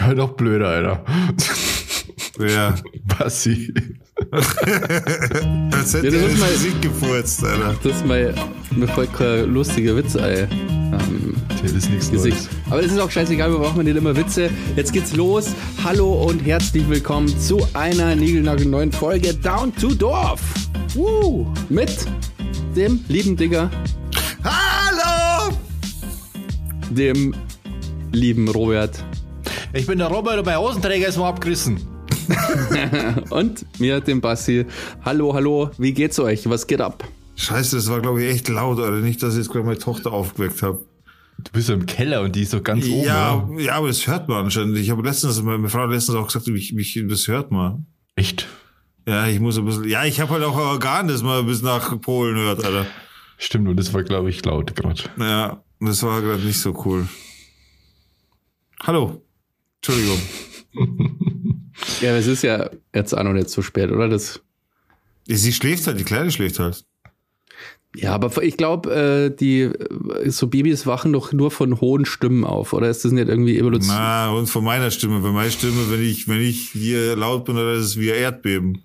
Schau 0.00 0.14
noch 0.14 0.32
blöder, 0.32 0.68
Alter. 0.68 1.04
Ja. 2.38 2.74
Bassi. 3.18 3.72
Als 5.72 5.92
hätte 5.94 6.06
Ja, 6.06 6.12
das 6.12 6.22
ist 6.22 6.32
das 6.32 6.38
mal- 6.40 6.50
Musik 6.52 6.82
gefurzt, 6.82 7.44
Alter. 7.44 7.76
Das 7.82 7.96
ist 7.96 8.06
mein, 8.06 8.34
mir 8.74 8.88
kein 9.08 9.52
lustiger 9.52 9.94
Witz 9.96 10.16
ein. 10.16 10.48
Ähm, 10.50 11.34
Das 11.62 11.72
ist 11.72 11.90
nichts 11.90 12.10
Gesicht. 12.10 12.36
Neues. 12.38 12.48
Aber 12.70 12.82
es 12.82 12.92
ist 12.92 12.98
auch 12.98 13.10
scheißegal, 13.10 13.50
wir 13.52 13.58
brauchen 13.58 13.84
nicht 13.84 13.96
immer 13.96 14.16
Witze. 14.16 14.48
Jetzt 14.74 14.92
geht's 14.94 15.14
los. 15.14 15.50
Hallo 15.84 16.24
und 16.24 16.40
herzlich 16.46 16.88
willkommen 16.88 17.28
zu 17.38 17.60
einer 17.74 18.16
neuen 18.16 18.92
Folge 18.92 19.34
Down 19.34 19.74
to 19.76 19.92
Dorf. 19.94 20.40
Woo! 20.94 21.52
Mit 21.68 21.94
dem 22.74 23.00
lieben 23.08 23.36
Digger, 23.36 23.70
Hallo! 24.42 25.54
dem 26.90 27.34
lieben 28.12 28.48
Robert 28.48 29.04
Ich 29.72 29.86
bin 29.86 29.98
der 29.98 30.08
Robert 30.08 30.38
und 30.38 30.46
mein 30.46 30.58
Hosenträger 30.58 31.06
ist 31.06 31.16
mal 31.16 31.28
abgerissen. 31.28 31.78
und 33.30 33.64
mir, 33.80 34.00
dem 34.00 34.20
Bassi. 34.20 34.66
Hallo, 35.04 35.32
hallo, 35.32 35.70
wie 35.78 35.92
geht's 35.92 36.18
euch? 36.18 36.48
Was 36.50 36.66
geht 36.66 36.80
ab? 36.80 37.04
Scheiße, 37.36 37.76
das 37.76 37.88
war, 37.88 38.00
glaube 38.00 38.22
ich, 38.22 38.32
echt 38.32 38.48
laut, 38.48 38.80
Alter. 38.80 38.96
Nicht, 38.96 39.22
dass 39.22 39.34
ich 39.34 39.38
jetzt 39.38 39.50
gerade 39.50 39.64
meine 39.64 39.78
Tochter 39.78 40.12
aufgeweckt 40.12 40.62
habe. 40.62 40.84
Du 41.38 41.52
bist 41.52 41.68
ja 41.68 41.76
im 41.76 41.86
Keller 41.86 42.22
und 42.22 42.34
die 42.34 42.42
ist 42.42 42.52
doch 42.52 42.62
ganz 42.64 42.84
oben. 42.84 43.04
Ja, 43.04 43.36
oder? 43.36 43.60
ja, 43.62 43.74
aber 43.74 43.86
das 43.86 44.06
hört 44.08 44.28
man 44.28 44.44
anscheinend. 44.44 44.76
Ich 44.76 44.90
habe 44.90 45.02
letztens, 45.02 45.40
meine 45.40 45.68
Frau 45.68 45.82
hat 45.82 45.90
letztens 45.90 46.18
auch 46.18 46.26
gesagt, 46.26 46.48
mich, 46.48 46.72
mich, 46.72 47.00
das 47.08 47.28
hört 47.28 47.52
man. 47.52 47.86
Echt? 48.16 48.48
Ja, 49.06 49.28
ich 49.28 49.38
muss 49.38 49.56
ein 49.56 49.64
bisschen, 49.64 49.88
ja, 49.88 50.04
ich 50.04 50.20
habe 50.20 50.32
halt 50.32 50.42
auch 50.42 50.56
ein 50.56 50.62
Organ, 50.62 51.06
das 51.06 51.22
man 51.22 51.46
bis 51.46 51.62
nach 51.62 51.98
Polen 52.00 52.36
hört, 52.36 52.64
Alter. 52.64 52.86
Stimmt, 53.38 53.68
und 53.68 53.76
das 53.76 53.94
war, 53.94 54.02
glaube 54.02 54.30
ich, 54.30 54.44
laut 54.44 54.74
gerade. 54.74 55.02
Ja, 55.16 55.62
das 55.78 56.02
war 56.02 56.20
gerade 56.20 56.42
nicht 56.42 56.58
so 56.58 56.74
cool. 56.84 57.08
Hallo. 58.82 59.22
Entschuldigung. 59.82 60.20
Ja, 62.02 62.14
es 62.16 62.26
ist 62.26 62.42
ja 62.42 62.68
jetzt 62.94 63.16
auch 63.16 63.22
noch 63.22 63.32
nicht 63.32 63.48
so 63.48 63.62
spät, 63.62 63.90
oder? 63.90 64.08
Das, 64.08 64.40
Sie 65.26 65.52
schläft 65.52 65.86
halt, 65.86 65.98
die 65.98 66.04
Kleine 66.04 66.30
schläft 66.30 66.58
halt. 66.58 66.84
ja, 67.96 68.12
aber 68.12 68.42
ich 68.42 68.56
glaube, 68.58 68.94
äh, 68.94 69.34
die 69.34 69.62
äh, 69.62 70.30
so 70.30 70.48
Babys 70.48 70.86
wachen 70.86 71.12
doch 71.12 71.32
nur 71.32 71.50
von 71.50 71.80
hohen 71.80 72.04
Stimmen 72.04 72.44
auf, 72.44 72.72
oder 72.74 72.90
ist 72.90 73.04
das 73.04 73.12
nicht 73.12 73.28
irgendwie 73.28 73.58
Evolution? 73.58 73.94
Na, 73.96 74.30
und 74.30 74.46
von 74.48 74.62
meiner 74.62 74.90
Stimme. 74.90 75.20
Bei 75.20 75.30
meiner 75.30 75.50
Stimme, 75.50 75.90
wenn 75.90 76.02
ich, 76.02 76.28
wenn 76.28 76.40
ich 76.40 76.70
hier 76.70 77.16
laut 77.16 77.46
bin, 77.46 77.56
dann 77.56 77.74
ist 77.74 77.86
es 77.86 77.96
wie 77.98 78.12
ein 78.12 78.18
Erdbeben. 78.18 78.82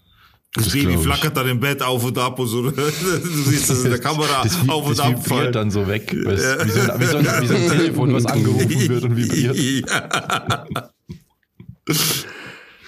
Das, 0.53 0.65
Das 0.65 0.73
Baby 0.73 0.97
flackert 0.97 1.35
dann 1.35 1.47
im 1.49 1.59
Bett 1.59 1.81
auf 1.83 2.03
und 2.05 2.17
ab 2.17 2.39
und 2.39 2.47
so. 2.47 2.61
Du 2.71 2.71
siehst 2.71 3.69
das 3.69 3.83
in 3.83 3.89
der 3.91 3.99
Kamera 3.99 4.41
Das, 4.43 4.57
auf 4.69 4.85
und 4.87 4.97
das 4.97 4.99
ab. 5.05 5.25
vibriert 5.25 5.53
dann 5.55 5.69
so 5.69 5.85
weg. 5.85 6.13
Wie, 6.13 6.23
so 6.37 6.47
ein, 6.59 6.67
wie, 6.99 7.05
so 7.05 7.17
ein, 7.17 7.25
wie 7.41 7.47
so 7.47 7.55
ein 7.55 7.69
Telefon, 7.77 8.13
was 8.13 8.25
angerufen 8.25 8.89
wird 8.89 9.03
und 9.03 9.17
vibriert. 9.17 9.57
Ja. 9.57 10.91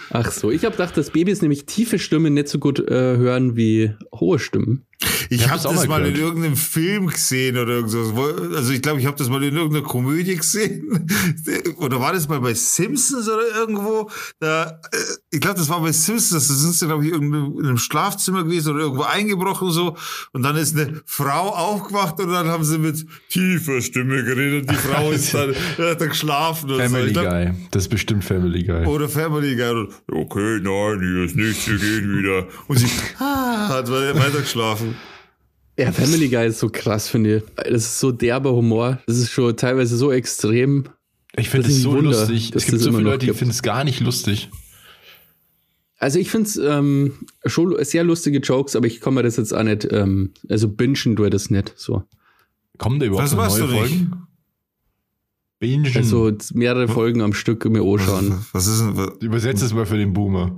Ach 0.09 0.31
so, 0.31 0.51
ich 0.51 0.63
habe 0.63 0.75
gedacht, 0.75 0.97
dass 0.97 1.11
Babys 1.11 1.41
nämlich 1.41 1.65
tiefe 1.65 1.99
Stimmen 1.99 2.33
nicht 2.33 2.47
so 2.47 2.59
gut 2.59 2.79
äh, 2.79 3.17
hören 3.17 3.55
wie 3.55 3.93
hohe 4.13 4.39
Stimmen. 4.39 4.85
Ich 5.29 5.43
hab 5.43 5.63
habe 5.63 5.75
das 5.75 5.87
mal 5.87 5.99
mal 5.99 6.07
in 6.07 6.15
irgendeinem 6.15 6.55
Film 6.55 7.07
gesehen 7.07 7.57
oder 7.57 7.73
irgendwas. 7.73 8.55
Also 8.55 8.71
ich 8.71 8.81
glaube, 8.81 8.99
ich 8.99 9.05
habe 9.05 9.17
das 9.17 9.29
mal 9.29 9.43
in 9.43 9.55
irgendeiner 9.55 9.85
Komödie 9.85 10.35
gesehen. 10.35 11.07
Oder 11.77 11.99
war 11.99 12.13
das 12.13 12.27
mal 12.27 12.39
bei 12.39 12.53
Simpsons 12.53 13.27
oder 13.27 13.43
irgendwo? 13.55 14.09
Da, 14.39 14.79
äh, 14.91 14.97
ich 15.31 15.39
glaube, 15.39 15.57
das 15.57 15.69
war 15.69 15.81
bei 15.81 15.91
Simpsons. 15.91 16.47
Da 16.47 16.53
sind 16.53 16.73
sie, 16.73 16.85
glaube 16.85 17.05
ich, 17.05 17.13
in 17.13 17.33
einem 17.33 17.77
Schlafzimmer 17.77 18.43
gewesen 18.43 18.73
oder 18.73 18.83
irgendwo 18.83 19.03
eingebrochen 19.03 19.71
so. 19.71 19.95
Und 20.33 20.43
dann 20.43 20.55
ist 20.55 20.77
eine 20.77 21.01
Frau 21.05 21.49
aufgewacht 21.49 22.19
und 22.19 22.31
dann 22.31 22.47
haben 22.47 22.63
sie 22.63 22.77
mit 22.77 23.05
tiefer 23.29 23.81
Stimme 23.81 24.23
geredet. 24.23 24.61
Und 24.61 24.71
die 24.71 24.75
Frau 24.75 25.11
ist 25.11 25.33
dann, 25.33 25.53
hat 25.77 26.01
dann 26.01 26.09
geschlafen. 26.09 26.69
Und 26.71 26.77
so. 26.77 26.83
Family 26.83 27.07
Ich 27.07 27.13
glaub, 27.13 27.25
Guy. 27.25 27.51
Das 27.71 27.83
ist 27.83 27.89
bestimmt 27.89 28.23
Family 28.23 28.63
Guy. 28.63 28.85
oder 28.85 29.09
Family 29.09 29.55
Guy. 29.55 29.69
Und, 29.71 29.93
okay, 30.11 30.59
nein, 30.61 30.99
hier 30.99 31.25
ist 31.25 31.35
nichts, 31.35 31.67
wir 31.67 31.77
gehen 31.77 32.17
wieder. 32.17 32.47
Und 32.67 32.79
sie 32.79 32.87
hat 33.19 33.89
weiter 33.89 34.41
geschlafen. 34.41 34.95
Ja, 35.77 35.91
Family 35.91 36.27
Guy 36.29 36.47
ist 36.47 36.59
so 36.59 36.69
krass, 36.69 37.07
finde 37.07 37.37
ich. 37.37 37.43
Das 37.55 37.83
ist 37.83 37.99
so 37.99 38.11
derber 38.11 38.51
Humor. 38.53 38.99
Das 39.05 39.17
ist 39.17 39.31
schon 39.31 39.55
teilweise 39.55 39.95
so 39.95 40.11
extrem. 40.11 40.85
Ich 41.35 41.49
finde 41.49 41.67
Das 41.67 41.77
es 41.77 41.83
so 41.83 41.91
Wunder, 41.91 42.11
lustig. 42.11 42.51
Es 42.55 42.65
gibt 42.65 42.79
so 42.81 42.89
immer 42.89 42.97
viele 42.99 43.11
Leute, 43.11 43.25
die 43.27 43.33
finden 43.33 43.51
es 43.51 43.61
gar 43.61 43.83
nicht 43.83 43.99
lustig. 43.99 44.49
Also 45.99 46.19
ich 46.19 46.29
finde 46.31 46.47
es 46.49 46.57
ähm, 46.57 47.13
schon 47.45 47.75
sehr 47.83 48.03
lustige 48.03 48.39
Jokes, 48.39 48.75
aber 48.75 48.87
ich 48.87 49.01
kann 49.01 49.13
mir 49.13 49.23
das 49.23 49.37
jetzt 49.37 49.53
auch 49.53 49.63
nicht, 49.63 49.87
ähm, 49.91 50.31
also 50.49 50.67
bingen 50.67 51.15
tue 51.15 51.29
das 51.29 51.49
nicht 51.49 51.73
so. 51.75 52.03
Kommen 52.77 52.99
da 52.99 53.05
überhaupt 53.07 53.25
Das 53.25 53.31
noch 53.31 53.39
machst 53.39 53.59
neue 53.59 53.67
du 53.67 53.73
nicht. 53.73 53.89
Folgen? 53.89 54.27
Bingen. 55.59 55.91
Also 55.95 56.31
mehrere 56.53 56.87
Folgen 56.87 57.21
am 57.21 57.33
Stück 57.33 57.65
mir 57.65 57.81
anschauen. 57.81 58.29
Was, 58.51 58.53
was 58.53 58.67
ist 58.67 58.79
denn? 58.81 58.97
Was, 58.97 59.17
Übersetzt 59.21 59.63
es 59.63 59.73
mal 59.73 59.87
für 59.87 59.97
den 59.97 60.13
Boomer. 60.13 60.57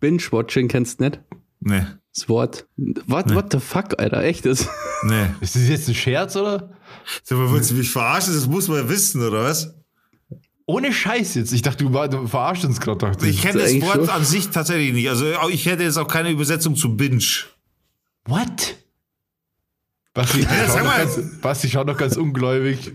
Binge-Watching 0.00 0.68
kennst 0.68 1.00
du 1.00 1.04
nicht? 1.04 1.20
nee, 1.60 1.82
Das 2.14 2.28
Wort. 2.28 2.66
What, 2.76 3.34
what 3.34 3.52
the 3.52 3.58
fuck, 3.60 3.98
Alter, 3.98 4.22
echt? 4.22 4.44
Das, 4.44 4.68
nee. 5.04 5.28
Ist 5.40 5.56
das 5.56 5.68
jetzt 5.68 5.88
ein 5.88 5.94
Scherz, 5.94 6.36
oder? 6.36 6.70
Sag 7.22 7.38
mal, 7.38 7.50
willst 7.52 7.70
du 7.70 7.74
mich 7.74 7.90
verarschen? 7.90 8.34
Das 8.34 8.46
muss 8.46 8.68
man 8.68 8.78
ja 8.78 8.88
wissen, 8.88 9.26
oder 9.26 9.44
was? 9.44 9.74
Ohne 10.66 10.92
Scheiß 10.92 11.34
jetzt. 11.34 11.52
Ich 11.52 11.62
dachte, 11.62 11.84
du, 11.84 12.26
verarschst 12.28 12.64
uns 12.64 12.80
gerade. 12.80 13.12
Ich 13.26 13.42
kenne 13.42 13.60
das 13.60 13.70
eigentlich 13.70 13.82
Wort 13.84 13.94
schon. 13.94 14.08
an 14.10 14.24
sich 14.24 14.50
tatsächlich 14.50 14.92
nicht. 14.92 15.08
Also 15.08 15.26
ich 15.50 15.66
hätte 15.66 15.82
jetzt 15.82 15.96
auch 15.96 16.06
keine 16.06 16.30
Übersetzung 16.30 16.76
zu 16.76 16.96
Binge. 16.96 17.24
What? 18.26 18.76
Basti, 20.14 20.42
schaut 20.42 20.76
noch 20.76 20.84
mal. 20.84 20.98
ganz, 20.98 21.20
Basti 21.40 21.68
schaut 21.70 21.86
noch 21.86 21.96
ganz 21.96 22.16
ungläubig. 22.16 22.92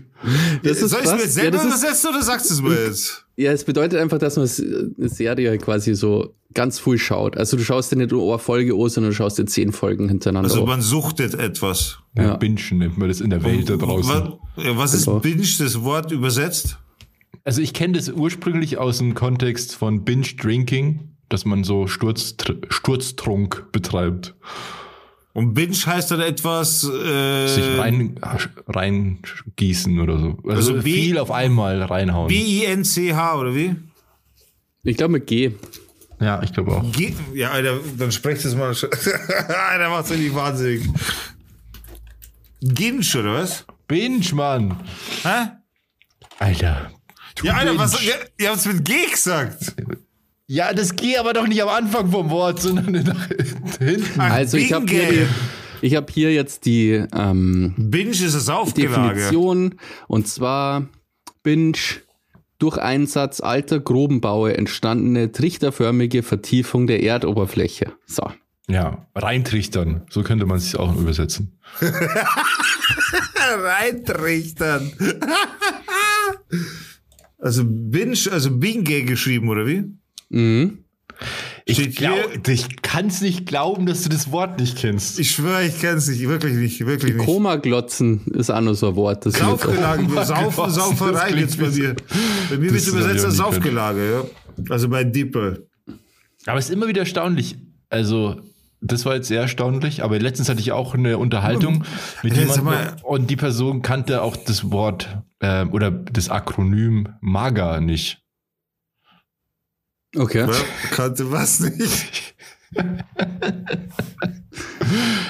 das 0.62 0.78
ist 0.78 0.90
Soll 0.90 1.00
ich 1.00 1.06
es 1.06 1.12
mir 1.12 1.18
jetzt 1.18 1.36
ja, 1.36 1.42
selber 1.42 1.56
das 1.58 1.66
ist, 1.66 1.72
übersetzen 1.72 2.10
oder 2.10 2.22
sagst 2.22 2.50
du 2.50 2.54
es 2.54 2.62
mir 2.62 2.86
jetzt? 2.86 3.26
Ja, 3.38 3.52
es 3.52 3.62
bedeutet 3.64 4.00
einfach, 4.00 4.18
dass 4.18 4.36
man 4.36 4.48
eine 4.98 5.08
Serie 5.08 5.56
quasi 5.58 5.94
so 5.94 6.34
ganz 6.54 6.78
früh 6.80 6.98
schaut. 6.98 7.36
Also 7.36 7.56
du 7.56 7.62
schaust 7.62 7.92
dir 7.92 7.96
nicht 7.96 8.10
nur 8.10 8.28
eine 8.28 8.38
Folge 8.40 8.74
an, 8.74 8.88
sondern 8.88 9.12
du 9.12 9.16
schaust 9.16 9.38
dir 9.38 9.44
zehn 9.46 9.70
Folgen 9.70 10.08
hintereinander 10.08 10.50
Also 10.50 10.62
an. 10.62 10.66
man 10.68 10.82
suchtet 10.82 11.34
etwas. 11.34 11.98
Ja. 12.16 12.22
Ja. 12.24 12.36
Bingen 12.36 12.58
nennt 12.78 12.98
man 12.98 13.08
das 13.08 13.20
in 13.20 13.30
der 13.30 13.44
Welt 13.44 13.70
da 13.70 13.76
draußen. 13.76 14.32
Was, 14.56 14.76
was 14.76 14.94
ist 14.94 15.04
Genau. 15.04 15.20
Binge, 15.20 15.46
das 15.58 15.82
Wort 15.84 16.10
übersetzt? 16.10 16.78
Also 17.44 17.62
ich 17.62 17.72
kenne 17.74 17.94
das 17.96 18.08
ursprünglich 18.10 18.78
aus 18.78 18.98
dem 18.98 19.14
Kontext 19.14 19.74
von 19.76 20.04
Binge 20.04 20.26
Drinking, 20.36 21.10
dass 21.28 21.44
man 21.44 21.62
so 21.62 21.86
Sturztr 21.86 22.54
Sturztrunk 22.70 23.70
betreibt. 23.70 24.34
Und 25.38 25.54
Binge 25.54 25.74
heißt 25.74 26.10
dann 26.10 26.20
etwas... 26.20 26.82
Äh, 26.82 27.46
Sich 27.46 27.78
rein, 27.78 28.18
reingießen 28.66 30.00
oder 30.00 30.18
so. 30.18 30.38
Also, 30.44 30.72
Also 30.72 30.74
B- 30.82 30.94
viel 30.94 31.18
auf 31.18 31.30
einmal 31.30 31.80
reinhauen. 31.82 32.26
B-I-N-C-H 32.28 33.38
oder 33.38 33.54
wie? 33.54 33.76
Ich 34.82 34.96
glaube 34.96 35.12
mit 35.12 35.26
G. 35.28 35.52
ja, 36.20 36.42
ich 36.42 36.52
glaube 36.52 36.72
auch. 36.72 36.92
Ge 36.92 37.12
ja, 37.34 37.50
Alter, 37.50 37.78
dann 37.98 38.10
sprecht 38.10 38.44
es 38.44 38.54
mal. 38.56 38.68
Alter, 39.70 39.88
macht's 39.90 40.10
richtig 40.10 40.34
wahnsinnig. 40.34 40.82
Ginsch, 42.60 43.14
oder 43.14 43.34
was? 43.34 43.64
Binge, 43.86 44.24
Mann. 44.34 44.76
Hä? 45.22 45.50
Alter. 46.40 46.90
Ja, 47.42 47.54
Alter, 47.54 47.78
was, 47.78 47.96
Binge. 47.98 48.10
ihr, 48.10 48.44
ihr 48.44 48.50
habt's 48.50 48.66
mit 48.66 48.84
G 48.84 49.06
gesagt. 49.10 49.74
Ja, 50.50 50.72
das 50.72 50.96
geht 50.96 51.18
aber 51.18 51.34
doch 51.34 51.46
nicht 51.46 51.62
am 51.62 51.68
Anfang 51.68 52.10
vom 52.10 52.30
Wort, 52.30 52.60
sondern 52.60 52.92
nach 53.04 53.28
hinten. 53.78 54.18
Also 54.18 54.56
ich 54.56 54.72
habe 54.72 54.86
hier, 54.86 55.28
ich 55.82 55.94
hab 55.94 56.10
hier 56.10 56.32
jetzt 56.32 56.64
die 56.64 57.04
ähm, 57.14 57.74
Binge 57.76 58.12
ist 58.12 58.34
das 58.34 58.48
Aufgelage. 58.48 59.14
Definition 59.14 59.74
und 60.06 60.26
zwar 60.26 60.88
Binge 61.42 61.76
durch 62.58 62.78
Einsatz 62.78 63.40
alter 63.40 63.78
Grubenbaue 63.78 64.56
entstandene 64.56 65.32
trichterförmige 65.32 66.22
Vertiefung 66.22 66.86
der 66.86 67.02
Erdoberfläche. 67.02 67.92
So. 68.06 68.32
Ja, 68.70 69.06
reintrichtern. 69.14 70.06
So 70.08 70.22
könnte 70.22 70.46
man 70.46 70.56
es 70.56 70.64
sich 70.64 70.76
auch 70.76 70.96
übersetzen. 70.96 71.58
Reintrichtern. 73.50 74.92
also 77.38 77.64
Binge, 77.66 78.16
also 78.30 78.50
Binge 78.50 79.04
geschrieben, 79.04 79.50
oder 79.50 79.66
wie? 79.66 79.84
Mhm. 80.28 80.84
Ich, 81.64 81.96
glaub, 81.96 82.48
ich 82.48 82.80
kann 82.80 83.08
es 83.08 83.20
nicht 83.20 83.44
glauben, 83.44 83.84
dass 83.84 84.02
du 84.02 84.08
das 84.08 84.32
Wort 84.32 84.58
nicht 84.58 84.78
kennst. 84.78 85.18
Ich 85.18 85.32
schwöre, 85.32 85.64
ich 85.66 85.78
kenn's 85.78 86.08
nicht. 86.08 86.26
Wirklich 86.26 86.54
nicht. 86.54 86.86
Wirklich 86.86 87.14
nicht. 87.14 87.26
Koma-Glotzen 87.26 88.24
ist 88.28 88.50
auch 88.50 88.60
noch 88.60 88.74
so 88.74 88.88
ein 88.88 88.96
Wort. 88.96 89.26
Das 89.26 89.34
Saufgelage, 89.34 90.06
Saufen, 90.24 90.70
Sauferei 90.70 91.32
geht's 91.32 91.56
bei 91.56 91.68
mir. 91.68 91.94
Bei 92.48 92.56
mir 92.56 92.72
wird 92.72 92.86
übersetzt 92.86 93.24
als 93.24 93.36
Saufgelage, 93.36 94.10
ja. 94.10 94.24
Also 94.70 94.88
bei 94.88 95.04
Dippe. 95.04 95.66
Aber 96.46 96.58
es 96.58 96.66
ist 96.66 96.70
immer 96.70 96.88
wieder 96.88 97.00
erstaunlich. 97.00 97.56
Also, 97.90 98.40
das 98.80 99.04
war 99.04 99.16
jetzt 99.16 99.28
sehr 99.28 99.42
erstaunlich, 99.42 100.02
aber 100.02 100.18
letztens 100.18 100.48
hatte 100.48 100.60
ich 100.60 100.72
auch 100.72 100.94
eine 100.94 101.18
Unterhaltung 101.18 101.84
mit 102.22 102.34
Ja, 102.34 102.46
sag 102.46 102.56
jemandem 102.56 102.64
mal- 102.64 102.96
und 103.02 103.28
die 103.28 103.36
Person 103.36 103.82
kannte 103.82 104.22
auch 104.22 104.36
das 104.36 104.70
Wort 104.70 105.18
äh, 105.40 105.64
oder 105.66 105.90
das 105.90 106.30
Akronym 106.30 107.08
MAGA 107.20 107.80
nicht. 107.80 108.22
Okay. 110.16 110.40
Ja, 110.40 110.50
kannte 110.90 111.30
was 111.30 111.60
nicht. 111.60 112.34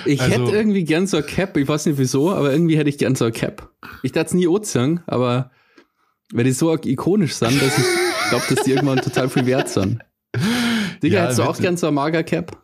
Ich 0.04 0.20
Also- 0.22 0.32
hätte 0.32 0.56
irgendwie 0.56 0.84
gern 0.84 1.06
so 1.06 1.16
ein 1.18 1.26
Cap. 1.26 1.56
Ich 1.56 1.68
weiß 1.68 1.86
nicht 1.86 1.98
wieso, 1.98 2.32
aber 2.32 2.52
irgendwie 2.52 2.78
hätte 2.78 2.88
ich 2.88 2.96
gern 2.98 3.14
so 3.14 3.26
ein 3.26 3.32
Cap. 3.32 3.70
Ich 4.02 4.12
dachte 4.12 4.28
es 4.28 4.34
nie 4.34 4.46
sagen, 4.46 5.02
aber 5.06 5.50
weil 6.32 6.44
die 6.44 6.52
so 6.52 6.70
ikonisch 6.76 7.34
sind, 7.34 7.60
dass 7.60 7.76
ich 7.78 7.84
glaube, 8.30 8.44
dass 8.54 8.64
die 8.64 8.70
irgendwann 8.72 9.00
total 9.02 9.28
viel 9.28 9.46
wert 9.46 9.68
sind. 9.68 10.00
Digga, 11.02 11.16
Ja, 11.16 11.22
hättest 11.24 11.38
du 11.40 11.42
auch 11.44 11.58
gern 11.58 11.76
so 11.76 11.88
ein 11.88 11.94
Mager-Cap? 11.94 12.56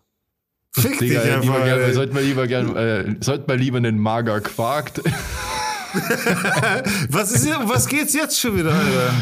Fick 0.72 0.98
dich 0.98 1.10
Digga, 1.10 1.22
einfach, 1.22 1.42
lieber 1.42 1.64
gern, 1.64 1.92
sollte 1.94 2.14
man 2.14 2.24
lieber 2.24 2.46
gern, 2.46 2.76
äh, 2.76 3.16
sollte 3.20 3.44
man 3.48 3.58
lieber 3.58 3.78
einen 3.78 3.98
Mager 3.98 4.40
Quarkt. 4.40 5.00
Was, 7.08 7.30
ist 7.32 7.44
hier, 7.44 7.60
was 7.66 7.86
geht's 7.86 8.14
jetzt 8.14 8.40
schon 8.40 8.56
wieder, 8.58 8.72
Alter? 8.72 9.12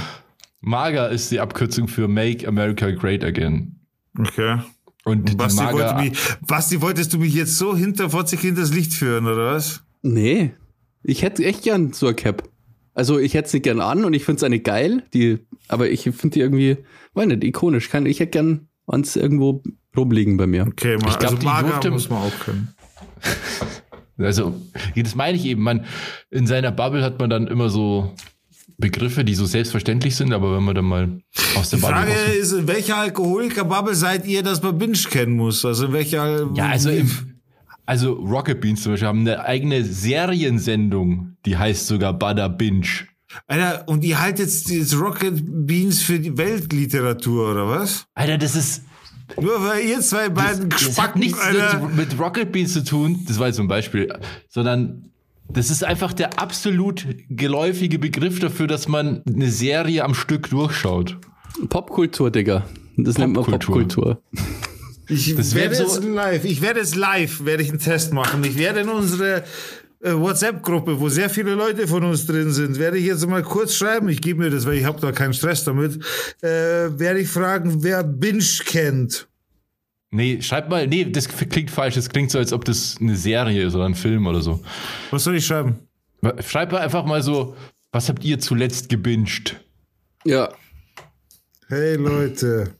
Mager 0.62 1.10
ist 1.10 1.30
die 1.30 1.40
Abkürzung 1.40 1.88
für 1.88 2.08
Make 2.08 2.46
America 2.48 2.90
Great 2.92 3.24
Again. 3.24 3.76
Okay. 4.18 4.58
Und 5.04 5.28
die 5.28 5.34
Basti, 5.34 5.62
wollte 5.64 5.78
Mager, 5.94 6.02
mich, 6.02 6.18
Basti, 6.46 6.80
wolltest 6.80 7.12
du 7.12 7.18
mich 7.18 7.34
jetzt 7.34 7.58
so 7.58 7.76
hinterfotzig 7.76 8.40
hinters 8.40 8.72
Licht 8.72 8.94
führen, 8.94 9.26
oder 9.26 9.54
was? 9.54 9.82
Nee. 10.02 10.52
Ich 11.02 11.22
hätte 11.22 11.44
echt 11.44 11.64
gern 11.64 11.92
so 11.92 12.06
ein 12.06 12.16
Cap. 12.16 12.48
Also 12.94 13.18
ich 13.18 13.34
hätte 13.34 13.48
sie 13.48 13.60
gern 13.60 13.80
an 13.80 14.04
und 14.04 14.14
ich 14.14 14.24
finde 14.24 14.36
es 14.38 14.44
eine 14.44 14.60
geil, 14.60 15.02
die, 15.12 15.38
aber 15.66 15.90
ich 15.90 16.02
finde 16.02 16.30
die 16.30 16.40
irgendwie, 16.40 16.76
weiß 17.14 17.26
nicht, 17.26 17.42
ikonisch. 17.42 17.88
Kann, 17.88 18.06
ich 18.06 18.20
hätte 18.20 18.30
gern 18.30 18.68
ans 18.86 19.16
irgendwo 19.16 19.62
rumliegen 19.96 20.36
bei 20.36 20.46
mir. 20.46 20.66
Okay, 20.68 20.96
mal, 20.98 21.08
Ich 21.08 21.18
glaub, 21.18 21.32
also 21.32 21.36
die 21.38 21.46
Mager 21.46 21.68
durfte- 21.70 21.90
muss 21.90 22.08
man 22.08 22.22
auch 22.22 22.38
können. 22.40 22.68
also, 24.18 24.54
das 24.94 25.14
meine 25.16 25.36
ich 25.36 25.44
eben, 25.46 25.62
man, 25.62 25.86
in 26.30 26.46
seiner 26.46 26.70
Bubble 26.70 27.02
hat 27.02 27.18
man 27.18 27.30
dann 27.30 27.48
immer 27.48 27.68
so 27.70 28.14
Begriffe, 28.78 29.24
die 29.24 29.34
so 29.34 29.46
selbstverständlich 29.46 30.16
sind, 30.16 30.32
aber 30.32 30.56
wenn 30.56 30.62
man 30.64 30.74
dann 30.74 30.84
mal 30.84 31.20
aus 31.56 31.70
der 31.70 31.78
Die 31.78 31.82
Bubble 31.82 31.96
Frage 31.98 32.10
raus- 32.12 32.36
ist, 32.40 32.52
in 32.52 32.66
welcher 32.68 32.96
Alkoholiker-Bubble 32.96 33.94
seid 33.94 34.26
ihr, 34.26 34.42
dass 34.42 34.62
man 34.62 34.76
Binge 34.78 34.98
kennen 35.10 35.36
muss? 35.36 35.64
Also 35.64 35.86
in 35.86 35.92
welcher... 35.92 36.50
Ja, 36.54 36.68
also 36.68 36.90
im, 36.90 37.10
also 37.86 38.12
Rocket 38.14 38.60
Beans 38.60 38.82
zum 38.82 38.92
Beispiel 38.92 39.08
haben 39.08 39.20
eine 39.20 39.44
eigene 39.44 39.84
Seriensendung, 39.84 41.36
die 41.46 41.56
heißt 41.56 41.86
sogar 41.86 42.12
Bada 42.18 42.48
Binge. 42.48 42.86
Alter, 43.46 43.88
und 43.88 44.04
ihr 44.04 44.20
haltet 44.20 44.50
jetzt 44.68 44.94
Rocket 44.98 45.42
Beans 45.66 46.02
für 46.02 46.18
die 46.18 46.36
Weltliteratur, 46.36 47.52
oder 47.52 47.68
was? 47.68 48.06
Alter, 48.14 48.36
das 48.38 48.56
ist, 48.56 48.82
Nur 49.40 49.62
weil 49.64 49.84
ihr 49.86 50.00
zwei 50.00 50.28
beiden 50.28 50.68
das 50.68 50.82
hat 50.82 50.92
Spacken, 50.92 51.20
nichts 51.20 51.38
Alter. 51.38 51.80
mit, 51.80 52.10
mit 52.10 52.18
Rocket 52.20 52.52
Beans 52.52 52.72
zu 52.72 52.84
tun, 52.84 53.24
das 53.26 53.38
war 53.38 53.46
jetzt 53.46 53.56
so 53.56 53.62
ein 53.62 53.68
Beispiel, 53.68 54.12
sondern 54.48 55.11
das 55.54 55.70
ist 55.70 55.84
einfach 55.84 56.12
der 56.12 56.40
absolut 56.40 57.06
geläufige 57.28 57.98
Begriff 57.98 58.38
dafür, 58.40 58.66
dass 58.66 58.88
man 58.88 59.22
eine 59.26 59.50
Serie 59.50 60.04
am 60.04 60.14
Stück 60.14 60.48
durchschaut. 60.50 61.18
Popkultur, 61.68 62.30
Digga. 62.30 62.64
Das 62.96 63.18
nennt 63.18 63.34
man 63.34 63.44
Popkultur. 63.44 63.74
Popkultur. 63.88 64.22
Ich 65.08 65.34
Das 65.34 65.54
werde 65.54 65.74
so- 65.74 65.82
jetzt 65.82 66.04
live, 66.04 66.44
ich 66.44 66.62
werde 66.62 66.80
jetzt 66.80 66.94
live, 66.96 67.44
werde 67.44 67.62
ich 67.62 67.70
einen 67.70 67.78
Test 67.78 68.12
machen. 68.12 68.42
Ich 68.44 68.56
werde 68.56 68.80
in 68.80 68.88
unsere 68.88 69.44
äh, 70.00 70.12
WhatsApp-Gruppe, 70.14 70.98
wo 71.00 71.08
sehr 71.08 71.28
viele 71.30 71.54
Leute 71.54 71.86
von 71.86 72.02
uns 72.04 72.26
drin 72.26 72.50
sind, 72.52 72.78
werde 72.78 72.98
ich 72.98 73.04
jetzt 73.06 73.26
mal 73.28 73.42
kurz 73.42 73.74
schreiben. 73.74 74.08
Ich 74.08 74.20
gebe 74.20 74.42
mir 74.42 74.50
das, 74.50 74.66
weil 74.66 74.74
ich 74.78 74.84
habe 74.84 75.00
da 75.00 75.12
keinen 75.12 75.34
Stress 75.34 75.64
damit. 75.64 75.96
Äh, 76.40 76.48
werde 76.98 77.20
ich 77.20 77.28
fragen, 77.28 77.82
wer 77.82 78.02
Binge 78.02 78.44
kennt. 78.64 79.28
Nee, 80.14 80.42
schreib 80.42 80.68
mal, 80.68 80.86
nee, 80.86 81.04
das 81.10 81.26
klingt 81.26 81.70
falsch, 81.70 81.94
das 81.94 82.10
klingt 82.10 82.30
so, 82.30 82.38
als 82.38 82.52
ob 82.52 82.66
das 82.66 82.96
eine 83.00 83.16
Serie 83.16 83.66
ist 83.66 83.74
oder 83.74 83.86
ein 83.86 83.94
Film 83.94 84.26
oder 84.26 84.42
so. 84.42 84.60
Was 85.10 85.24
soll 85.24 85.36
ich 85.36 85.46
schreiben? 85.46 85.76
Schreib 86.46 86.70
mal 86.70 86.82
einfach 86.82 87.04
mal 87.06 87.22
so, 87.22 87.56
was 87.92 88.08
habt 88.10 88.22
ihr 88.22 88.38
zuletzt 88.38 88.90
gebinged? 88.90 89.56
Ja. 90.24 90.50
Hey 91.68 91.96
Leute, 91.96 92.74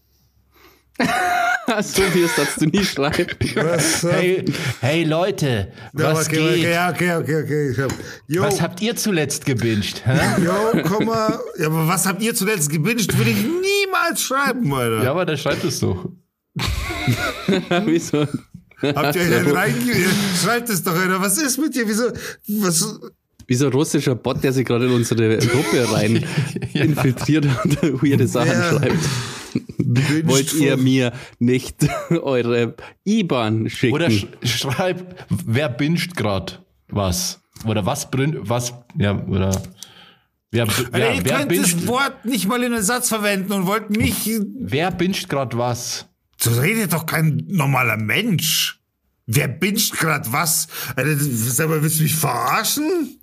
so 1.82 2.02
wie 2.14 2.22
es 2.22 2.36
das 2.36 2.56
du 2.56 2.66
nie 2.66 2.84
schreibst. 2.84 3.56
was, 3.56 4.02
habt- 4.04 4.12
Hey, 4.12 4.44
hey 4.80 5.04
Leute, 5.04 5.72
Ja, 5.96 6.12
was 6.12 6.26
okay, 6.28 6.36
geht? 6.36 6.58
okay, 6.58 6.72
ja, 6.72 6.90
okay, 6.90 7.14
okay, 7.14 7.42
okay. 7.42 7.70
Ich 7.70 7.78
hab, 7.78 7.92
yo, 8.28 8.42
Was 8.42 8.60
habt 8.60 8.82
ihr 8.82 8.94
zuletzt 8.94 9.46
gebinged? 9.46 10.02
Hä? 10.04 10.18
yo, 10.44 10.82
komm 10.84 11.06
mal. 11.06 11.38
Ja, 11.58 11.66
aber 11.68 11.88
was 11.88 12.04
habt 12.06 12.22
ihr 12.22 12.34
zuletzt 12.34 12.68
gebinged? 12.70 13.16
Würde 13.16 13.30
ich 13.30 13.42
niemals 13.42 14.20
schreiben, 14.22 14.72
Alter. 14.74 15.02
Ja, 15.04 15.10
aber 15.12 15.24
dann 15.24 15.38
schreibt 15.38 15.64
es 15.64 15.80
doch. 15.80 16.10
Wieso? 17.86 18.26
Habt 18.82 19.16
ihr 19.16 19.28
denn 19.28 19.50
reinge... 19.50 19.92
Schreibt 20.42 20.68
es 20.68 20.82
doch, 20.82 20.94
Alter. 20.94 21.20
Was 21.20 21.38
ist 21.38 21.58
mit 21.58 21.74
dir? 21.74 21.86
Wieso? 21.88 22.04
Was? 22.48 23.00
Wie 23.46 23.54
so 23.54 23.66
ein 23.66 23.72
russischer 23.72 24.14
Bot, 24.14 24.42
der 24.42 24.52
sich 24.52 24.64
gerade 24.66 24.86
in 24.86 24.92
unsere 24.92 25.38
Gruppe 25.38 25.92
rein 25.92 26.24
Ja. 26.72 26.84
infiltriert 26.84 27.46
und 27.64 28.02
weirde 28.02 28.26
Sachen 28.26 28.50
Ja. 28.52 28.70
schreibt. 28.78 28.98
Wollt 30.24 30.54
ihr 30.54 30.76
mir 30.76 31.12
nicht 31.38 31.86
eure 32.10 32.74
IBAN 33.04 33.68
schicken? 33.68 33.94
Oder 33.94 34.10
sch 34.10 34.26
schreib, 34.44 35.26
wer 35.28 35.68
binget 35.68 36.16
grad 36.16 36.62
was? 36.88 37.40
Oder 37.66 37.84
was 37.84 38.10
brin, 38.10 38.38
was, 38.40 38.72
ja, 38.98 39.22
oder 39.26 39.50
wer, 40.50 40.62
Alter, 40.64 40.84
wer, 40.92 41.14
ihr 41.14 41.24
wer, 41.24 41.38
könnt 41.46 41.58
das 41.58 41.86
Wort 41.86 42.24
nicht 42.24 42.48
mal 42.48 42.62
in 42.62 42.72
einen 42.72 42.82
Satz 42.82 43.08
verwenden 43.08 43.52
und 43.52 43.66
wollt 43.66 43.90
mich. 43.90 44.30
wer 44.58 44.90
binget 44.90 45.28
grad 45.28 45.56
was? 45.56 46.06
So 46.42 46.50
redet 46.60 46.92
doch 46.92 47.06
kein 47.06 47.44
normaler 47.46 47.96
Mensch. 47.96 48.80
Wer 49.26 49.46
binscht 49.46 49.94
grad 49.94 50.32
was? 50.32 50.66
Alter, 50.96 51.14
sag 51.16 51.68
mal, 51.68 51.80
willst 51.80 52.00
du 52.00 52.02
mich 52.02 52.16
verarschen? 52.16 53.20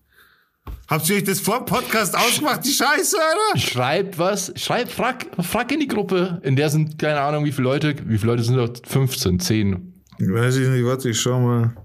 Habt 0.88 1.10
ihr 1.10 1.18
euch 1.18 1.26
das 1.26 1.42
vor 1.42 1.58
dem 1.58 1.66
Podcast 1.66 2.16
ausgemacht, 2.16 2.64
die 2.64 2.72
Scheiße, 2.72 3.18
Alter? 3.18 3.60
Schreib 3.60 4.18
was, 4.18 4.54
schreib, 4.56 4.90
frag, 4.90 5.26
frag 5.44 5.70
in 5.74 5.82
die 5.82 5.90
Gruppe. 5.90 6.40
In 6.44 6.56
der 6.56 6.70
sind, 6.70 6.98
keine 6.98 7.20
Ahnung, 7.20 7.44
wie 7.44 7.52
viele 7.52 7.68
Leute, 7.68 7.94
wie 8.06 8.18
viele 8.18 8.32
Leute 8.32 8.44
sind 8.44 8.56
da? 8.56 8.72
15, 8.88 9.42
10. 9.42 10.02
Weiß 10.20 10.56
ich 10.56 10.70
nicht, 10.70 10.86
warte, 10.86 11.10
ich 11.10 11.20
schau 11.20 11.42
mal. 11.42 11.76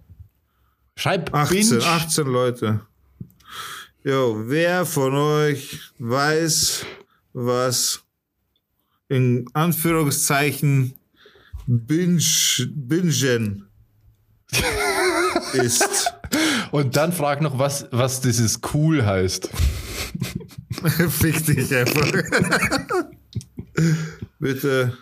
Schreib 0.94 1.34
18, 1.34 1.69
binge. 1.69 1.84
18 1.84 2.26
Leute. 2.28 2.80
Jo, 4.04 4.40
wer 4.46 4.87
von 4.87 5.14
euch 5.14 5.80
weiß, 5.98 6.87
was 7.32 8.04
in 9.08 9.46
Anführungszeichen 9.52 10.94
Binge, 11.66 12.22
Bingen 12.75 13.66
ist? 15.55 16.12
Und 16.70 16.96
dann 16.96 17.12
frag 17.12 17.40
noch, 17.40 17.58
was, 17.58 17.87
was 17.90 18.20
dieses 18.20 18.61
cool 18.75 19.05
heißt. 19.05 19.49
Fick 21.08 21.46
dich 21.46 21.75
einfach. 21.75 22.12
Bitte. 24.38 24.96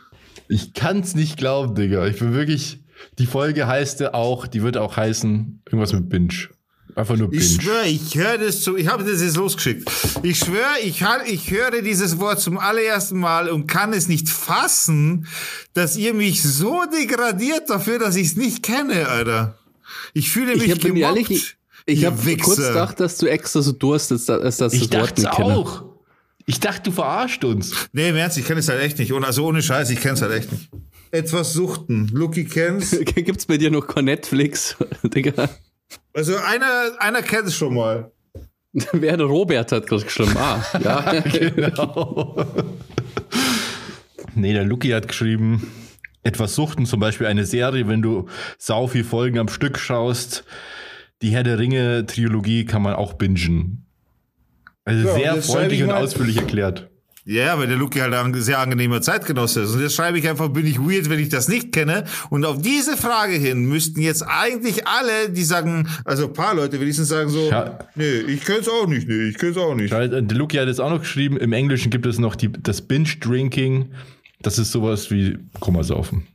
Ich 0.49 0.75
kann's 0.75 1.14
nicht 1.14 1.37
glauben, 1.37 1.75
Digga. 1.75 2.06
Ich 2.06 2.19
bin 2.19 2.35
wirklich, 2.35 2.85
die 3.19 3.26
Folge 3.26 3.67
heißt 3.67 4.00
ja 4.00 4.14
auch, 4.14 4.47
die 4.47 4.62
wird 4.62 4.76
auch 4.76 4.97
heißen, 4.97 5.62
irgendwas 5.67 5.93
mit 5.93 6.09
Binge. 6.09 6.49
Einfach 6.94 7.17
nur 7.17 7.31
Binge. 7.31 7.43
Ich 7.43 7.55
schwöre, 7.55 7.87
ich 7.89 8.15
höre 8.17 8.39
das 8.39 8.61
zu. 8.61 8.77
Ich 8.77 8.87
habe 8.89 9.03
das 9.05 9.23
jetzt 9.23 9.37
losgeschickt. 9.37 9.91
Ich 10.23 10.39
schwöre, 10.39 10.79
ich, 10.85 11.03
hal- 11.03 11.27
ich 11.27 11.50
höre 11.50 11.81
dieses 11.83 12.19
Wort 12.19 12.41
zum 12.41 12.59
allerersten 12.59 13.19
Mal 13.19 13.49
und 13.49 13.67
kann 13.67 13.93
es 13.94 14.09
nicht 14.09 14.28
fassen, 14.28 15.26
dass 15.73 15.97
ihr 15.97 16.12
mich 16.12 16.43
so 16.43 16.83
degradiert 16.93 17.71
dafür, 17.71 17.99
dass 17.99 18.16
ich 18.16 18.28
es 18.28 18.37
nicht 18.37 18.62
kenne, 18.62 19.09
Alter. 19.09 19.59
Ich 20.12 20.31
fühle 20.31 20.55
mich 20.57 20.69
Ich 20.69 20.81
gemobbt. 20.81 21.00
ehrlich, 21.00 21.31
ich, 21.31 21.57
ich 21.87 22.05
habe 22.05 22.37
kurz 22.37 22.57
gedacht, 22.59 23.00
dass 23.00 23.16
du 23.19 23.26
extra 23.26 23.62
so 23.62 23.73
durstest, 23.73 24.28
dass, 24.28 24.59
dass 24.59 24.73
ich 24.75 24.90
das 24.90 25.00
Wort 25.00 25.11
dachte 25.11 25.23
nicht 25.23 25.33
kenne. 25.35 25.57
auch. 25.57 25.85
Ich 26.45 26.61
dachte, 26.61 26.83
du 26.83 26.93
verarscht 26.93 27.45
uns. 27.45 27.73
Nee, 27.93 28.11
im 28.11 28.16
Ernst, 28.16 28.37
ich 28.37 28.45
kenne 28.45 28.61
es 28.61 28.69
halt 28.69 28.83
echt 28.83 28.99
nicht. 28.99 29.12
Und 29.12 29.25
also 29.25 29.47
ohne 29.47 29.62
Scheiß, 29.62 29.88
ich 29.90 30.00
kenne 30.00 30.14
es 30.14 30.23
halt 30.23 30.33
echt 30.33 30.50
nicht. 30.52 30.69
Etwas 31.11 31.52
suchten. 31.52 32.09
Lucky 32.12 32.45
kennt's. 32.45 32.90
Gibt's 33.14 33.47
bei 33.47 33.57
dir 33.59 33.71
noch 33.71 33.87
kein 33.87 34.07
Netflix, 34.07 34.76
Digga? 35.02 35.49
Also 36.14 36.37
einer, 36.37 36.92
einer 36.99 37.22
kennt 37.22 37.49
es 37.49 37.54
schon 37.54 37.75
mal. 37.75 38.11
Wer 38.92 39.16
der 39.16 39.26
Robert 39.26 39.70
hat 39.72 39.87
gerade 39.87 40.04
geschrieben. 40.04 40.34
Ah, 40.37 40.62
ja. 40.82 41.20
Genau. 41.22 42.37
nee, 44.34 44.52
der 44.52 44.64
Lucky 44.64 44.88
hat 44.90 45.08
geschrieben, 45.08 45.70
etwas 46.22 46.54
suchten, 46.54 46.87
zum 46.87 47.00
Beispiel 47.00 47.26
eine 47.26 47.44
Serie, 47.44 47.88
wenn 47.88 48.02
du 48.02 48.28
sau 48.58 48.87
viel 48.87 49.04
Folgen 49.04 49.38
am 49.38 49.49
Stück 49.49 49.78
schaust. 49.78 50.44
Die 51.20 51.30
Herr 51.30 51.42
der 51.42 51.58
Ringe 51.58 52.06
Trilogie 52.06 52.64
kann 52.64 52.82
man 52.82 52.94
auch 52.94 53.12
bingen. 53.14 53.87
Also 54.84 55.06
Ja, 55.08 55.14
sehr 55.14 55.42
freundlich 55.42 55.78
ich 55.80 55.84
und 55.84 55.90
mal- 55.90 56.02
ausführlich 56.02 56.37
erklärt. 56.38 56.88
Ja, 57.25 57.57
weil 57.57 57.69
der 57.69 57.76
Lucky 57.76 58.00
halt 58.00 58.12
ein 58.14 58.35
sehr 58.35 58.59
angenehmer 58.59 59.00
Zeitgenosse 59.00 59.61
ist. 59.62 59.71
Und 59.75 59.81
jetzt 59.81 59.95
schreibe 59.95 60.19
ich 60.19 60.29
einfach, 60.29 60.49
bin 60.49 60.67
ich 60.67 60.81
weird, 60.81 61.09
wenn 61.09 61.21
ich 61.21 61.29
das 61.29 61.47
nicht 61.47 61.71
kenne. 61.71 62.05
Und 62.31 62.45
auf 62.45 62.61
diese 62.61 62.97
Frage 62.97 63.35
hin 63.35 63.67
müssten 63.67 64.00
jetzt 64.00 64.23
eigentlich 64.23 64.88
alle, 64.88 65.31
die 65.31 65.45
sagen, 65.45 65.88
also 66.05 66.25
ein 66.26 66.33
paar 66.33 66.55
Leute 66.55 66.81
wenigstens 66.81 67.09
sagen 67.09 67.31
so, 67.31 67.49
Ja. 67.49 67.79
nee, 67.95 68.19
ich 68.26 68.45
kenn's 68.45 68.69
auch 68.69 68.88
nicht, 68.88 69.07
nee, 69.07 69.29
ich 69.29 69.38
kenn's 69.38 69.57
auch 69.57 69.76
nicht. 69.76 69.93
Der 69.93 70.09
Lucky 70.09 70.57
hat 70.57 70.67
jetzt 70.67 70.81
auch 70.81 70.91
noch 70.91 71.00
geschrieben, 71.00 71.37
im 71.37 71.52
Englischen 71.52 71.91
gibt 71.91 72.07
es 72.07 72.19
noch 72.19 72.35
die, 72.35 72.50
das 72.50 72.83
Binge-Drinking. 72.83 73.93
Das 74.41 74.59
ist 74.59 74.73
sowas 74.73 75.12
wie 75.12 75.38
Kummersaufen. 75.61 76.26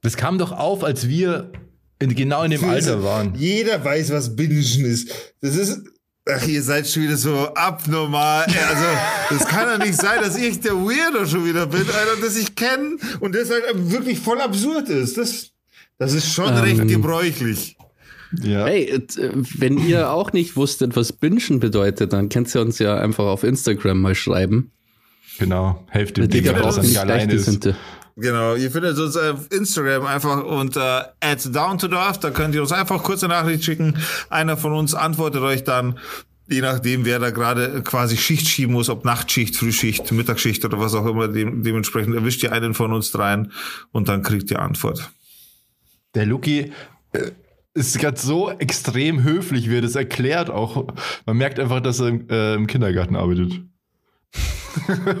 Das 0.00 0.16
kam 0.16 0.38
doch 0.38 0.52
auf, 0.52 0.84
als 0.84 1.06
wir 1.06 1.50
in, 1.98 2.14
genau 2.14 2.42
in 2.44 2.50
dem 2.50 2.64
Alter 2.64 3.02
waren. 3.04 3.34
Jeder 3.34 3.84
weiß, 3.84 4.10
was 4.10 4.34
Bingen 4.34 4.56
ist. 4.58 5.10
Das 5.42 5.54
ist, 5.56 5.82
ach, 6.28 6.46
ihr 6.46 6.62
seid 6.62 6.86
schon 6.88 7.02
wieder 7.04 7.16
so 7.16 7.34
abnormal. 7.54 8.46
Ja, 8.48 8.68
Also, 8.68 8.84
das 9.38 9.48
kann 9.48 9.66
doch 9.78 9.84
nicht 9.84 10.00
sein, 10.00 10.20
dass 10.22 10.36
ich 10.36 10.60
der 10.60 10.72
Weirdo 10.74 11.26
schon 11.26 11.44
wieder 11.46 11.66
bin, 11.66 11.80
Alter, 11.82 12.20
das 12.22 12.36
ich 12.36 12.54
kenne 12.54 12.96
und 13.20 13.34
das 13.34 13.50
halt 13.50 13.64
wirklich 13.90 14.18
voll 14.20 14.40
absurd 14.40 14.88
ist. 14.88 15.16
Das, 15.18 15.50
das 15.98 16.12
ist 16.14 16.32
schon 16.32 16.48
Ähm. 16.48 16.60
recht 16.62 16.88
gebräuchlich. 16.88 17.76
Ja. 18.42 18.66
Hey, 18.66 18.84
äh, 18.90 19.00
wenn 19.58 19.78
ihr 19.78 20.10
auch 20.10 20.32
nicht 20.32 20.56
wusstet, 20.56 20.96
was 20.96 21.12
Bingen 21.12 21.60
bedeutet, 21.60 22.12
dann 22.12 22.28
könnt 22.30 22.52
ihr 22.54 22.60
uns 22.62 22.78
ja 22.80 22.96
einfach 22.96 23.24
auf 23.26 23.44
Instagram 23.44 24.00
mal 24.00 24.14
schreiben. 24.16 24.72
Genau. 25.38 25.84
Helft 25.88 26.16
dem 26.16 26.28
Der 26.28 26.40
Digga 26.40 26.52
dass 26.52 26.62
braucht 26.62 26.76
er 26.78 26.82
nicht 26.82 26.98
alleine 26.98 27.32
ist. 27.32 27.44
Gleichgesinnte. 27.44 27.76
Genau, 28.16 28.54
ihr 28.54 28.70
findet 28.70 28.96
uns 28.98 29.16
auf 29.16 29.50
Instagram 29.50 30.06
einfach 30.06 30.44
unter 30.44 31.14
@downtodorf. 31.20 32.20
Da 32.20 32.30
könnt 32.30 32.54
ihr 32.54 32.62
uns 32.62 32.70
einfach 32.70 33.02
kurze 33.02 33.26
Nachricht 33.26 33.64
schicken. 33.64 33.98
Einer 34.30 34.56
von 34.56 34.72
uns 34.72 34.94
antwortet 34.94 35.42
euch 35.42 35.64
dann, 35.64 35.98
je 36.48 36.60
nachdem, 36.60 37.04
wer 37.04 37.18
da 37.18 37.30
gerade 37.30 37.82
quasi 37.82 38.16
Schicht 38.16 38.46
schieben 38.46 38.74
muss, 38.74 38.88
ob 38.88 39.04
Nachtschicht, 39.04 39.56
Frühschicht, 39.56 40.12
Mittagsschicht 40.12 40.64
oder 40.64 40.78
was 40.78 40.94
auch 40.94 41.06
immer. 41.06 41.26
Dem, 41.26 41.64
dementsprechend 41.64 42.14
erwischt 42.14 42.42
ihr 42.44 42.52
einen 42.52 42.74
von 42.74 42.92
uns 42.92 43.10
dreien 43.10 43.50
und 43.90 44.08
dann 44.08 44.22
kriegt 44.22 44.48
ihr 44.52 44.62
Antwort. 44.62 45.10
Der 46.14 46.26
Luki 46.26 46.72
äh, 47.12 47.32
ist 47.74 47.98
gerade 47.98 48.20
so 48.20 48.50
extrem 48.50 49.24
höflich, 49.24 49.68
wie 49.68 49.78
er 49.78 49.82
das 49.82 49.96
erklärt. 49.96 50.50
Auch 50.50 50.86
man 51.26 51.36
merkt 51.36 51.58
einfach, 51.58 51.80
dass 51.80 51.98
er 51.98 52.08
im, 52.08 52.28
äh, 52.28 52.54
im 52.54 52.68
Kindergarten 52.68 53.16
arbeitet. 53.16 53.60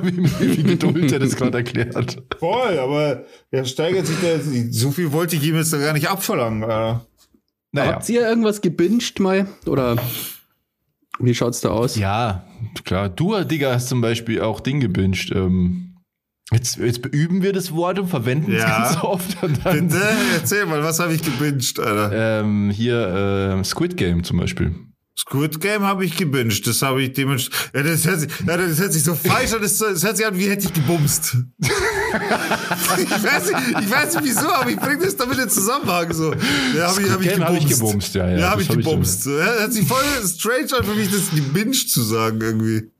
Wie, 0.02 0.56
wie, 0.56 0.62
geduldig 0.64 1.12
er 1.12 1.18
das 1.20 1.36
gerade 1.36 1.58
erklärt. 1.58 2.22
Voll, 2.38 2.78
aber 2.78 3.24
er 3.50 3.64
steigert 3.64 4.06
sich 4.06 4.16
da. 4.20 4.38
So 4.70 4.90
viel 4.90 5.12
wollte 5.12 5.36
ich 5.36 5.44
ihm 5.44 5.54
jetzt 5.56 5.72
da 5.72 5.78
gar 5.78 5.92
nicht 5.92 6.08
abverlangen. 6.08 6.62
Äh, 6.62 6.96
Naja. 7.72 7.92
Habt 7.92 8.08
ihr 8.08 8.22
irgendwas 8.28 8.60
gebinged 8.60 9.20
mal? 9.20 9.46
Oder 9.66 9.96
wie 11.20 11.34
schaut's 11.34 11.60
da 11.60 11.70
aus? 11.70 11.96
Ja, 11.96 12.44
klar. 12.84 13.08
Du, 13.08 13.38
Digga, 13.44 13.72
hast 13.74 13.88
zum 13.88 14.00
Beispiel 14.00 14.40
auch 14.40 14.60
Ding 14.60 14.80
gebinged. 14.80 15.30
Ähm, 15.32 15.96
jetzt, 16.52 16.76
jetzt 16.78 17.06
üben 17.06 17.42
wir 17.42 17.52
das 17.52 17.72
Wort 17.72 17.98
und 18.00 18.08
verwenden 18.08 18.52
es 18.52 18.62
Ja. 18.62 18.82
ganz 18.92 18.96
oft. 19.02 19.40
Und 19.42 19.64
dann, 19.64 19.88
Bitte, 19.88 20.02
erzähl 20.34 20.66
mal, 20.66 20.82
was 20.82 20.98
habe 20.98 21.14
ich 21.14 21.22
gebinged, 21.22 21.78
Alter? 21.78 22.40
ähm, 22.40 22.70
hier 22.70 23.56
äh, 23.60 23.64
Squid 23.64 23.96
Game 23.96 24.24
zum 24.24 24.38
Beispiel. 24.38 24.74
Squid 25.16 25.60
Game 25.60 25.82
habe 25.82 26.04
ich 26.04 26.16
gebinged. 26.16 26.66
Das 26.66 26.82
habe 26.82 27.02
ich 27.02 27.12
dementsprechend. 27.12 27.74
Ja, 27.74 27.82
das, 27.82 28.04
hört 28.04 28.20
sich, 28.20 28.30
ja, 28.46 28.56
das 28.56 28.78
hört 28.78 28.92
sich 28.92 29.04
so 29.04 29.14
falsch 29.14 29.52
an. 29.52 29.62
Das, 29.62 29.78
das 29.78 30.02
hört 30.02 30.16
sich 30.16 30.26
an, 30.26 30.36
wie 30.36 30.48
hätte 30.48 30.66
ich 30.66 30.72
gebumst. 30.72 31.36
ich, 31.60 31.70
weiß 31.70 33.52
nicht, 33.52 33.80
ich 33.80 33.90
weiß 33.90 34.14
nicht 34.14 34.24
wieso, 34.24 34.48
aber 34.48 34.70
ich 34.70 34.76
bringe 34.76 35.04
das 35.04 35.16
damit 35.16 35.38
in 35.38 35.48
Zusammenhang. 35.48 36.12
So. 36.12 36.34
Ja, 36.76 36.88
habe 36.90 37.02
ich, 37.02 37.10
hab 37.10 37.20
ich 37.20 37.28
gebumst. 37.30 37.40
hab 37.40 37.54
ich 37.54 37.68
gebumst, 37.68 38.14
ja, 38.14 38.28
ja, 38.28 38.38
Ja, 38.38 38.50
habe 38.50 38.62
ich 38.62 38.68
hab 38.68 38.76
ich 38.76 38.84
gebumst. 38.84 39.22
So, 39.22 39.30
hört 39.30 39.72
sich 39.72 39.86
voll 39.86 40.02
strange 40.26 40.76
an 40.78 40.84
für 40.84 40.94
mich, 40.94 41.10
das 41.10 41.30
gebinged 41.30 41.90
zu 41.90 42.02
sagen 42.02 42.40
irgendwie. 42.40 42.90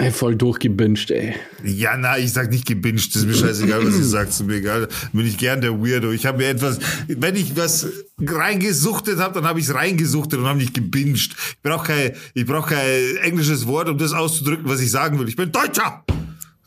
Ey, 0.00 0.12
voll 0.12 0.36
durchgebinged, 0.36 1.10
ey. 1.10 1.34
Ja, 1.64 1.96
na, 1.96 2.18
ich 2.18 2.32
sag 2.32 2.50
nicht 2.50 2.66
gebinged, 2.66 3.12
das 3.16 3.22
ist 3.22 3.26
mir 3.26 3.34
scheißegal, 3.34 3.84
was 3.84 3.96
ihr 3.96 4.04
sagt, 4.04 4.30
ist 4.30 4.44
mir 4.46 4.54
egal. 4.54 4.86
Bin 5.12 5.26
ich 5.26 5.36
gern 5.38 5.60
der 5.60 5.72
Weirdo. 5.72 6.12
Ich 6.12 6.24
habe 6.24 6.38
mir 6.38 6.46
etwas, 6.48 6.78
wenn 7.08 7.34
ich 7.34 7.56
was 7.56 7.86
reingesuchtet 8.20 9.18
habe, 9.18 9.34
dann 9.34 9.44
habe 9.44 9.58
ich 9.58 9.66
es 9.66 9.74
reingesuchtet 9.74 10.38
und 10.38 10.46
habe 10.46 10.58
nicht 10.60 10.72
gebinged. 10.72 11.32
Ich 11.34 11.62
brauche 11.62 11.88
kein, 11.88 12.12
ich 12.34 12.46
brauche 12.46 12.74
kein 12.74 13.16
englisches 13.22 13.66
Wort, 13.66 13.88
um 13.88 13.98
das 13.98 14.12
auszudrücken, 14.12 14.68
was 14.68 14.80
ich 14.80 14.90
sagen 14.92 15.18
will. 15.18 15.28
Ich 15.28 15.34
bin 15.36 15.50
Deutscher. 15.50 16.04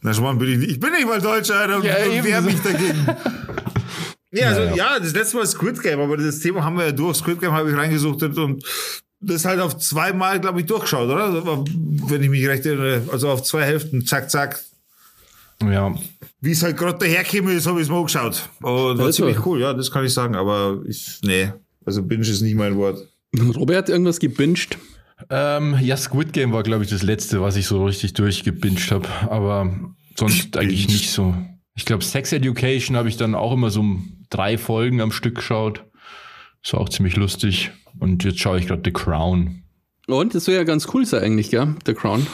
Na, 0.01 0.13
schon 0.13 0.23
mal 0.25 0.35
bin 0.35 0.49
ich 0.49 0.57
nicht. 0.57 0.71
Ich 0.71 0.79
bin 0.81 0.91
nicht 0.91 1.07
mal 1.07 1.21
Deutscher, 1.21 1.55
Alter. 1.55 1.73
Ja, 1.85 1.95
und 2.05 2.23
wer 2.25 2.39
ebenso. 2.39 2.41
mich 2.41 2.59
dagegen? 2.61 3.07
Ja, 4.33 4.47
also, 4.47 4.61
Naja. 4.61 4.75
ja, 4.75 4.99
das 4.99 5.11
letzte 5.11 5.35
Mal 5.35 5.45
Squid 5.45 5.81
Game, 5.83 5.99
aber 5.99 6.15
das 6.15 6.39
Thema 6.39 6.63
haben 6.63 6.77
wir 6.77 6.85
ja 6.85 6.91
durch. 6.93 7.17
Squid 7.17 7.41
Game 7.41 7.51
habe 7.51 7.69
ich 7.69 7.75
reingesuchtet 7.75 8.37
und 8.37 8.63
das 9.21 9.45
halt 9.45 9.59
auf 9.59 9.77
zweimal, 9.77 10.39
glaube 10.39 10.59
ich, 10.61 10.65
durchgeschaut, 10.65 11.09
oder? 11.09 11.25
Also, 11.25 11.65
Wenn 12.07 12.23
ich 12.23 12.29
mich 12.29 12.47
recht 12.47 12.65
erinnere. 12.65 13.03
Also 13.11 13.29
auf 13.29 13.43
zwei 13.43 13.63
Hälften, 13.63 14.05
zack, 14.05 14.29
zack. 14.31 14.59
Ja. 15.63 15.93
Wie 16.39 16.51
es 16.51 16.63
halt 16.63 16.75
gerade 16.77 16.97
daherkäme, 16.97 17.53
ist, 17.53 17.67
habe 17.67 17.79
ich 17.79 17.85
es 17.85 17.91
mal 17.91 18.01
geschaut. 18.03 18.49
Und 18.61 18.97
war 18.97 19.05
Also. 19.05 19.11
ziemlich 19.11 19.45
cool, 19.45 19.61
ja, 19.61 19.73
das 19.73 19.91
kann 19.91 20.03
ich 20.05 20.13
sagen. 20.13 20.35
Aber 20.35 20.81
ich, 20.87 21.19
nee, 21.23 21.51
also 21.85 22.01
Binge 22.01 22.21
ist 22.21 22.41
nicht 22.41 22.55
mein 22.55 22.75
Wort. 22.77 23.07
Robert 23.55 23.77
hat 23.77 23.89
irgendwas 23.89 24.19
gebinged. 24.19 24.77
Ähm, 25.29 25.77
ja, 25.81 25.95
Squid 25.97 26.33
Game 26.33 26.51
war, 26.51 26.63
glaube 26.63 26.83
ich, 26.83 26.89
das 26.89 27.03
letzte, 27.03 27.41
was 27.41 27.55
ich 27.55 27.67
so 27.67 27.85
richtig 27.85 28.13
durchgebinged 28.13 28.91
habe. 28.91 29.07
Aber 29.29 29.71
sonst 30.17 30.57
eigentlich 30.57 30.87
nicht 30.87 31.11
so. 31.11 31.35
Ich 31.75 31.85
glaube, 31.85 32.03
Sex 32.03 32.33
Education 32.33 32.97
habe 32.97 33.07
ich 33.07 33.17
dann 33.17 33.35
auch 33.35 33.53
immer 33.53 33.69
so 33.69 33.85
drei 34.31 34.57
Folgen 34.57 34.99
am 34.99 35.11
Stück 35.11 35.35
geschaut. 35.35 35.85
Das 36.63 36.73
war 36.73 36.81
auch 36.81 36.89
ziemlich 36.89 37.15
lustig. 37.15 37.71
Und 37.99 38.23
jetzt 38.23 38.39
schaue 38.39 38.59
ich 38.59 38.67
gerade 38.67 38.81
The 38.85 38.91
Crown. 38.91 39.63
Und 40.07 40.35
das 40.35 40.45
soll 40.45 40.55
ja 40.55 40.63
ganz 40.63 40.87
cool 40.93 41.05
sein 41.05 41.23
eigentlich, 41.23 41.51
gell? 41.51 41.75
The 41.85 41.93
Crown. 41.93 42.25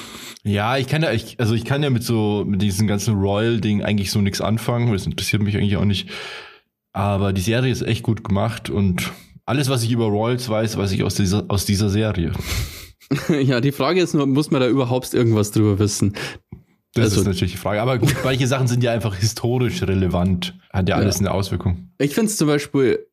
Ja, 0.43 0.77
ich 0.77 0.87
kann 0.87 1.01
ja, 1.03 1.11
ich, 1.11 1.39
also 1.39 1.53
ich 1.53 1.65
kann 1.65 1.83
ja 1.83 1.89
mit 1.89 2.03
so, 2.03 2.43
mit 2.47 2.61
diesem 2.61 2.87
ganzen 2.87 3.15
Royal-Ding 3.15 3.83
eigentlich 3.83 4.11
so 4.11 4.21
nichts 4.21 4.39
anfangen. 4.41 4.91
Das 4.93 5.05
interessiert 5.05 5.41
mich 5.43 5.57
eigentlich 5.57 5.77
auch 5.77 5.85
nicht. 5.85 6.09
Aber 6.93 7.33
die 7.33 7.41
Serie 7.41 7.71
ist 7.71 7.81
echt 7.81 8.03
gut 8.03 8.23
gemacht 8.23 8.69
und 8.69 9.11
alles, 9.45 9.69
was 9.69 9.83
ich 9.83 9.91
über 9.91 10.05
Royals 10.05 10.49
weiß, 10.49 10.77
weiß 10.77 10.91
ich 10.93 11.03
aus 11.03 11.15
dieser, 11.15 11.45
aus 11.49 11.65
dieser 11.65 11.89
Serie. 11.89 12.31
ja, 13.41 13.61
die 13.61 13.71
Frage 13.71 14.01
ist 14.01 14.13
nur, 14.13 14.25
muss 14.25 14.51
man 14.51 14.61
da 14.61 14.67
überhaupt 14.67 15.13
irgendwas 15.13 15.51
drüber 15.51 15.79
wissen? 15.79 16.13
Das 16.93 17.05
Also- 17.05 17.21
ist 17.21 17.27
natürlich 17.27 17.51
die 17.53 17.57
Frage. 17.57 17.81
Aber 17.81 17.97
gut, 17.99 18.15
manche 18.23 18.47
Sachen 18.47 18.67
sind 18.67 18.83
ja 18.83 18.91
einfach 18.91 19.15
historisch 19.15 19.81
relevant. 19.83 20.57
Hat 20.71 20.89
ja 20.89 20.95
alles 20.95 21.15
Ja. 21.15 21.19
eine 21.27 21.31
Auswirkung. 21.31 21.89
Ich 21.99 22.13
finde 22.13 22.31
es 22.31 22.37
zum 22.37 22.47
Beispiel 22.47 23.05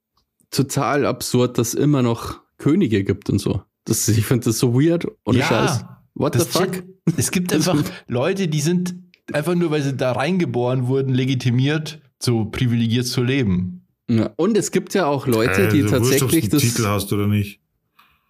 total 0.55 1.07
absurd, 1.07 1.59
dass 1.59 1.69
es 1.69 1.75
immer 1.75 2.03
noch 2.03 2.41
Könige 2.59 3.05
gibt 3.05 3.29
und 3.31 3.39
so. 3.39 3.63
Das, 3.85 4.09
ich 4.09 4.25
finde 4.25 4.45
das 4.47 4.59
so 4.59 4.75
weird. 4.75 5.07
Ohne 5.25 5.39
Ja, 5.39 5.47
Scheiß. 5.47 5.85
What 6.15 6.35
the 6.35 6.39
Das 6.39 6.49
fuck? 6.49 6.83
Es 7.17 7.31
gibt 7.31 7.53
einfach 7.53 7.83
Leute, 8.09 8.49
die 8.49 8.61
sind 8.61 8.95
einfach 9.33 9.55
nur, 9.55 9.71
weil 9.71 9.83
sie 9.83 9.95
da 9.97 10.13
reingeboren 10.13 10.87
wurden, 10.87 11.13
legitimiert, 11.13 12.01
so 12.23 12.47
privilegiert 12.47 13.07
zu 13.07 13.23
leben. 13.23 13.87
Ja. 14.09 14.31
Und 14.37 14.57
es 14.57 14.71
gibt 14.71 14.95
ja 14.95 15.07
auch 15.07 15.27
Leute, 15.27 15.69
die 15.69 15.81
Äh, 15.81 15.87
tatsächlich 15.87 16.45
einen 16.45 16.51
das 16.51 16.63
Titel 16.63 16.87
hast 16.87 17.13
oder 17.13 17.27
nicht. 17.27 17.61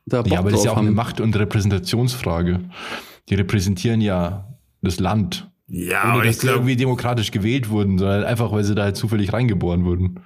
da 0.07 0.23
Bock 0.23 0.33
ja, 0.33 0.39
aber 0.39 0.51
das 0.51 0.61
ist 0.61 0.67
ja 0.67 0.73
auch 0.73 0.77
eine 0.77 0.89
haben. 0.89 0.95
Macht- 0.95 1.21
und 1.21 1.37
Repräsentationsfrage. 1.37 2.61
Die 3.29 3.35
repräsentieren 3.35 4.01
ja 4.01 4.57
das 4.83 4.99
Land. 5.01 5.51
Ja, 5.67 6.05
Ohne 6.05 6.13
aber 6.13 6.23
dass 6.25 6.31
ich 6.35 6.41
die 6.41 6.47
glaube, 6.47 6.59
irgendwie 6.61 6.77
demokratisch 6.77 7.31
gewählt 7.31 7.71
wurden, 7.71 7.99
sondern 7.99 8.25
einfach, 8.25 8.53
weil 8.53 8.65
sie 8.65 8.75
da 8.75 8.83
halt 8.85 8.97
zufällig 8.97 9.33
reingeboren 9.33 9.85
wurden. 9.85 10.21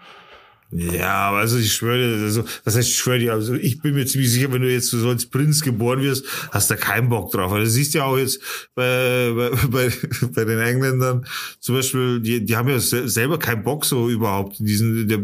Ja, 0.71 1.31
also 1.33 1.57
ich 1.57 1.73
schwöre, 1.73 2.23
also, 2.25 2.45
das 2.65 2.77
heißt, 2.77 2.89
ich 2.91 2.97
schwöre 2.97 3.19
dir, 3.19 3.33
also 3.33 3.55
ich 3.55 3.81
bin 3.81 3.95
mir 3.95 4.05
ziemlich 4.05 4.31
sicher, 4.31 4.53
wenn 4.53 4.61
du 4.61 4.71
jetzt 4.71 4.91
so 4.91 5.09
als 5.09 5.25
Prinz 5.25 5.63
geboren 5.63 6.03
wirst, 6.03 6.27
hast 6.51 6.71
du 6.71 6.77
keinen 6.77 7.09
Bock 7.09 7.33
drauf. 7.33 7.51
Also, 7.53 7.71
siehst 7.71 7.95
ja 7.95 8.05
auch 8.05 8.19
jetzt 8.19 8.41
bei, 8.75 9.33
bei, 9.35 9.51
bei, 9.71 9.91
bei 10.35 10.45
den 10.45 10.59
Engländern 10.59 11.27
zum 11.59 11.75
Beispiel, 11.77 12.21
die, 12.21 12.45
die 12.45 12.55
haben 12.57 12.69
ja 12.69 12.79
se- 12.81 13.09
selber 13.09 13.39
keinen 13.39 13.63
Bock 13.65 13.87
so 13.87 14.11
überhaupt. 14.11 14.59
Diesen, 14.59 15.09
der, 15.09 15.21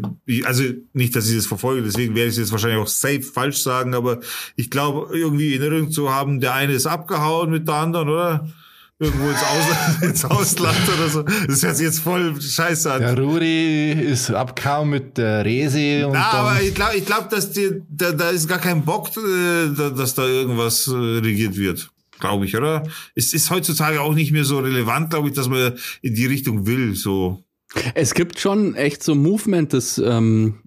also 0.46 0.64
nicht, 0.94 1.14
dass 1.14 1.28
ich 1.28 1.36
das 1.36 1.46
verfolge, 1.46 1.82
deswegen 1.82 2.14
werde 2.14 2.28
ich 2.28 2.34
es 2.34 2.38
jetzt 2.38 2.52
wahrscheinlich 2.52 2.78
auch 2.80 2.86
safe 2.88 3.22
falsch 3.22 3.58
sagen, 3.58 3.94
aber 3.94 4.20
ich 4.56 4.70
glaube, 4.70 5.14
irgendwie 5.14 5.54
in 5.54 5.60
Erinnerung 5.60 5.90
zu 5.90 6.10
haben, 6.10 6.40
der 6.40 6.54
eine 6.54 6.72
ist 6.72 6.86
abgehauen 6.86 7.50
mit 7.50 7.68
der 7.68 7.74
anderen, 7.74 8.08
oder? 8.08 8.48
Irgendwo 9.00 9.28
ins 9.28 9.42
Ausland, 9.42 10.02
ins 10.02 10.24
Ausland 10.24 10.78
oder 10.96 11.08
so. 11.08 11.22
Das 11.22 11.62
hört 11.62 11.76
sich 11.76 11.86
jetzt 11.86 11.98
voll 11.98 12.40
scheiße 12.40 12.92
an. 12.92 13.00
Der 13.00 13.18
Ruri 13.18 13.90
ist 13.92 14.30
abkaum 14.30 14.90
mit 14.90 15.18
der 15.18 15.44
Rese 15.44 16.06
und 16.06 16.12
Na, 16.12 16.30
aber 16.30 16.62
ich 16.62 16.74
glaube, 16.74 16.96
ich 16.96 17.04
glaub, 17.04 17.28
dass 17.28 17.50
die, 17.50 17.82
da, 17.88 18.12
da 18.12 18.30
ist 18.30 18.46
gar 18.48 18.58
kein 18.60 18.84
Bock, 18.84 19.08
äh, 19.16 19.74
da- 19.76 19.90
dass 19.90 20.14
da 20.14 20.24
irgendwas 20.26 20.86
äh, 20.86 20.92
regiert 20.92 21.56
wird. 21.56 21.90
Glaube 22.20 22.44
ich, 22.46 22.56
oder? 22.56 22.84
Es 23.16 23.32
ist 23.34 23.50
heutzutage 23.50 24.00
auch 24.00 24.14
nicht 24.14 24.30
mehr 24.30 24.44
so 24.44 24.60
relevant, 24.60 25.10
glaube 25.10 25.28
ich, 25.28 25.34
dass 25.34 25.48
man 25.48 25.72
in 26.00 26.14
die 26.14 26.26
Richtung 26.26 26.64
will. 26.66 26.94
So. 26.94 27.42
Es 27.94 28.14
gibt 28.14 28.38
schon 28.38 28.76
echt 28.76 29.02
so 29.02 29.16
Movement, 29.16 29.72
das 29.72 29.98
ähm, 29.98 30.60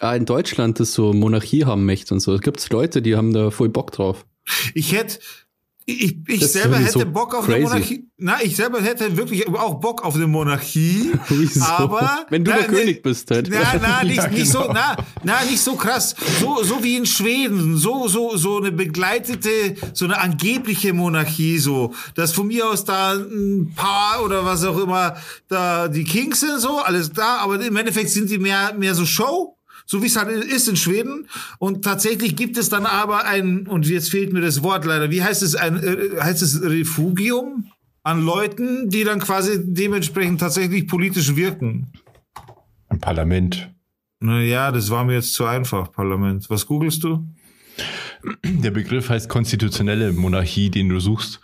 in 0.00 0.24
Deutschland 0.24 0.78
das 0.78 0.92
so 0.94 1.12
Monarchie 1.12 1.64
haben 1.64 1.84
möchte 1.84 2.14
und 2.14 2.20
so. 2.20 2.32
Es 2.34 2.40
gibt 2.40 2.70
Leute, 2.70 3.02
die 3.02 3.16
haben 3.16 3.32
da 3.32 3.50
voll 3.50 3.68
Bock 3.68 3.90
drauf. 3.90 4.24
Ich 4.74 4.92
hätte, 4.92 5.18
ich, 5.88 6.16
ich 6.26 6.40
Das 6.40 6.52
selber 6.52 6.76
hätte 6.78 7.06
Bock 7.06 7.32
auf 7.34 7.44
crazy. 7.46 7.54
eine 7.58 7.64
Monarchie. 7.64 8.08
Na, 8.18 8.42
ich 8.42 8.56
selber 8.56 8.80
hätte 8.80 9.16
wirklich 9.16 9.46
auch 9.48 9.74
Bock 9.74 10.04
auf 10.04 10.16
eine 10.16 10.26
Monarchie. 10.26 11.12
Wieso? 11.28 11.64
Aber 11.64 12.26
Wenn 12.28 12.44
du 12.44 12.50
na, 12.50 12.56
der 12.58 12.68
ne- 12.70 12.76
König 12.76 13.02
bist 13.02 13.30
halt. 13.30 13.48
Na, 13.50 13.58
na, 13.80 14.02
nicht, 14.04 14.16
Ja, 14.16 14.28
nicht 14.28 14.50
so, 14.50 14.62
genau. 14.62 14.72
na, 14.74 14.96
na, 15.22 15.44
nicht 15.44 15.60
so 15.60 15.76
krass. 15.76 16.16
So, 16.40 16.62
so 16.64 16.82
wie 16.82 16.96
in 16.96 17.06
Schweden. 17.06 17.76
So, 17.76 18.08
so, 18.08 18.36
so 18.36 18.56
eine 18.58 18.72
begleitete, 18.72 19.76
so 19.92 20.06
eine 20.06 20.18
angebliche 20.18 20.92
Monarchie, 20.92 21.58
so. 21.58 21.94
Dass 22.16 22.32
von 22.32 22.48
mir 22.48 22.68
aus 22.68 22.84
da 22.84 23.12
ein 23.14 23.72
Paar 23.76 24.24
oder 24.24 24.44
was 24.44 24.64
auch 24.64 24.78
immer, 24.78 25.16
da 25.48 25.86
die 25.88 26.04
Kings 26.04 26.40
sind, 26.40 26.58
so, 26.60 26.78
alles 26.78 27.12
da. 27.12 27.36
Aber 27.38 27.60
im 27.64 27.76
Endeffekt 27.76 28.10
sind 28.10 28.28
die 28.30 28.38
mehr, 28.38 28.74
mehr 28.74 28.94
so 28.94 29.06
Show. 29.06 29.55
So 29.86 30.02
wie 30.02 30.06
es 30.06 30.16
halt 30.16 30.28
ist 30.44 30.68
in 30.68 30.76
Schweden. 30.76 31.28
Und 31.58 31.84
tatsächlich 31.84 32.36
gibt 32.36 32.58
es 32.58 32.68
dann 32.68 32.84
aber 32.86 33.24
ein, 33.24 33.66
und 33.66 33.86
jetzt 33.88 34.10
fehlt 34.10 34.32
mir 34.32 34.40
das 34.40 34.62
Wort 34.62 34.84
leider, 34.84 35.10
wie 35.10 35.22
heißt 35.22 35.42
es, 35.42 35.54
ein, 35.54 35.82
äh, 35.82 36.20
heißt 36.20 36.42
es 36.42 36.60
Refugium? 36.62 37.70
An 38.02 38.24
Leuten, 38.24 38.88
die 38.88 39.02
dann 39.02 39.18
quasi 39.18 39.58
dementsprechend 39.64 40.38
tatsächlich 40.38 40.86
politisch 40.86 41.34
wirken. 41.34 41.88
ein 42.88 43.00
Parlament. 43.00 43.72
Naja, 44.20 44.70
das 44.70 44.90
war 44.90 45.04
mir 45.04 45.14
jetzt 45.14 45.34
zu 45.34 45.44
einfach, 45.44 45.90
Parlament. 45.90 46.48
Was 46.48 46.66
googelst 46.66 47.02
du? 47.02 47.26
Der 48.44 48.70
Begriff 48.70 49.08
heißt 49.08 49.28
konstitutionelle 49.28 50.12
Monarchie, 50.12 50.70
den 50.70 50.88
du 50.88 51.00
suchst. 51.00 51.40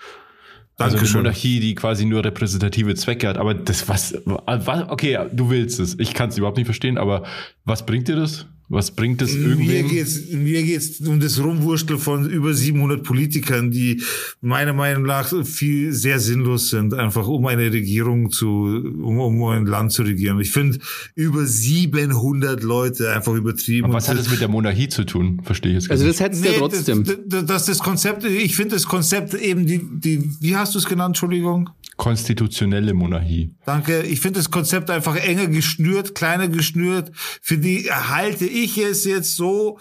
Also 0.78 0.96
eine. 0.96 1.06
Monarchie, 1.18 1.60
die 1.60 1.74
quasi 1.74 2.04
nur 2.04 2.24
repräsentative 2.24 2.94
Zwecke 2.94 3.28
hat. 3.28 3.38
Aber 3.38 3.54
das 3.54 3.88
was, 3.88 4.14
was 4.24 4.90
okay, 4.90 5.18
du 5.32 5.50
willst 5.50 5.78
es. 5.80 5.98
Ich 5.98 6.14
kann 6.14 6.30
es 6.30 6.38
überhaupt 6.38 6.56
nicht 6.56 6.66
verstehen, 6.66 6.98
aber 6.98 7.24
was 7.64 7.86
bringt 7.86 8.08
dir 8.08 8.16
das? 8.16 8.46
Was 8.72 8.90
bringt 8.90 9.20
es 9.20 9.34
Mir 9.34 9.48
irgendwem? 9.48 9.88
geht's, 9.88 10.18
mir 10.32 10.62
geht's 10.62 10.98
um 11.00 11.20
das 11.20 11.38
Rumwurschteln 11.38 11.98
von 11.98 12.28
über 12.30 12.54
700 12.54 13.02
Politikern, 13.02 13.70
die 13.70 14.02
meiner 14.40 14.72
Meinung 14.72 15.02
nach 15.02 15.30
viel 15.44 15.92
sehr 15.92 16.18
sinnlos 16.18 16.70
sind, 16.70 16.94
einfach 16.94 17.28
um 17.28 17.44
eine 17.46 17.70
Regierung 17.70 18.30
zu, 18.30 18.46
um, 18.46 19.18
um 19.20 19.44
ein 19.50 19.66
Land 19.66 19.92
zu 19.92 20.02
regieren. 20.02 20.40
Ich 20.40 20.50
finde 20.52 20.78
über 21.14 21.44
700 21.44 22.62
Leute 22.62 23.12
einfach 23.12 23.34
übertrieben. 23.34 23.84
Aber 23.84 23.94
was 23.94 24.08
hat 24.08 24.18
das 24.18 24.30
mit 24.30 24.40
der 24.40 24.48
Monarchie 24.48 24.88
zu 24.88 25.04
tun? 25.04 25.40
Verstehe 25.44 25.72
ich 25.72 25.74
jetzt 25.76 25.88
gar 25.88 25.92
Also 25.92 26.04
nicht. 26.06 26.18
das 26.18 26.24
hättest 26.24 26.44
du 26.44 26.48
ja 26.48 26.58
trotzdem. 26.58 27.04
Das, 27.04 27.16
das, 27.26 27.44
das, 27.44 27.64
das 27.66 27.78
Konzept, 27.80 28.24
ich 28.24 28.56
finde 28.56 28.74
das 28.76 28.86
Konzept 28.86 29.34
eben 29.34 29.66
die, 29.66 29.80
die, 29.92 30.30
wie 30.40 30.56
hast 30.56 30.74
du 30.74 30.78
es 30.78 30.86
genannt, 30.86 31.10
Entschuldigung? 31.10 31.68
Konstitutionelle 31.98 32.94
Monarchie. 32.94 33.50
Danke. 33.66 34.02
Ich 34.02 34.20
finde 34.20 34.38
das 34.40 34.50
Konzept 34.50 34.88
einfach 34.90 35.14
enger 35.16 35.46
geschnürt, 35.46 36.14
kleiner 36.14 36.48
geschnürt. 36.48 37.12
Für 37.14 37.58
die 37.58 37.90
halte 37.90 38.46
ich 38.46 38.61
es 38.66 39.04
jetzt 39.04 39.36
so 39.36 39.78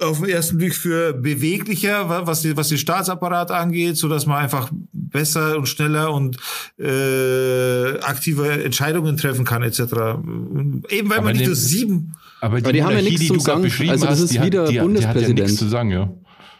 auf 0.00 0.18
den 0.20 0.28
ersten 0.28 0.58
Blick 0.58 0.74
für 0.74 1.12
beweglicher, 1.12 2.08
wa- 2.08 2.26
was, 2.26 2.42
die, 2.42 2.56
was 2.56 2.68
den 2.68 2.78
Staatsapparat 2.78 3.50
angeht, 3.52 3.96
so 3.96 4.08
dass 4.08 4.26
man 4.26 4.38
einfach 4.38 4.70
besser 4.92 5.56
und 5.56 5.66
schneller 5.66 6.12
und 6.12 6.36
äh, 6.78 7.98
aktive 8.00 8.64
Entscheidungen 8.64 9.16
treffen 9.16 9.44
kann, 9.44 9.62
etc. 9.62 9.78
Eben 9.80 10.82
weil 11.10 11.18
Aber 11.18 11.22
man 11.22 11.36
nicht 11.36 11.46
nur 11.46 11.54
sieben. 11.54 12.14
Aber 12.40 12.60
die, 12.60 12.72
die 12.72 12.82
haben 12.82 12.96
ja 12.96 13.02
nichts 13.02 13.20
die 13.20 13.28
gerade 13.28 13.40
Sagen. 13.70 13.90
Also 13.90 14.06
das 14.06 14.14
hast, 14.14 14.20
ist 14.24 14.32
die 14.34 14.38
hat- 14.40 14.46
wieder 14.46 14.64
die, 14.66 14.72
Die 14.72 14.78
hat 14.80 14.82
ja 14.82 14.82
Bundespräsident. 14.82 15.38
nichts 15.38 15.56
zu 15.58 15.68
sagen, 15.68 15.90
ja. 15.90 16.12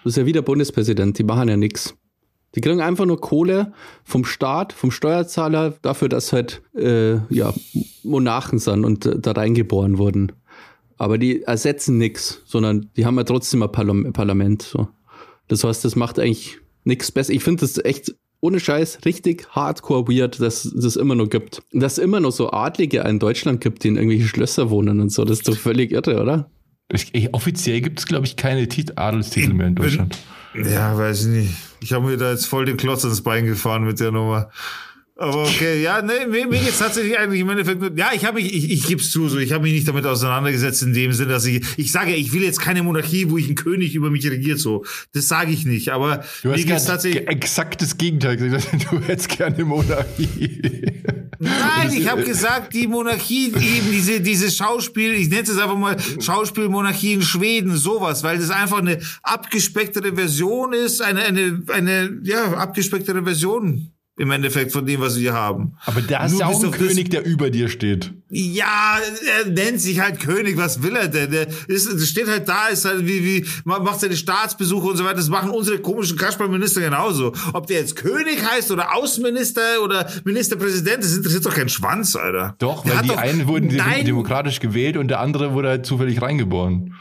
Das 0.04 0.12
ist 0.12 0.16
ja 0.16 0.26
wieder 0.26 0.42
Bundespräsident, 0.42 1.18
die 1.18 1.24
machen 1.24 1.48
ja 1.48 1.56
nix. 1.56 1.94
Die 2.54 2.60
kriegen 2.60 2.80
einfach 2.80 3.04
nur 3.04 3.20
Kohle 3.20 3.72
vom 4.04 4.24
Staat, 4.24 4.72
vom 4.72 4.92
Steuerzahler, 4.92 5.74
dafür, 5.82 6.08
dass 6.08 6.32
halt 6.32 6.62
äh, 6.76 7.14
ja, 7.28 7.52
Monarchen 8.04 8.58
sind 8.60 8.84
und 8.84 9.06
äh, 9.06 9.18
da 9.18 9.32
reingeboren 9.32 9.98
wurden. 9.98 10.30
Aber 10.96 11.18
die 11.18 11.42
ersetzen 11.42 11.98
nix, 11.98 12.42
sondern 12.44 12.90
die 12.96 13.04
haben 13.04 13.16
ja 13.16 13.24
trotzdem 13.24 13.62
ein 13.62 13.72
Parlam 13.72 14.12
Parlament. 14.12 14.62
So. 14.62 14.88
Das 15.48 15.64
heißt, 15.64 15.84
das 15.84 15.96
macht 15.96 16.18
eigentlich 16.18 16.58
nichts 16.84 17.10
besser. 17.10 17.32
Ich 17.32 17.42
finde 17.42 17.60
das 17.60 17.78
echt 17.84 18.14
ohne 18.40 18.60
Scheiß 18.60 18.98
richtig 19.06 19.46
hardcore 19.50 20.06
weird, 20.06 20.38
dass 20.40 20.66
es 20.66 20.74
das 20.74 20.96
immer 20.96 21.14
noch 21.14 21.28
gibt. 21.28 21.62
Und 21.72 21.80
dass 21.80 21.92
es 21.92 21.98
immer 21.98 22.20
noch 22.20 22.30
so 22.30 22.50
Adlige 22.50 23.00
in 23.00 23.18
Deutschland 23.18 23.60
gibt, 23.60 23.84
die 23.84 23.88
in 23.88 23.96
irgendwelche 23.96 24.28
Schlösser 24.28 24.70
wohnen 24.70 25.00
und 25.00 25.10
so. 25.10 25.24
Das 25.24 25.38
ist 25.38 25.48
doch 25.48 25.56
völlig 25.56 25.92
irre, 25.92 26.20
oder? 26.20 26.50
Ich, 26.92 27.14
ich, 27.14 27.32
offiziell 27.32 27.80
gibt 27.80 28.00
es, 28.00 28.06
glaube 28.06 28.26
ich, 28.26 28.36
keine 28.36 28.68
Tit 28.68 28.98
Adelstitel 28.98 29.54
mehr 29.54 29.68
in 29.68 29.74
Deutschland. 29.74 30.18
Ja, 30.54 30.96
weiß 30.96 31.22
ich 31.22 31.28
nicht. 31.28 31.54
Ich 31.80 31.92
habe 31.92 32.06
mir 32.06 32.16
da 32.16 32.30
jetzt 32.30 32.46
voll 32.46 32.66
den 32.66 32.76
Klotz 32.76 33.02
ins 33.04 33.22
Bein 33.22 33.46
gefahren 33.46 33.84
mit 33.84 33.98
der 33.98 34.12
Nummer. 34.12 34.50
Aber 35.16 35.44
okay, 35.44 35.80
ja, 35.80 36.02
nee, 36.02 36.26
mir, 36.26 36.48
mir 36.48 36.58
geht's 36.58 36.80
tatsächlich 36.80 37.16
eigentlich 37.16 37.40
im 37.40 37.48
Endeffekt 37.48 37.80
nur, 37.80 37.96
ja, 37.96 38.10
ich 38.12 38.24
habe 38.24 38.42
mich, 38.42 38.52
ich, 38.52 38.72
ich 38.72 38.84
gebe 38.84 39.00
zu, 39.00 39.28
so, 39.28 39.38
ich 39.38 39.52
habe 39.52 39.62
mich 39.62 39.72
nicht 39.72 39.86
damit 39.86 40.04
auseinandergesetzt 40.06 40.82
in 40.82 40.92
dem 40.92 41.12
Sinne, 41.12 41.30
dass 41.30 41.46
ich, 41.46 41.64
ich 41.76 41.92
sage, 41.92 42.16
ich 42.16 42.32
will 42.32 42.42
jetzt 42.42 42.60
keine 42.60 42.82
Monarchie, 42.82 43.30
wo 43.30 43.38
ich 43.38 43.48
ein 43.48 43.54
König 43.54 43.94
über 43.94 44.10
mich 44.10 44.28
regiert, 44.28 44.58
so. 44.58 44.84
Das 45.12 45.28
sage 45.28 45.52
ich 45.52 45.66
nicht, 45.66 45.90
aber 45.90 46.24
Du 46.42 46.48
mir 46.48 46.64
geht's 46.64 46.86
tatsächlich, 46.86 47.28
exakt 47.28 47.80
das 47.80 47.96
Gegenteil 47.96 48.36
gesagt. 48.36 48.66
Du 48.90 49.00
hättest 49.00 49.28
gerne 49.28 49.64
Monarchie. 49.64 50.60
nein, 51.38 51.92
ich 51.96 52.08
habe 52.08 52.24
gesagt, 52.24 52.74
die 52.74 52.88
Monarchie, 52.88 53.52
eben 53.54 53.92
diese, 53.92 54.20
diese 54.20 54.50
Schauspiel, 54.50 55.12
ich 55.14 55.28
nenne 55.28 55.42
es 55.42 55.56
einfach 55.56 55.78
mal 55.78 55.96
Schauspielmonarchie 56.20 57.12
in 57.12 57.22
Schweden, 57.22 57.76
sowas, 57.76 58.24
weil 58.24 58.38
das 58.38 58.50
einfach 58.50 58.78
eine 58.78 58.98
abgespecktere 59.22 60.12
Version 60.16 60.72
ist, 60.72 61.00
eine, 61.02 61.22
eine, 61.22 61.62
eine, 61.68 62.20
ja, 62.24 62.54
abgespecktere 62.54 63.22
Version 63.22 63.93
im 64.16 64.30
Endeffekt 64.30 64.70
von 64.70 64.86
dem, 64.86 65.00
was 65.00 65.18
wir 65.18 65.32
haben. 65.32 65.76
Aber 65.86 66.00
da 66.00 66.24
ist 66.26 66.38
ja 66.38 66.46
auch 66.46 66.62
ein 66.62 66.70
König, 66.70 67.10
der 67.10 67.24
über 67.26 67.50
dir 67.50 67.68
steht. 67.68 68.12
Ja, 68.30 68.96
er 69.44 69.50
nennt 69.50 69.80
sich 69.80 69.98
halt 69.98 70.20
König, 70.20 70.56
was 70.56 70.84
will 70.84 70.94
er 70.94 71.08
denn? 71.08 71.32
Der 71.32 71.48
ist, 71.66 72.06
steht 72.08 72.28
halt 72.28 72.48
da, 72.48 72.68
ist 72.68 72.84
halt 72.84 73.04
wie, 73.08 73.24
wie, 73.24 73.46
ma- 73.64 73.80
macht 73.80 73.98
seine 73.98 74.16
Staatsbesuche 74.16 74.86
und 74.86 74.96
so 74.96 75.04
weiter. 75.04 75.16
Das 75.16 75.28
machen 75.30 75.50
unsere 75.50 75.80
komischen 75.80 76.16
Kasperlminister 76.16 76.80
genauso. 76.80 77.32
Ob 77.54 77.66
der 77.66 77.80
jetzt 77.80 77.96
König 77.96 78.40
heißt 78.48 78.70
oder 78.70 78.94
Außenminister 78.94 79.82
oder 79.82 80.08
Ministerpräsident, 80.24 81.02
das 81.02 81.16
interessiert 81.16 81.44
doch 81.44 81.54
keinen 81.54 81.68
Schwanz, 81.68 82.14
Alter. 82.14 82.54
Doch, 82.60 82.84
Der 82.84 82.94
weil 82.94 83.02
die 83.02 83.08
doch- 83.08 83.16
einen 83.16 83.48
wurden 83.48 83.74
Nein, 83.74 84.04
demokratisch 84.06 84.60
gewählt 84.60 84.96
und 84.96 85.08
der 85.08 85.18
andere 85.18 85.54
wurde 85.54 85.70
halt 85.70 85.86
zufällig 85.86 86.22
reingeboren. 86.22 86.94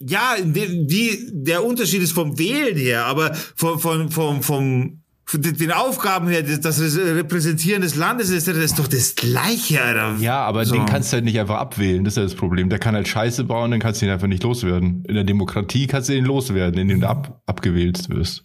Ja, 0.00 0.34
die, 0.40 0.86
die, 0.86 1.28
der 1.32 1.64
Unterschied 1.64 2.02
ist 2.02 2.12
vom 2.12 2.38
Wählen 2.38 2.76
her, 2.76 3.06
aber 3.06 3.34
vom, 3.56 3.78
vom, 3.80 4.10
vom, 4.10 4.42
vom, 4.42 5.00
den 5.32 5.56
den 5.56 5.72
Aufgaben 5.72 6.28
her, 6.28 6.42
das, 6.42 6.80
Repräsentieren 6.80 7.82
des 7.82 7.94
Landes 7.94 8.30
ist, 8.30 8.46
das 8.46 8.56
ist 8.56 8.78
doch 8.78 8.86
das 8.86 9.14
Gleiche, 9.14 9.82
Alter. 9.82 10.16
Ja, 10.20 10.40
aber 10.40 10.64
So. 10.64 10.74
den 10.74 10.86
kannst 10.86 11.12
du 11.12 11.14
halt 11.14 11.24
nicht 11.24 11.40
einfach 11.40 11.56
abwählen. 11.56 12.04
Das 12.04 12.12
ist 12.12 12.16
ja 12.18 12.22
das 12.24 12.34
Problem. 12.34 12.68
Der 12.68 12.78
kann 12.78 12.94
halt 12.94 13.08
Scheiße 13.08 13.44
bauen, 13.44 13.70
dann 13.70 13.80
kannst 13.80 14.00
du 14.02 14.06
ihn 14.06 14.12
einfach 14.12 14.26
nicht 14.26 14.42
loswerden. 14.42 15.04
In 15.08 15.14
der 15.14 15.24
Demokratie 15.24 15.86
kannst 15.86 16.08
du 16.08 16.14
ihn 16.14 16.24
loswerden, 16.24 16.78
indem 16.78 17.00
du 17.00 17.08
ab, 17.08 17.40
abgewählt 17.46 18.08
wirst. 18.10 18.44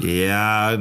Ja, 0.00 0.78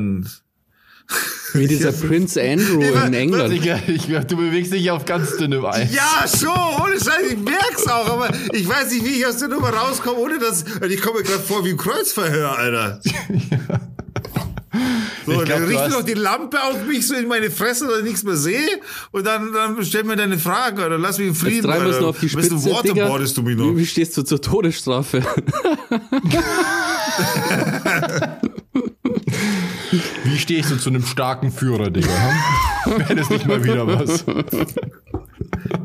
Wie 1.53 1.67
dieser 1.67 1.91
Prince 2.07 2.39
Andrew 2.41 2.81
in 2.81 3.13
England. 3.13 3.53
Ich, 3.53 3.65
ich, 3.87 4.05
du 4.25 4.37
bewegst 4.37 4.73
dich 4.73 4.91
auf 4.91 5.05
ganz 5.05 5.37
dünnem 5.37 5.65
Eis. 5.65 5.93
Ja, 5.93 6.25
schon, 6.27 6.49
ohne 6.83 6.99
Scheiß, 6.99 7.31
ich 7.31 7.37
merk's 7.37 7.87
auch, 7.87 8.09
aber 8.09 8.29
ich 8.53 8.67
weiß 8.67 8.91
nicht, 8.91 9.05
wie 9.05 9.19
ich 9.19 9.25
aus 9.25 9.37
der 9.37 9.47
Nummer 9.47 9.69
rauskomme, 9.69 10.19
ohne 10.19 10.39
dass, 10.39 10.65
ich 10.87 11.01
komme 11.01 11.19
mir 11.19 11.23
gerade 11.23 11.41
vor 11.41 11.65
wie 11.65 11.69
ein 11.71 11.77
Kreuzverhör, 11.77 12.57
Alter. 12.57 13.01
So, 15.25 15.31
dann 15.33 15.45
glaub, 15.45 15.59
du 15.59 15.65
richte 15.65 15.89
doch 15.89 16.03
die 16.03 16.13
Lampe 16.13 16.57
auf 16.63 16.85
mich 16.87 17.07
so 17.07 17.15
in 17.15 17.27
meine 17.27 17.51
Fresse, 17.51 17.87
dass 17.87 17.99
ich 17.99 18.03
nichts 18.03 18.23
mehr 18.23 18.35
sehe 18.35 18.67
und 19.11 19.25
dann, 19.25 19.53
dann 19.53 19.83
stell 19.85 20.03
mir 20.03 20.15
deine 20.15 20.37
Fragen 20.39 20.79
oder 20.79 20.97
lass 20.97 21.17
mich 21.17 21.27
in 21.27 21.33
Jetzt 21.33 21.41
Frieden. 21.43 21.69
Alter. 21.69 21.99
noch 22.01 22.07
auf 22.09 22.19
die 22.19 22.29
Spitze, 22.29 22.49
du, 22.49 22.57
Digga. 22.57 22.75
waterboardest 22.77 23.37
du 23.37 23.41
mich 23.43 23.57
noch. 23.57 23.65
Wie, 23.71 23.77
wie 23.77 23.85
stehst 23.85 24.17
du 24.17 24.23
zur 24.23 24.41
Todesstrafe? 24.41 25.21
Wie 30.23 30.37
stehst 30.37 30.71
du 30.71 30.77
zu 30.77 30.89
einem 30.89 31.03
starken 31.05 31.51
Führer, 31.51 31.89
Digga? 31.89 32.09
hm? 32.85 32.99
Wäre 32.99 33.15
das 33.15 33.29
nicht 33.29 33.45
mal 33.45 33.63
wieder 33.63 33.87
was? 33.87 34.25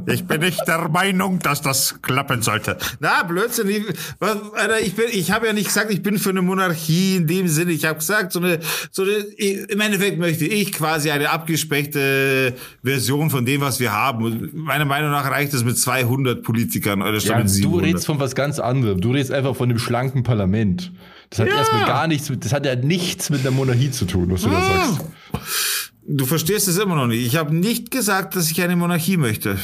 Ich 0.07 0.25
bin 0.25 0.41
nicht 0.41 0.61
der 0.69 0.89
Meinung, 0.89 1.41
dass 1.41 1.61
das 1.61 2.01
klappen 2.01 2.41
sollte. 2.43 2.77
Na, 3.01 3.23
Blödsinn. 3.25 3.69
Ich, 3.69 3.83
was, 4.21 4.37
Alter, 4.55 4.81
ich, 4.81 4.95
bin, 4.95 5.07
ich 5.13 5.33
habe 5.33 5.47
ja 5.49 5.53
nicht 5.53 5.67
gesagt, 5.67 5.91
ich 5.91 6.03
bin 6.03 6.19
für 6.19 6.31
eine 6.31 6.43
Monarchie 6.43 7.17
in 7.17 7.27
dem 7.27 7.49
Sinne. 7.49 7.73
Ich 7.73 7.85
habe 7.85 7.99
gesagt, 7.99 8.33
so 8.33 8.39
eine, 8.39 8.61
so 8.93 9.03
eine, 9.03 9.13
im 9.13 9.81
Endeffekt 9.81 10.19
möchte 10.19 10.47
ich 10.47 10.73
quasi 10.73 11.11
eine 11.11 11.31
abgespeckte 11.31 12.55
Version 12.85 13.31
von 13.31 13.45
dem, 13.45 13.61
was 13.61 13.81
wir 13.81 13.93
haben. 13.93 14.25
Und 14.25 14.55
meiner 14.55 14.85
Meinung 14.85 15.11
nach 15.11 15.29
reicht 15.31 15.53
es 15.55 15.65
mit 15.65 15.77
200 15.79 16.43
Politikern 16.43 17.03
oder 17.03 17.19
Ja, 17.19 17.37
mit 17.37 17.47
du 17.47 17.49
700. 17.49 17.87
redest 17.87 18.07
von 18.07 18.21
was 18.21 18.35
ganz 18.35 18.59
anderem. 18.59 19.01
Du 19.01 19.11
redest 19.11 19.33
einfach 19.33 19.57
von 19.57 19.69
dem 19.69 19.79
schlanken 19.79 20.23
Parlament. 20.23 20.93
Das 21.31 21.41
hat 21.41 21.49
Ja. 21.49 21.57
erstmal 21.57 21.85
gar 21.87 22.07
nichts, 22.07 22.31
mit- 22.31 22.45
das 22.45 22.53
hat 22.53 22.65
ja 22.65 22.77
nichts 22.77 23.31
mit 23.31 23.43
der 23.45 23.51
Monarchie 23.51 23.91
zu 23.91 24.05
tun, 24.05 24.31
was 24.31 24.43
du 24.43 24.51
da 24.51 24.63
sagst. 24.63 25.86
Du 26.09 26.25
verstehst 26.27 26.69
es 26.69 26.79
immer 26.79 26.95
noch 26.95 27.07
nicht. 27.07 27.27
Ich 27.27 27.37
habe 27.37 27.55
nicht 27.55 27.91
gesagt, 27.91 28.37
dass 28.37 28.51
ich 28.51 28.63
eine 28.63 28.77
Monarchie 28.77 29.17
möchte. 29.17 29.59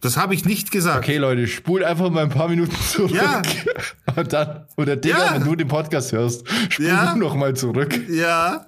Das 0.00 0.16
habe 0.16 0.34
ich 0.34 0.44
nicht 0.44 0.70
gesagt. 0.70 0.98
Okay, 0.98 1.16
Leute, 1.16 1.46
spul 1.48 1.84
einfach 1.84 2.10
mal 2.10 2.22
ein 2.24 2.28
paar 2.28 2.48
Minuten 2.48 2.76
zurück. 2.92 3.10
Ja. 3.12 3.42
Und 4.16 4.32
dann, 4.32 4.66
oder 4.76 4.96
Digga, 4.96 5.18
Ja. 5.26 5.34
wenn 5.34 5.44
du 5.44 5.56
den 5.56 5.66
Podcast 5.68 6.12
hörst, 6.12 6.44
spul 6.68 6.86
Ja. 6.86 7.12
du 7.14 7.18
noch 7.20 7.34
mal 7.34 7.54
zurück. 7.56 7.98
Ja. 8.08 8.64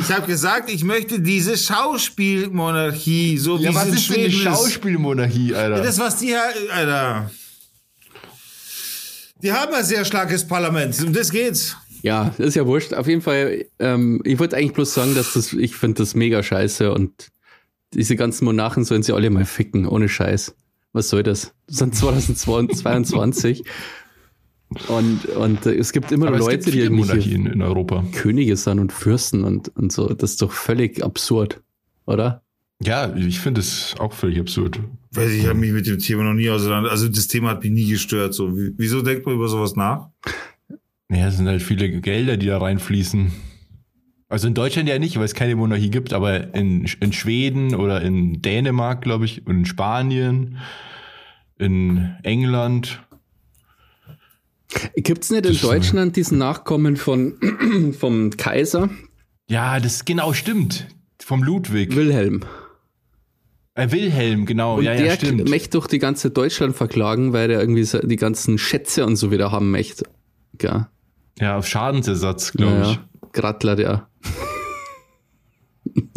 Ich 0.00 0.10
habe 0.12 0.26
gesagt, 0.26 0.70
ich 0.70 0.84
möchte 0.84 1.20
diese 1.20 1.56
Schauspielmonarchie, 1.58 3.36
so 3.38 3.58
wie 3.58 3.64
Ja, 3.64 3.70
sie 3.72 3.76
was 3.76 3.86
in 3.88 3.94
ist 3.94 4.10
denn 4.10 4.20
eine. 4.24 4.30
Schauspielmonarchie, 4.30 5.54
Alter? 5.54 5.82
Das, 5.82 5.98
was 5.98 6.16
die, 6.18 6.34
Alter. 6.70 7.30
Die 9.42 9.52
haben 9.52 9.74
ein 9.74 9.84
sehr 9.84 10.04
starkes 10.04 10.46
Parlament. 10.46 10.98
Um 11.02 11.12
das 11.12 11.30
geht's. 11.30 11.76
Ja, 12.02 12.34
ist 12.38 12.56
ja 12.56 12.66
wurscht. 12.66 12.94
Auf 12.94 13.06
jeden 13.06 13.22
Fall, 13.22 13.64
ähm, 13.78 14.20
ich 14.24 14.38
wollte 14.38 14.56
eigentlich 14.56 14.72
bloß 14.72 14.92
sagen, 14.94 15.14
dass 15.14 15.34
das, 15.34 15.52
ich 15.52 15.76
finde 15.76 15.98
das 16.02 16.14
mega 16.14 16.42
scheiße 16.42 16.92
und 16.92 17.28
diese 17.94 18.16
ganzen 18.16 18.44
Monarchen 18.46 18.84
sollen 18.84 19.02
sie 19.02 19.12
alle 19.14 19.30
mal 19.30 19.44
ficken, 19.44 19.86
ohne 19.86 20.08
Scheiß. 20.08 20.54
Was 20.92 21.08
soll 21.08 21.22
das? 21.22 21.54
Das 21.68 21.78
sind 21.78 21.94
2022 21.94 23.64
und, 24.88 25.26
und 25.26 25.66
äh, 25.66 25.74
es 25.74 25.92
gibt 25.92 26.12
immer 26.12 26.28
Aber 26.28 26.38
Leute, 26.38 26.70
gibt 26.70 26.74
die 26.84 26.88
Monarchien 26.90 27.46
in 27.46 27.62
Europa. 27.62 28.04
Könige 28.12 28.56
sind 28.56 28.78
und 28.78 28.92
Fürsten 28.92 29.44
und, 29.44 29.68
und 29.76 29.92
so. 29.92 30.08
Das 30.08 30.30
ist 30.32 30.42
doch 30.42 30.52
völlig 30.52 31.04
absurd, 31.04 31.62
oder? 32.06 32.42
Ja, 32.82 33.14
ich 33.14 33.38
finde 33.38 33.60
es 33.60 33.94
auch 33.98 34.12
völlig 34.12 34.40
absurd. 34.40 34.80
Weiß 35.12 35.30
ich, 35.30 35.42
ich 35.42 35.46
habe 35.46 35.58
mich 35.58 35.72
mit 35.72 35.86
dem 35.86 35.98
Thema 35.98 36.24
noch 36.24 36.32
nie 36.34 36.50
auseinander. 36.50 36.90
Also 36.90 37.06
das 37.08 37.28
Thema 37.28 37.50
hat 37.50 37.62
mich 37.62 37.70
nie 37.70 37.86
gestört. 37.88 38.34
So, 38.34 38.56
Wie- 38.56 38.72
wieso 38.76 39.02
denkt 39.02 39.24
man 39.26 39.34
über 39.36 39.48
sowas 39.48 39.76
nach? 39.76 40.08
Naja, 41.12 41.28
es 41.28 41.36
sind 41.36 41.46
halt 41.46 41.60
viele 41.60 41.90
Gelder, 42.00 42.38
die 42.38 42.46
da 42.46 42.56
reinfließen. 42.56 43.32
Also 44.30 44.48
in 44.48 44.54
Deutschland 44.54 44.88
ja 44.88 44.98
nicht, 44.98 45.18
weil 45.18 45.26
es 45.26 45.34
keine 45.34 45.56
Monarchie 45.56 45.90
gibt, 45.90 46.14
aber 46.14 46.54
in, 46.54 46.86
in 47.00 47.12
Schweden 47.12 47.74
oder 47.74 48.00
in 48.00 48.40
Dänemark, 48.40 49.02
glaube 49.02 49.26
ich, 49.26 49.46
und 49.46 49.58
in 49.58 49.66
Spanien, 49.66 50.56
in 51.58 52.16
England. 52.22 53.02
Gibt's 54.96 55.28
nicht 55.28 55.44
in 55.44 55.52
Das. 55.52 55.60
Deutschland 55.60 56.16
diesen 56.16 56.38
Nachkommen 56.38 56.96
von, 56.96 57.34
vom 57.98 58.30
Kaiser 58.30 58.88
Ja, 59.50 59.80
das 59.80 60.06
genau 60.06 60.32
stimmt. 60.32 60.86
Vom 61.22 61.42
Ludwig. 61.42 61.94
Wilhelm? 61.94 62.42
Äh, 63.74 63.90
Wilhelm, 63.90 64.46
genau. 64.46 64.78
Und 64.78 64.84
ja, 64.84 64.94
der 64.94 65.04
ja, 65.04 65.12
stimmt. 65.16 65.50
möchte 65.50 65.72
durch 65.72 65.88
die 65.88 65.98
ganze 65.98 66.30
Deutschland 66.30 66.74
verklagen, 66.74 67.34
weil 67.34 67.48
der 67.48 67.60
irgendwie 67.60 67.86
die 68.02 68.16
ganzen 68.16 68.56
Schätze 68.56 69.04
und 69.04 69.16
so 69.16 69.30
wieder 69.30 69.52
haben 69.52 69.70
möchte. 69.70 70.06
Ja, 70.58 70.88
Ja, 71.38 71.56
auf 71.58 71.66
Schadensersatz, 71.66 72.52
glaube 72.52 72.72
ja, 72.72 72.82
ich. 72.82 72.94
ja. 72.96 73.04
Grattler, 73.32 73.76
der. 73.76 74.08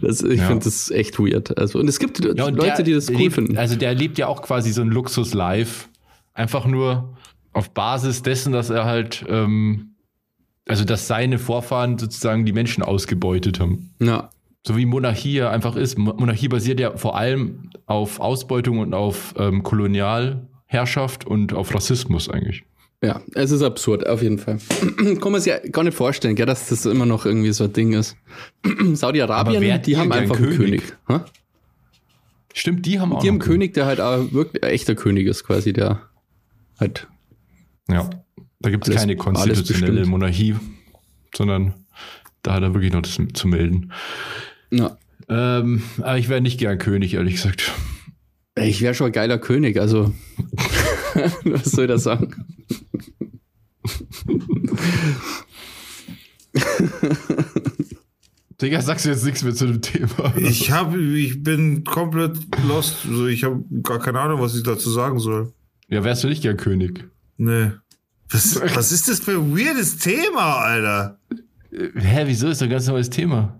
das, 0.00 0.22
ich 0.22 0.40
Ja. 0.40 0.46
finde 0.48 0.64
das 0.64 0.90
echt 0.90 1.18
weird. 1.18 1.56
Also, 1.58 1.78
und 1.78 1.88
es 1.88 1.98
gibt 1.98 2.22
Ja, 2.24 2.44
und 2.46 2.56
Leute, 2.56 2.76
der 2.76 2.82
die 2.84 2.92
das 2.92 3.08
cool 3.10 3.16
lebt, 3.16 3.34
finden. 3.34 3.56
Also 3.56 3.76
der 3.76 3.94
lebt 3.94 4.18
ja 4.18 4.26
auch 4.26 4.42
quasi 4.42 4.72
so 4.72 4.82
ein 4.82 4.88
Luxus-Life. 4.88 5.86
Einfach 6.34 6.66
nur 6.66 7.16
auf 7.52 7.70
Basis 7.70 8.22
dessen, 8.22 8.52
dass 8.52 8.70
er 8.70 8.84
halt, 8.84 9.24
ähm, 9.28 9.94
also 10.66 10.84
dass 10.84 11.06
seine 11.06 11.38
Vorfahren 11.38 11.98
sozusagen 11.98 12.44
die 12.46 12.52
Menschen 12.52 12.82
ausgebeutet 12.82 13.60
haben. 13.60 13.90
Ja, 14.00 14.30
So 14.66 14.76
wie 14.76 14.86
Monarchie 14.86 15.34
ja 15.34 15.50
einfach 15.50 15.76
ist. 15.76 15.98
Mo- 15.98 16.14
Monarchie 16.14 16.48
basiert 16.48 16.80
ja 16.80 16.96
vor 16.96 17.16
allem 17.16 17.70
auf 17.86 18.20
Ausbeutung 18.20 18.78
und 18.78 18.94
auf 18.94 19.34
ähm, 19.36 19.62
Kolonialherrschaft 19.62 21.26
und 21.26 21.52
auf 21.52 21.74
Rassismus 21.74 22.28
eigentlich. 22.28 22.64
Ja, 23.02 23.20
es 23.34 23.50
ist 23.50 23.62
absurd, 23.62 24.06
auf 24.06 24.22
jeden 24.22 24.38
Fall. 24.38 24.58
Kann 25.20 25.32
man 25.32 25.40
sich 25.40 25.52
ja 25.52 25.58
gar 25.58 25.82
nicht 25.82 25.96
vorstellen, 25.96 26.36
gell, 26.36 26.46
dass 26.46 26.68
das 26.68 26.86
immer 26.86 27.04
noch 27.04 27.26
irgendwie 27.26 27.52
so 27.52 27.64
ein 27.64 27.72
Ding 27.72 27.92
ist. 27.94 28.16
Saudi-Arabien, 28.92 29.82
die 29.82 29.96
haben 29.96 30.12
einfach 30.12 30.36
einen 30.36 30.56
König? 30.56 30.82
Hä? 31.08 31.18
Stimmt, 32.54 32.86
die 32.86 33.00
haben 33.00 33.12
auch 33.12 33.20
Die 33.20 33.28
haben 33.28 33.36
einen 33.36 33.40
König, 33.40 33.74
der 33.74 33.86
halt 33.86 34.00
auch 34.00 34.32
wirklich 34.32 34.62
ein 34.62 34.70
echter 34.70 34.94
König 34.94 35.26
ist, 35.26 35.42
quasi, 35.42 35.72
der 35.72 36.02
halt. 36.78 37.08
Ja, 37.88 38.08
da 38.60 38.70
gibt 38.70 38.86
es 38.86 38.94
keine 38.94 39.16
konstitutionelle. 39.16 40.06
Monarchie, 40.06 40.54
sondern 41.34 41.74
da 42.42 42.54
hat 42.54 42.62
er 42.62 42.72
wirklich 42.74 42.92
noch 42.92 43.02
das 43.02 43.18
zu 43.32 43.48
melden. 43.48 43.92
Ja. 44.70 44.96
Ähm, 45.28 45.82
aber 45.98 46.18
ich 46.18 46.28
wäre 46.28 46.40
nicht 46.40 46.60
gern 46.60 46.78
König, 46.78 47.14
ehrlich 47.14 47.34
gesagt. 47.34 47.72
Ich 48.54 48.80
wäre 48.80 48.94
schon 48.94 49.06
ein 49.06 49.12
geiler 49.12 49.38
König, 49.38 49.80
also. 49.80 50.12
was 51.44 51.64
soll 51.64 51.84
ich 51.84 51.90
da 51.90 51.98
sagen? 51.98 52.61
Digga, 58.60 58.80
sagst 58.80 59.06
du 59.06 59.10
jetzt 59.10 59.24
nichts 59.24 59.42
mehr 59.42 59.54
zu 59.54 59.66
dem 59.66 59.80
Thema? 59.82 60.32
Ich 60.36 60.70
habe, 60.70 61.00
ich 61.00 61.42
bin 61.42 61.82
komplett 61.84 62.36
lost. 62.66 62.98
Also 63.08 63.26
ich 63.26 63.42
habe 63.44 63.64
gar 63.82 63.98
keine 63.98 64.20
Ahnung, 64.20 64.40
was 64.40 64.54
ich 64.54 64.62
dazu 64.62 64.90
sagen 64.90 65.18
soll. 65.18 65.52
Ja, 65.88 66.04
wärst 66.04 66.22
du 66.22 66.28
nicht 66.28 66.42
gern 66.42 66.56
König? 66.56 67.04
Nee. 67.38 67.72
Was, 68.30 68.60
was 68.60 68.92
ist 68.92 69.08
das 69.08 69.20
für 69.20 69.32
ein 69.32 69.56
weirdes 69.56 69.98
Thema, 69.98 70.56
Alter? 70.58 71.18
Hä, 71.70 72.22
wieso 72.26 72.48
ist 72.48 72.60
das 72.60 72.66
ein 72.66 72.70
ganz 72.70 72.86
neues 72.86 73.10
Thema? 73.10 73.58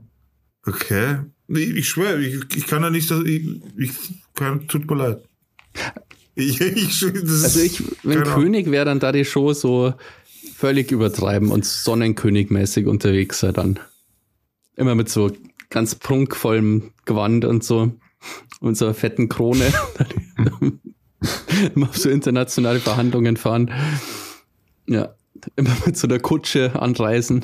Okay. 0.64 1.18
Nee, 1.48 1.60
ich 1.64 1.88
schwöre, 1.88 2.22
ich, 2.22 2.36
ich 2.54 2.66
kann 2.66 2.82
da 2.82 2.90
nicht, 2.90 3.10
ich, 3.10 3.60
ich 3.76 3.90
kann, 4.34 4.68
tut 4.68 4.88
mir 4.88 4.96
leid. 4.96 5.24
Ich, 6.34 6.60
ich, 6.60 7.04
Also 7.04 7.60
ich, 7.60 7.82
wenn. 8.04 8.22
König 8.22 8.70
wäre, 8.70 8.84
dann 8.86 9.00
da 9.00 9.12
die 9.12 9.24
Show 9.24 9.52
so 9.52 9.92
völlig 10.54 10.90
übertreiben 10.90 11.50
und 11.50 11.64
Sonnenkönigmäßig 11.64 12.86
unterwegs 12.86 13.40
sei 13.40 13.52
dann. 13.52 13.78
Immer 14.76 14.94
mit 14.94 15.08
so 15.08 15.30
ganz 15.70 15.94
prunkvollem 15.94 16.92
Gewand 17.04 17.44
und 17.44 17.64
so 17.64 17.92
und 18.60 18.76
so 18.76 18.86
einer 18.86 18.94
fetten 18.94 19.28
Krone. 19.28 19.72
immer 21.74 21.88
auf 21.88 21.96
so 21.96 22.10
internationale 22.10 22.80
Verhandlungen 22.80 23.36
fahren. 23.36 23.70
Ja, 24.86 25.14
immer 25.56 25.76
mit 25.86 25.96
so 25.96 26.06
einer 26.06 26.18
Kutsche 26.18 26.80
anreisen. 26.80 27.42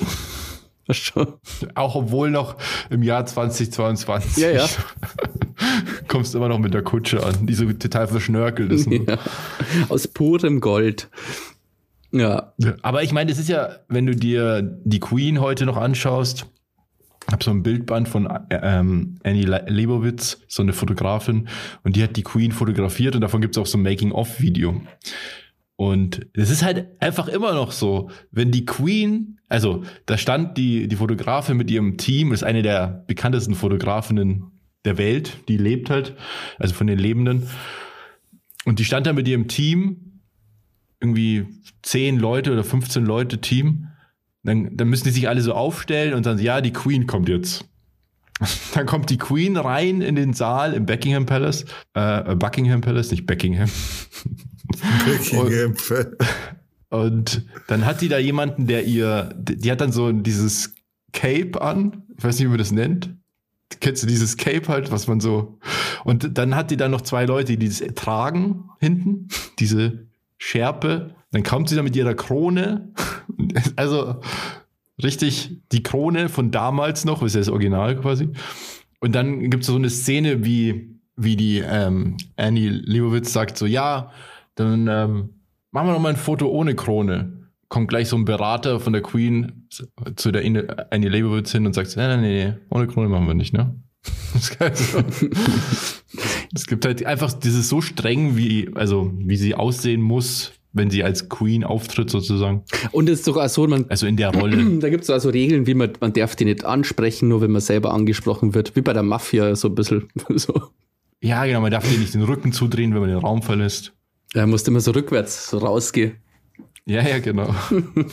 Auch 1.75 1.95
obwohl 1.97 2.31
noch 2.31 2.57
im 2.89 3.03
Jahr 3.03 3.27
2022 3.27 4.43
Ja, 4.43 4.51
ja. 4.51 4.67
kommst 6.09 6.33
du 6.33 6.39
immer 6.39 6.49
noch 6.49 6.59
mit 6.59 6.73
der 6.73 6.83
Kutsche 6.83 7.25
an, 7.25 7.47
die 7.47 7.55
so 7.55 7.71
total 7.75 8.09
verschnörkelt 8.09 8.73
ist. 8.73 8.89
Ja. 8.91 9.19
Aus 9.91 10.09
purem 10.09 10.61
Gold. 10.61 11.11
Ja, 12.11 12.55
Aber 12.83 13.03
ich 13.03 13.13
meine, 13.13 13.31
es 13.31 13.39
ist 13.39 13.49
ja, 13.49 13.77
wenn 13.89 14.07
du 14.07 14.17
dir 14.17 14.63
die 14.85 15.01
Queen 15.01 15.41
heute 15.41 15.67
noch 15.67 15.77
anschaust, 15.77 16.47
habe 17.31 17.45
so 17.45 17.51
ein 17.51 17.63
Bildband 17.63 18.09
von 18.09 18.27
äh, 18.27 18.41
ähm, 18.63 19.19
Annie 19.23 19.45
Le- 19.45 19.67
Leibovitz, 19.69 20.41
so 20.49 20.63
eine 20.63 20.73
Fotografin, 20.73 21.49
und 21.83 21.97
die 21.97 22.03
hat 22.03 22.17
die 22.17 22.23
Queen 22.23 22.53
fotografiert 22.53 23.15
und 23.15 23.21
davon 23.21 23.43
gibt 23.43 23.57
es 23.57 23.61
auch 23.61 23.67
so 23.67 23.77
ein 23.77 23.83
Making-of-Video. 23.83 24.81
Und 25.77 26.27
es 26.33 26.51
ist 26.51 26.65
halt 26.65 26.87
einfach 27.01 27.29
immer 27.29 27.53
noch 27.53 27.73
so, 27.73 28.11
wenn 28.33 28.51
die 28.51 28.65
Queen, 28.65 29.39
also 29.49 29.85
da 30.07 30.17
stand 30.17 30.57
die, 30.57 30.89
die 30.89 30.97
Fotografin 30.97 31.57
mit 31.57 31.71
ihrem 31.71 31.99
Team, 31.99 32.33
ist 32.33 32.43
eine 32.43 32.63
der 32.63 33.05
bekanntesten 33.07 33.55
Fotografinnen 33.55 34.61
der 34.85 34.97
Welt, 34.97 35.37
die 35.49 35.57
lebt 35.57 35.91
halt, 35.91 36.17
also 36.59 36.75
von 36.75 36.87
den 36.87 36.99
Lebenden. 36.99 37.49
Und 38.65 38.79
die 38.79 38.85
stand 38.85 39.07
da 39.07 39.13
mit 39.13 39.29
ihrem 39.29 39.47
Team, 39.47 40.18
irgendwie 41.01 41.47
10 41.83 42.19
Leute 42.19 42.53
oder 42.53 42.65
15 42.65 43.05
Leute 43.05 43.41
Team, 43.41 43.89
dann, 44.43 44.77
dann 44.77 44.89
müssen 44.89 45.05
die 45.05 45.11
sich 45.11 45.29
alle 45.29 45.43
so 45.43 45.53
aufstellen 45.53 46.15
und 46.15 46.27
dann, 46.27 46.39
ja, 46.39 46.61
die 46.61 46.73
Queen 46.73 47.07
kommt 47.07 47.29
jetzt. 47.29 47.65
Dann 48.73 48.87
kommt 48.87 49.11
die 49.11 49.19
Queen 49.19 49.57
rein 49.57 50.01
in 50.01 50.15
den 50.15 50.33
Saal 50.33 50.73
im 50.73 50.87
Buckingham 50.87 51.27
Palace, 51.27 51.65
äh, 51.95 52.37
Buckingham 52.37 52.83
Palace, 52.83 53.11
nicht 53.11 53.27
Buckingham. 53.27 53.69
Buckingham. 55.33 55.75
Und 56.89 57.45
dann 57.67 57.85
hat 57.85 58.01
die 58.01 58.09
da 58.09 58.19
jemanden, 58.19 58.69
der 58.69 58.85
ihr, 58.85 59.35
die 59.37 59.71
hat 59.73 59.81
dann 59.81 59.91
so 59.91 60.13
dieses 60.13 60.75
Cape 61.13 61.61
an, 61.61 62.05
ich 62.17 62.25
weiß 62.25 62.39
nicht, 62.39 62.47
wie 62.47 62.51
man 62.51 62.59
das 62.59 62.73
nennt. 62.73 63.15
Kennst 63.81 64.03
du 64.03 64.07
dieses 64.07 64.37
Cape 64.37 64.69
halt, 64.69 64.91
was 64.91 65.09
man 65.09 65.21
so. 65.21 65.59
Und 66.05 66.39
dann 66.39 66.55
hat 66.55 66.71
die 66.71 66.77
dann 66.79 66.91
noch 66.91 67.03
zwei 67.03 67.27
Leute, 67.27 67.57
die 67.57 67.69
das 67.69 67.83
tragen 67.95 68.71
hinten, 68.81 69.29
diese 69.59 70.08
Schärpe. 70.39 71.15
Dann 71.33 71.43
kommt 71.43 71.69
sie 71.69 71.77
da 71.77 71.83
mit 71.83 71.97
ihrer 71.97 72.15
Krone. 72.15 72.93
Also 73.77 74.17
richtig 75.03 75.61
die 75.71 75.83
Krone 75.83 76.29
von 76.29 76.51
damals 76.51 77.05
noch, 77.05 77.23
ist 77.23 77.35
ja 77.35 77.41
das 77.41 77.49
Original 77.49 77.97
quasi. 78.01 78.31
Und 79.01 79.15
dann 79.15 79.49
gibt 79.51 79.63
es 79.63 79.69
so 79.69 79.77
eine 79.77 79.91
Szene, 79.91 80.45
wie, 80.45 80.99
wie 81.17 81.37
die 81.37 81.59
ähm, 81.59 82.17
Annie 82.37 82.71
Leibovitz 82.71 83.33
sagt: 83.33 83.57
so, 83.57 83.67
ja, 83.67 84.11
dann 84.57 84.89
ähm, 84.89 85.31
machen 85.71 85.87
wir 85.87 85.93
noch 85.93 86.01
mal 86.01 86.11
ein 86.11 86.17
Foto 86.17 86.49
ohne 86.49 86.75
Krone. 86.75 87.49
Kommt 87.69 87.89
gleich 87.89 88.09
so 88.09 88.17
ein 88.17 88.25
Berater 88.25 88.81
von 88.81 88.93
der 88.93 89.03
Queen 89.03 89.69
zu 90.17 90.33
der 90.33 90.43
Annie 90.91 91.09
Leibovitz 91.09 91.53
hin 91.53 91.67
und 91.67 91.75
sagt: 91.75 91.97
Nee, 91.97 92.09
nee, 92.09 92.17
nee, 92.17 92.45
nee, 92.45 92.55
ohne 92.71 92.89
Krone 92.89 93.09
machen 93.09 93.27
wir 93.27 93.35
nicht, 93.35 93.53
ne? 93.53 93.75
Es 96.55 96.67
gibt 96.67 96.85
halt 96.85 97.05
einfach 97.05 97.33
dieses 97.33 97.69
so 97.69 97.81
streng, 97.81 98.37
wie, 98.37 98.71
also, 98.75 99.13
wie 99.19 99.37
sie 99.37 99.55
aussehen 99.55 100.01
muss, 100.01 100.53
wenn 100.73 100.91
sie 100.91 101.03
als 101.03 101.29
Queen 101.29 101.65
auftritt, 101.65 102.11
sozusagen. 102.11 102.63
und 102.93 103.09
es 103.09 103.21
ist 103.21 103.25
sogar 103.25 103.49
so, 103.49 103.67
man, 103.67 103.87
Also 103.89 104.07
in 104.07 104.17
der 104.17 104.35
Rolle. 104.35 104.65
da 104.81 104.89
gibt 104.91 105.05
es 105.05 105.11
also 105.11 105.31
Regeln, 105.31 105.67
wie 105.67 105.75
man, 105.75 105.93
man 106.01 106.13
darf 106.13 106.37
die 106.37 106.45
nicht 106.45 106.65
ansprechen, 106.65 107.29
nur 107.29 107.41
wenn 107.41 107.51
man 107.51 107.61
selber 107.61 107.93
angesprochen 107.93 108.55
wird, 108.55 108.77
wie 108.77 108.81
bei 108.81 108.93
der 108.93 109.03
Mafia 109.03 109.55
so 109.57 109.69
ein 109.69 109.75
bisschen. 109.75 110.09
So. 110.37 110.55
Ja, 111.21 111.45
genau, 111.47 111.61
man 111.61 111.73
darf 111.73 111.89
dir 111.89 111.99
nicht 111.99 112.15
den 112.15 112.23
Rücken 112.23 112.53
zudrehen, 112.53 112.95
wenn 112.95 113.01
man 113.01 113.11
den 113.11 113.19
Raum 113.19 113.43
verlässt. 113.43 113.93
Da 114.35 114.47
musste 114.47 114.71
immer 114.71 114.81
so 114.81 114.93
rückwärts 114.93 115.51
so 115.51 115.59
rausgehen. 115.59 116.13
Ja, 116.87 117.03
ja, 117.03 117.19
genau. 117.19 117.55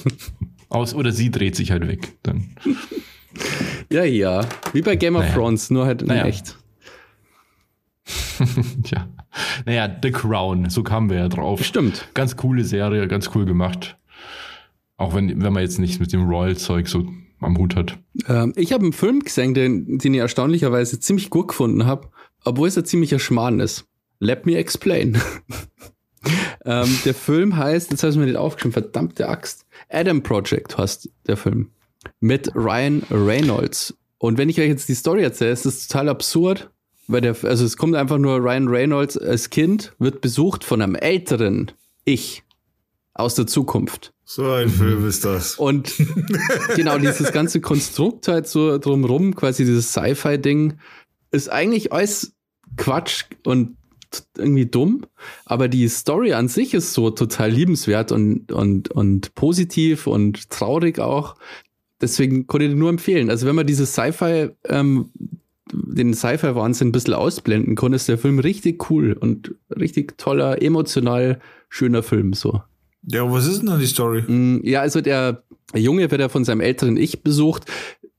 Aus, 0.70 0.96
oder 0.96 1.12
sie 1.12 1.30
dreht 1.30 1.56
sich 1.56 1.72
halt 1.72 1.88
weg. 1.88 2.14
Dann. 2.24 2.56
Ja, 3.92 4.04
ja. 4.04 4.48
Wie 4.74 4.82
bei 4.82 4.96
Game 4.96 5.16
of 5.16 5.24
Naja. 5.24 5.34
Thrones, 5.34 5.70
nur 5.70 5.86
halt 5.86 6.02
in 6.02 6.08
Naja. 6.08 6.26
echt. 6.26 6.58
ja. 8.86 9.08
Naja, 9.66 9.94
The 10.02 10.12
Crown, 10.12 10.70
so 10.70 10.84
kamen 10.84 11.10
wir 11.10 11.18
ja 11.18 11.28
drauf. 11.28 11.64
Stimmt. 11.64 12.08
Ganz 12.14 12.38
coole 12.38 12.64
Serie, 12.64 13.08
ganz 13.08 13.32
cool 13.36 13.46
gemacht. 13.46 13.98
Auch 14.98 15.14
wenn, 15.14 15.42
wenn 15.42 15.54
man 15.54 15.64
jetzt 15.64 15.80
nichts 15.80 16.00
mit 16.00 16.14
dem 16.14 16.28
Royal-Zeug 16.28 16.88
so 16.88 17.06
am 17.42 17.58
Hut 17.58 17.76
hat. 17.76 17.98
Ähm, 18.28 18.54
ich 18.56 18.72
habe 18.72 18.84
einen 18.84 18.94
Film 18.94 19.20
gesehen, 19.20 19.54
den, 19.54 19.98
den 19.98 20.14
ich 20.14 20.20
erstaunlicherweise 20.20 21.00
ziemlich 21.00 21.30
gut 21.30 21.50
gefunden 21.50 21.86
habe, 21.86 22.10
obwohl 22.44 22.68
es 22.68 22.78
ein 22.78 22.86
ziemlicher 22.86 23.20
Schmarrn 23.20 23.60
ist. 23.60 23.86
Let 24.20 24.46
me 24.46 24.56
explain. 24.56 25.18
ähm, 26.66 26.98
der 27.04 27.14
Film 27.14 27.58
heißt, 27.58 27.92
jetzt 27.92 28.04
habe 28.04 28.12
ich 28.12 28.18
mir 28.18 28.26
nicht 28.26 28.38
aufgeschrieben, 28.38 28.72
verdammte 28.72 29.28
Axt. 29.28 29.66
Adam 29.90 30.24
Project 30.24 30.78
heißt 30.78 31.10
der 31.28 31.38
Film. 31.38 31.72
Mit 32.20 32.54
Ryan 32.56 33.04
Reynolds. 33.10 33.96
Und 34.18 34.38
wenn 34.38 34.50
ich 34.50 34.60
euch 34.60 34.68
jetzt 34.68 34.90
die 34.90 34.96
Story 34.96 35.24
erzähle, 35.24 35.52
ist 35.52 35.66
das 35.66 35.88
total 35.88 36.10
absurd, 36.10 36.70
weil 37.08 37.22
der, 37.22 37.36
also 37.44 37.66
es 37.66 37.78
kommt 37.78 37.96
einfach 37.96 38.18
nur 38.18 38.38
Ryan 38.38 38.68
Reynolds 38.68 39.18
als 39.18 39.50
Kind, 39.50 39.94
wird 40.00 40.22
besucht 40.22 40.64
von 40.64 40.82
einem 40.82 40.96
älteren 40.96 41.72
Ich 42.06 42.44
aus 43.14 43.36
der 43.36 43.48
Zukunft. 43.48 44.14
So 44.24 44.52
ein 44.52 44.70
Film 44.70 45.08
ist 45.08 45.24
das. 45.24 45.56
Und 45.56 45.94
genau, 46.76 46.98
dieses 46.98 47.32
ganze 47.32 47.62
Konstrukt 47.62 48.28
halt 48.28 48.48
so 48.48 48.78
drumrum, 48.78 49.36
quasi 49.36 49.64
dieses 49.66 49.92
Sci-Fi-Ding, 49.92 50.80
ist 51.32 51.50
eigentlich 51.50 51.94
alles 51.94 52.34
Quatsch 52.78 53.26
und 53.46 53.78
irgendwie 54.38 54.66
dumm, 54.66 55.06
aber 55.46 55.68
die 55.68 55.88
Story 55.88 56.34
an 56.34 56.48
sich 56.48 56.74
ist 56.74 56.94
so 56.94 57.10
total 57.10 57.52
liebenswert 57.52 58.12
und, 58.12 58.52
und, 58.52 58.90
und 58.92 59.36
positiv 59.36 60.08
und 60.08 60.50
traurig 60.50 61.00
auch. 61.00 61.36
Deswegen 62.02 62.48
konnte 62.48 62.66
ich 62.66 62.76
nur 62.76 62.90
empfehlen. 62.90 63.30
Also 63.30 63.48
wenn 63.48 63.56
man 63.56 63.68
dieses 63.68 63.94
Sci-Fi 63.94 64.50
ähm, 64.68 65.10
den 65.72 66.14
Sci-Fi-Wahnsinn 66.14 66.90
ein 66.90 66.92
bisschen 66.92 67.14
ausblenden 67.14 67.76
kann, 67.76 67.94
ist 67.94 68.08
der 68.08 68.18
Film 68.18 68.40
richtig 68.40 68.90
cool 68.90 69.14
und 69.14 69.56
richtig 69.70 70.18
toller, 70.18 70.62
emotional 70.62 71.40
schöner 71.70 72.04
Film 72.04 72.34
so. 72.34 72.62
Ja, 73.08 73.30
was 73.32 73.48
ist 73.48 73.60
denn 73.60 73.68
dann 73.68 73.80
die 73.80 73.86
Story? 73.86 74.22
Mm, 74.22 74.62
Ja, 74.64 74.82
also 74.82 75.02
der 75.02 75.44
Junge 75.74 76.10
wird 76.12 76.22
ja 76.22 76.30
von 76.30 76.44
seinem 76.46 76.62
älteren 76.62 76.98
Ich 76.98 77.24
besucht, 77.24 77.66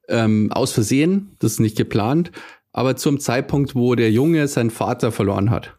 ähm, 0.08 0.52
aus 0.52 0.72
Versehen, 0.72 1.30
das 1.38 1.52
ist 1.52 1.60
nicht 1.60 1.76
geplant, 1.76 2.30
aber 2.72 2.96
zum 2.96 3.18
Zeitpunkt, 3.18 3.74
wo 3.74 3.94
der 3.94 4.10
Junge 4.10 4.46
seinen 4.48 4.70
Vater 4.70 5.10
verloren 5.10 5.50
hat. 5.50 5.76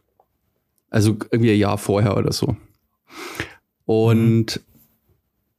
Also 0.90 1.16
irgendwie 1.30 1.52
ein 1.52 1.58
Jahr 1.58 1.78
vorher 1.78 2.16
oder 2.16 2.32
so. 2.32 2.56
Und 3.84 4.60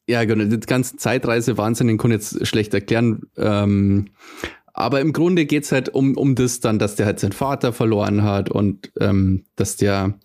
ja, 0.10 0.26
genau, 0.26 0.44
die 0.44 0.60
ganze 0.60 0.98
Zeitreise-Wahnsinn, 0.98 1.88
den 1.88 2.00
kann 2.00 2.10
ich 2.10 2.16
jetzt 2.16 2.48
schlecht 2.48 2.74
erklären. 2.74 3.22
Ähm, 3.38 4.08
aber 4.74 5.02
im 5.02 5.14
Grunde 5.14 5.46
geht's 5.46 5.72
halt 5.72 5.90
um, 5.90 6.18
um 6.18 6.34
das 6.34 6.62
dann, 6.62 6.80
dass 6.80 6.96
der 6.96 7.06
halt 7.06 7.20
seinen 7.20 7.32
Vater 7.32 7.74
verloren 7.74 8.24
hat 8.24 8.50
und 8.50 8.92
ähm, 9.00 9.44
dass 9.56 9.76
der 9.76 10.18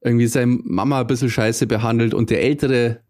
irgendwie 0.00 0.26
seine 0.26 0.58
Mama 0.64 1.00
ein 1.00 1.06
bisschen 1.06 1.30
scheiße 1.30 1.68
behandelt 1.68 2.12
und 2.12 2.30
der 2.30 2.42
ältere, 2.42 3.00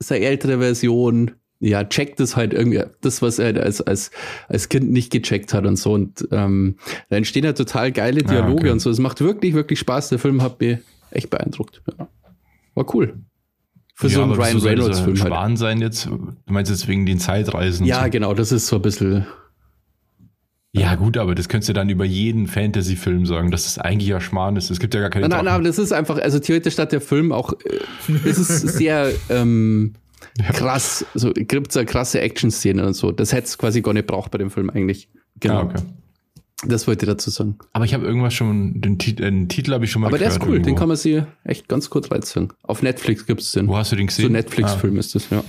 seine 0.00 0.24
ältere 0.24 0.58
Version, 0.58 1.30
ja, 1.60 1.84
checkt 1.84 2.18
es 2.18 2.34
halt 2.34 2.52
irgendwie, 2.52 2.82
das, 3.00 3.22
was 3.22 3.38
er 3.38 3.46
halt 3.46 3.58
als, 3.58 3.80
als, 3.80 4.10
als 4.48 4.68
Kind 4.68 4.90
nicht 4.90 5.12
gecheckt 5.12 5.54
hat 5.54 5.64
und 5.64 5.76
so. 5.76 5.92
Und 5.92 6.26
ähm, 6.32 6.76
da 7.08 7.16
entstehen 7.16 7.44
ja 7.44 7.52
total 7.52 7.92
geile 7.92 8.22
Dialoge 8.22 8.62
okay. 8.62 8.70
und 8.70 8.80
so. 8.80 8.90
Es 8.90 8.98
macht 8.98 9.20
wirklich, 9.20 9.54
wirklich 9.54 9.78
Spaß. 9.78 10.08
Der 10.08 10.18
Film 10.18 10.42
hat 10.42 10.60
mich 10.60 10.78
echt 11.12 11.30
beeindruckt. 11.30 11.82
Ja. 11.98 12.08
War 12.74 12.94
cool. 12.94 13.14
Für 13.98 14.10
so 14.10 14.22
einen 14.22 14.32
Ryan 14.32 14.58
Reynolds-Film 14.58 15.18
halt. 15.18 15.28
Schwan 15.28 15.56
sein 15.56 15.80
jetzt? 15.80 16.04
Du 16.04 16.34
meinst 16.48 16.70
jetzt 16.70 16.86
wegen 16.86 17.06
den 17.06 17.18
Zeitreisen? 17.18 17.86
Ja, 17.86 18.04
so? 18.04 18.10
genau, 18.10 18.34
das 18.34 18.52
ist 18.52 18.66
so 18.66 18.76
ein 18.76 18.82
bisschen. 18.82 19.26
Ja, 20.72 20.94
gut, 20.96 21.16
aber 21.16 21.34
das 21.34 21.48
könntest 21.48 21.70
du 21.70 21.72
dann 21.72 21.88
über 21.88 22.04
jeden 22.04 22.46
Fantasy-Film 22.46 23.24
sagen, 23.24 23.50
dass 23.50 23.64
das 23.64 23.78
eigentlich 23.78 24.10
ja 24.10 24.20
Schmarrn 24.20 24.56
ist. 24.56 24.70
Es 24.70 24.80
gibt 24.80 24.92
ja 24.92 25.00
gar 25.00 25.08
keine 25.08 25.22
Nein, 25.22 25.38
nein, 25.38 25.44
nein, 25.46 25.54
aber 25.54 25.64
das 25.64 25.78
ist 25.78 25.92
einfach, 25.92 26.18
also 26.18 26.38
theoretisch 26.38 26.76
hat 26.76 26.92
der 26.92 27.00
Film 27.00 27.32
auch, 27.32 27.54
äh, 27.54 28.28
es 28.28 28.38
ist 28.38 28.60
sehr 28.76 29.10
ähm, 29.30 29.94
krass, 30.52 31.06
so 31.14 31.32
gibt 31.32 31.70
es 31.70 31.78
eine 31.78 31.86
krasse 31.86 32.20
Action-Szene 32.20 32.86
und 32.86 32.92
so. 32.92 33.12
Das 33.12 33.32
hätte 33.32 33.46
es 33.46 33.56
quasi 33.56 33.80
gar 33.80 33.94
nicht 33.94 34.06
braucht 34.06 34.30
bei 34.30 34.36
dem 34.36 34.50
Film 34.50 34.68
eigentlich. 34.68 35.08
Genau. 35.40 35.60
Ah, 35.60 35.62
okay. 35.62 35.82
Das 36.64 36.86
wollte 36.86 37.04
ich 37.04 37.10
dazu 37.10 37.28
sagen. 37.30 37.58
Aber 37.74 37.84
ich 37.84 37.92
habe 37.92 38.06
irgendwas 38.06 38.32
schon, 38.32 38.80
den, 38.80 38.98
Tit 38.98 39.20
äh, 39.20 39.24
den 39.24 39.48
Titel 39.48 39.72
habe 39.74 39.84
ich 39.84 39.90
schon 39.90 40.00
mal 40.00 40.08
Aber 40.08 40.18
der 40.18 40.28
gehört. 40.28 40.42
ist 40.42 40.48
cool, 40.48 40.54
den 40.56 40.64
irgendwo. 40.64 40.78
kann 40.80 40.88
man 40.88 40.96
sich 40.96 41.22
echt 41.44 41.68
ganz 41.68 41.90
kurz 41.90 42.10
reinziehen. 42.10 42.50
Auf 42.62 42.82
Netflix 42.82 43.26
gibt 43.26 43.42
es 43.42 43.52
den. 43.52 43.68
Wo 43.68 43.76
hast 43.76 43.92
du 43.92 43.96
den 43.96 44.08
So 44.08 44.16
gesehen? 44.16 44.32
Netflix-Film 44.32 44.96
ist 44.98 45.14
das, 45.14 45.28
ja. 45.30 45.44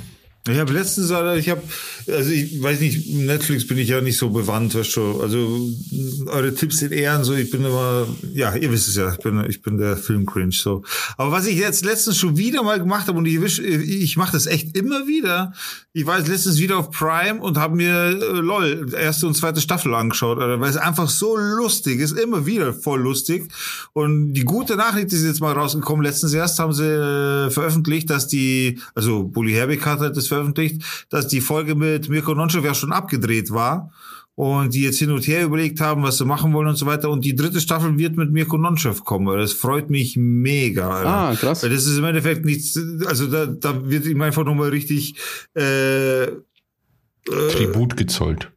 Ich 0.50 0.58
habe 0.58 0.74
letztens, 0.74 1.10
äh, 1.12 1.38
ich 1.38 1.50
habe, 1.50 1.62
also 2.08 2.30
ich 2.30 2.62
weiß 2.62 2.80
nicht, 2.80 3.10
Netflix 3.10 3.68
bin 3.68 3.78
ich 3.78 3.90
ja 3.90 4.02
nicht 4.02 4.18
so 4.18 4.30
bewandt, 4.30 4.76
weißt 4.76 4.96
du. 4.96 5.22
Also 5.22 5.70
eure 6.28 6.54
Tipps 6.54 6.78
sind 6.78 6.92
eher 6.94 7.24
so, 7.24 7.34
ich 7.34 7.50
bin 7.50 7.66
immer, 7.66 8.08
ja, 8.34 8.56
ihr 8.56 8.72
wisst 8.72 8.88
es 8.88 8.96
ja, 8.96 9.12
ich 9.12 9.20
bin, 9.20 9.44
ich 9.50 9.62
bin 9.62 9.78
der 9.78 9.98
Filmcringe 9.98 10.52
so. 10.52 10.84
Aber 11.18 11.32
was 11.32 11.48
ich 11.48 11.58
jetzt 11.58 11.84
letztens 11.86 12.18
schon 12.18 12.38
wieder 12.38 12.64
mal 12.64 12.80
gemacht 12.80 13.08
habe 13.08 13.18
und 13.18 13.26
ich, 13.26 13.40
wisch- 13.42 13.60
ich 13.60 14.16
mache 14.18 14.32
das 14.32 14.46
echt 14.46 14.78
immer 14.78 15.08
wieder. 15.08 15.54
Ich 15.94 16.06
war 16.06 16.20
jetzt 16.20 16.28
letztens 16.28 16.60
wieder 16.60 16.78
auf 16.78 16.92
Prime 16.92 17.42
und 17.42 17.58
habe 17.58 17.76
mir 17.76 17.92
äh, 17.92 18.40
LOL 18.40 18.94
erste 18.94 19.28
und 19.28 19.34
zweite 19.36 19.62
Staffel 19.62 19.94
angeschaut, 19.96 20.40
Alter, 20.40 20.60
weil 20.60 20.70
es 20.70 20.78
einfach 20.78 21.10
so 21.10 21.36
lustig 21.36 22.00
ist, 22.00 22.18
immer 22.18 22.46
wieder 22.46 22.74
voll 22.74 23.02
lustig. 23.02 23.52
Und 23.94 24.34
die 24.34 24.44
gute 24.44 24.76
Nachricht 24.76 25.12
ist 25.12 25.24
jetzt 25.24 25.42
mal 25.42 25.54
rausgekommen. 25.54 26.06
Letztens 26.06 26.34
erst 26.34 26.60
haben 26.60 26.74
sie 26.74 26.86
äh, 26.86 27.50
veröffentlicht, 27.50 28.10
dass 28.10 28.28
die, 28.28 28.80
also 28.94 29.24
Bully 29.24 29.54
Herbig 29.54 29.84
hat 29.86 30.00
halt 30.00 30.16
das 30.16 30.28
veröffentlicht, 30.28 30.37
dass 31.10 31.28
die 31.28 31.42
Folge 31.42 31.76
mit 31.76 32.10
Mirko 32.10 32.34
Nonchev 32.34 32.66
ja 32.66 32.74
schon 32.74 32.92
abgedreht 32.92 33.52
war. 33.52 33.92
Und 34.36 34.76
die 34.76 34.84
jetzt 34.84 35.00
hin 35.00 35.10
und 35.10 35.26
her 35.26 35.44
überlegt 35.46 35.82
haben, 35.82 36.04
was 36.04 36.20
sie 36.20 36.26
machen 36.26 36.54
wollen 36.54 36.68
und 36.68 36.76
so 36.76 36.86
weiter. 36.86 37.10
Und 37.10 37.26
die 37.26 37.36
dritte 37.36 37.60
Staffel 37.60 37.98
wird 37.98 38.18
mit 38.18 38.32
Mirko 38.32 38.60
Nonchev 38.60 39.04
kommen. 39.04 39.36
Das 39.36 39.54
freut 39.54 39.90
mich 39.90 40.16
mega. 40.16 40.92
Alter. 40.92 41.10
Ah, 41.10 41.36
krass. 41.36 41.64
Weil 41.64 41.72
das 41.72 41.88
ist 41.88 41.98
im 41.98 42.04
Endeffekt 42.04 42.46
nichts, 42.46 42.80
also 43.08 43.26
da, 43.26 43.48
da 43.48 43.90
wird 43.90 44.06
ihm 44.06 44.22
einfach 44.22 44.46
nochmal 44.46 44.70
richtig 44.70 45.16
äh, 45.58 46.26
äh, 46.26 46.38
Tribut 47.26 47.98
gezollt. 47.98 48.52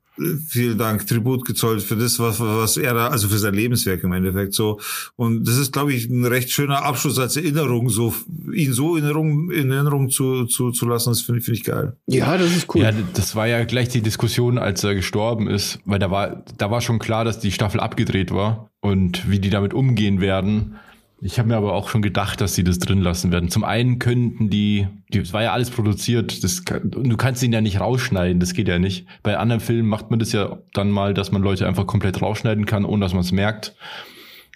Vielen 0.46 0.78
Dank, 0.78 1.06
Tribut 1.06 1.44
gezollt 1.44 1.82
für 1.82 1.96
das, 1.96 2.18
was, 2.18 2.40
was 2.40 2.76
er 2.76 2.94
da, 2.94 3.08
also 3.08 3.28
für 3.28 3.38
sein 3.38 3.54
Lebenswerk 3.54 4.02
im 4.04 4.12
Endeffekt 4.12 4.54
so. 4.54 4.80
Und 5.16 5.44
das 5.46 5.56
ist, 5.56 5.72
glaube 5.72 5.92
ich, 5.92 6.08
ein 6.08 6.24
recht 6.24 6.50
schöner 6.50 6.84
Abschluss 6.84 7.18
als 7.18 7.36
Erinnerung, 7.36 7.88
so, 7.88 8.14
ihn 8.52 8.72
so 8.72 8.96
in 8.96 9.04
Erinnerung, 9.04 9.50
in 9.50 9.70
Erinnerung 9.70 10.10
zu, 10.10 10.46
zu, 10.46 10.70
zu 10.70 10.86
lassen, 10.86 11.10
das 11.10 11.22
finde 11.22 11.40
ich, 11.40 11.44
finde 11.44 11.58
ich 11.58 11.64
geil. 11.64 11.96
Ja, 12.06 12.36
das 12.36 12.54
ist 12.54 12.74
cool. 12.74 12.82
Ja, 12.82 12.92
das 13.14 13.34
war 13.34 13.46
ja 13.46 13.64
gleich 13.64 13.88
die 13.88 14.02
Diskussion, 14.02 14.58
als 14.58 14.84
er 14.84 14.94
gestorben 14.94 15.48
ist, 15.48 15.80
weil 15.84 15.98
da 15.98 16.10
war, 16.10 16.44
da 16.58 16.70
war 16.70 16.80
schon 16.80 16.98
klar, 16.98 17.24
dass 17.24 17.38
die 17.38 17.52
Staffel 17.52 17.80
abgedreht 17.80 18.32
war 18.32 18.70
und 18.80 19.30
wie 19.30 19.38
die 19.38 19.50
damit 19.50 19.74
umgehen 19.74 20.20
werden. 20.20 20.76
Ich 21.22 21.38
habe 21.38 21.48
mir 21.48 21.56
aber 21.56 21.74
auch 21.74 21.90
schon 21.90 22.00
gedacht, 22.00 22.40
dass 22.40 22.54
sie 22.54 22.64
das 22.64 22.78
drin 22.78 23.02
lassen 23.02 23.30
werden. 23.30 23.50
Zum 23.50 23.62
einen 23.62 23.98
könnten 23.98 24.48
die, 24.48 24.86
es 25.12 25.34
war 25.34 25.42
ja 25.42 25.52
alles 25.52 25.70
produziert, 25.70 26.42
das, 26.42 26.62
du 26.64 27.16
kannst 27.18 27.42
ihn 27.42 27.52
ja 27.52 27.60
nicht 27.60 27.78
rausschneiden, 27.78 28.40
das 28.40 28.54
geht 28.54 28.68
ja 28.68 28.78
nicht. 28.78 29.06
Bei 29.22 29.36
anderen 29.36 29.60
Filmen 29.60 29.86
macht 29.86 30.10
man 30.10 30.18
das 30.18 30.32
ja 30.32 30.58
dann 30.72 30.90
mal, 30.90 31.12
dass 31.12 31.30
man 31.30 31.42
Leute 31.42 31.66
einfach 31.66 31.86
komplett 31.86 32.22
rausschneiden 32.22 32.64
kann, 32.64 32.86
ohne 32.86 33.04
dass 33.04 33.12
man 33.12 33.20
es 33.20 33.32
merkt. 33.32 33.74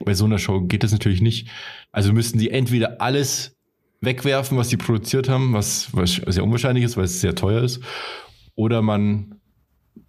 Bei 0.04 0.14
so 0.14 0.24
einer 0.24 0.38
Show 0.38 0.62
geht 0.62 0.82
das 0.82 0.92
natürlich 0.92 1.20
nicht. 1.20 1.48
Also 1.92 2.14
müssten 2.14 2.38
die 2.38 2.50
entweder 2.50 3.00
alles 3.02 3.56
wegwerfen, 4.00 4.56
was 4.56 4.70
sie 4.70 4.78
produziert 4.78 5.28
haben, 5.28 5.52
was, 5.52 5.88
was 5.92 6.14
sehr 6.14 6.44
unwahrscheinlich 6.44 6.84
ist, 6.84 6.96
weil 6.96 7.04
es 7.04 7.20
sehr 7.20 7.34
teuer 7.34 7.62
ist, 7.62 7.80
oder 8.54 8.80
man 8.80 9.34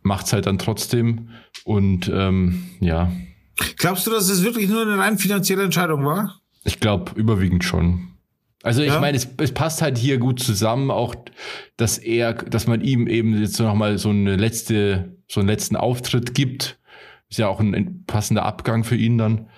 macht 0.04 0.28
es 0.28 0.34
halt 0.34 0.46
dann 0.46 0.58
trotzdem 0.58 1.30
und 1.66 2.10
ähm, 2.14 2.66
ja, 2.80 3.12
Glaubst 3.78 4.06
du, 4.06 4.12
dass 4.12 4.30
es 4.30 4.44
wirklich 4.44 4.70
nur 4.70 4.82
eine 4.82 4.98
rein 4.98 5.18
finanzielle 5.18 5.64
Entscheidung 5.64 6.04
war? 6.06 6.42
Ich 6.66 6.80
glaube 6.80 7.14
überwiegend 7.16 7.64
schon. 7.64 8.10
Also 8.64 8.82
ich 8.82 8.90
Ja? 8.90 9.00
meine, 9.00 9.16
es, 9.16 9.28
es 9.38 9.54
passt 9.54 9.82
halt 9.82 9.98
hier 9.98 10.18
gut 10.18 10.40
zusammen, 10.40 10.90
auch 10.92 11.16
dass 11.78 11.98
er, 11.98 12.34
dass 12.34 12.68
man 12.68 12.82
ihm 12.82 13.08
eben 13.08 13.40
jetzt 13.40 13.60
noch 13.60 13.76
mal 13.76 13.98
so 13.98 14.10
eine 14.10 14.36
letzte, 14.36 15.16
so 15.28 15.40
einen 15.40 15.48
letzten 15.48 15.76
Auftritt 15.76 16.34
gibt, 16.34 16.80
ist 17.30 17.38
ja 17.38 17.48
auch 17.48 17.60
ein 17.60 18.04
passender 18.08 18.44
Abgang 18.44 18.84
für 18.84 18.96
ihn 18.96 19.18
dann. 19.18 19.50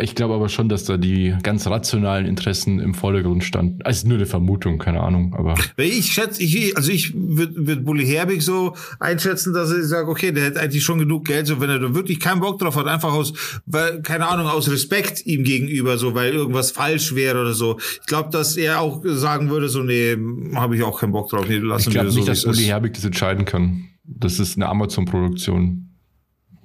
Ich 0.00 0.14
glaube 0.14 0.32
aber 0.32 0.48
schon, 0.48 0.70
dass 0.70 0.84
da 0.84 0.96
die 0.96 1.34
ganz 1.42 1.66
rationalen 1.66 2.24
Interessen 2.24 2.80
im 2.80 2.94
Vordergrund 2.94 3.44
standen. 3.44 3.82
Also 3.82 4.08
nur 4.08 4.16
eine 4.16 4.24
Vermutung, 4.24 4.78
keine 4.78 5.00
Ahnung, 5.00 5.34
aber 5.34 5.54
ich 5.76 6.12
schätze, 6.12 6.42
ich, 6.42 6.74
also 6.78 6.90
ich 6.90 7.12
würde 7.14 7.66
würd 7.66 7.84
Bully 7.84 8.06
Herbig 8.06 8.42
so 8.42 8.74
einschätzen, 9.00 9.52
dass 9.52 9.70
ich 9.70 9.84
sage, 9.84 10.08
okay, 10.08 10.32
der 10.32 10.44
hätte 10.44 10.60
eigentlich 10.60 10.82
schon 10.82 10.98
genug 10.98 11.26
Geld, 11.26 11.46
so 11.46 11.60
wenn 11.60 11.68
er 11.68 11.78
da 11.78 11.94
wirklich 11.94 12.20
keinen 12.20 12.40
Bock 12.40 12.58
drauf 12.58 12.76
hat, 12.76 12.86
einfach 12.86 13.12
aus, 13.12 13.34
weil, 13.66 14.00
keine 14.00 14.28
Ahnung, 14.28 14.46
aus 14.46 14.70
Respekt 14.70 15.26
ihm 15.26 15.44
gegenüber, 15.44 15.98
so 15.98 16.14
weil 16.14 16.32
irgendwas 16.32 16.70
falsch 16.70 17.14
wäre 17.14 17.42
oder 17.42 17.52
so. 17.52 17.78
Ich 18.00 18.06
glaube, 18.06 18.30
dass 18.30 18.56
er 18.56 18.80
auch 18.80 19.02
sagen 19.04 19.50
würde, 19.50 19.68
so, 19.68 19.82
nee, 19.82 20.16
habe 20.54 20.74
ich 20.74 20.82
auch 20.84 21.00
keinen 21.00 21.12
Bock 21.12 21.28
drauf, 21.28 21.46
nee, 21.46 21.56
ich 21.56 21.62
lassen 21.62 21.90
glaube 21.90 22.06
wir 22.06 22.12
so, 22.12 22.18
nicht, 22.20 22.28
wie 22.28 22.30
dass 22.30 22.38
es 22.38 22.46
Uli 22.46 22.62
ist. 22.62 22.68
Herbig 22.68 22.94
das 22.94 23.04
entscheiden 23.04 23.44
kann. 23.44 23.88
Das 24.04 24.38
ist 24.38 24.56
eine 24.56 24.68
Amazon-Produktion. 24.68 25.91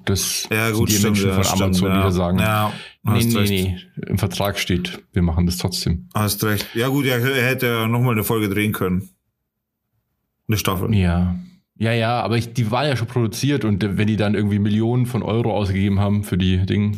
Das 0.07 0.47
Ja, 0.51 0.71
gut, 0.71 0.89
sind 0.89 0.89
die 0.89 0.93
stimmt, 0.93 1.13
Menschen 1.15 1.29
ja, 1.29 1.35
von 1.35 1.43
stimmt, 1.43 1.61
Amazon, 1.61 1.89
die 1.91 1.95
ja. 1.97 2.03
da 2.03 2.11
sagen, 2.11 2.39
Ja, 2.39 2.73
nee, 3.03 3.23
nee, 3.23 3.37
recht. 3.37 3.49
nee, 3.51 3.77
im 4.07 4.17
Vertrag 4.17 4.57
steht, 4.59 5.03
wir 5.13 5.21
machen 5.21 5.45
das 5.45 5.57
trotzdem. 5.57 6.07
Hast 6.13 6.43
recht. 6.43 6.67
Ja 6.73 6.87
gut, 6.87 7.05
er, 7.05 7.19
hätte 7.45 7.65
ja 7.67 7.87
nochmal 7.87 8.13
eine 8.13 8.23
Folge 8.23 8.49
drehen 8.49 8.71
können. 8.73 9.09
Eine 10.47 10.57
Staffel. 10.57 10.93
Ja. 10.95 11.35
Ja, 11.79 11.91
ja, 11.93 12.21
aber 12.21 12.37
ich, 12.37 12.53
die 12.53 12.71
waren 12.71 12.87
ja 12.87 12.95
schon 12.95 13.07
produziert 13.07 13.63
und 13.63 13.83
äh, 13.83 13.97
wenn 13.97 14.07
die 14.07 14.15
dann 14.15 14.33
irgendwie 14.33 14.57
Millionen 14.59 15.05
von 15.05 15.21
Euro 15.21 15.53
ausgegeben 15.55 15.99
haben 15.99 16.23
für 16.23 16.37
die 16.37 16.65
Dinge, 16.65 16.97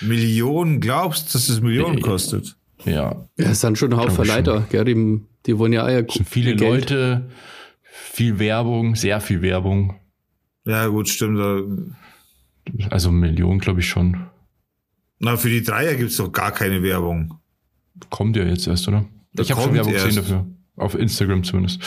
Millionen, 0.00 0.80
glaubst, 0.80 1.34
dass 1.34 1.48
es 1.50 1.60
Millionen 1.60 1.96
Nee. 1.96 2.00
kostet? 2.00 2.56
ja, 2.86 3.26
Ja, 3.36 3.50
es 3.50 3.60
sind 3.60 3.76
schon 3.76 3.92
ein 3.92 3.98
Haufen 3.98 4.24
Leiter, 4.24 4.66
gell? 4.70 4.84
Die, 4.86 5.20
die 5.46 5.58
wollen 5.58 5.74
ja 5.74 5.86
es 5.86 6.14
sind 6.14 6.26
viele 6.28 6.56
Geld. 6.56 6.88
Leute, 6.90 7.28
viel 7.82 8.38
Werbung, 8.38 8.94
sehr 8.96 9.20
viel 9.20 9.42
Werbung. 9.42 9.96
Ja 10.64 10.86
gut, 10.86 11.08
stimmt. 11.10 11.38
Also 12.90 13.10
Millionen, 13.10 13.58
glaube 13.58 13.80
ich 13.80 13.88
schon. 13.88 14.26
Na, 15.18 15.36
für 15.36 15.50
die 15.50 15.62
Dreier 15.62 15.94
gibt's 15.94 16.16
doch 16.16 16.32
gar 16.32 16.52
keine 16.52 16.82
Werbung. 16.82 17.38
Kommt 18.08 18.36
ja 18.36 18.44
jetzt 18.44 18.66
erst, 18.66 18.88
oder? 18.88 19.04
Da 19.34 19.42
ich 19.42 19.50
habe 19.50 19.62
schon 19.62 19.74
Werbung 19.74 19.92
gesehen 19.92 20.16
erst. 20.16 20.18
dafür. 20.18 20.46
Auf 20.76 20.94
Instagram 20.94 21.44
zumindest. 21.44 21.82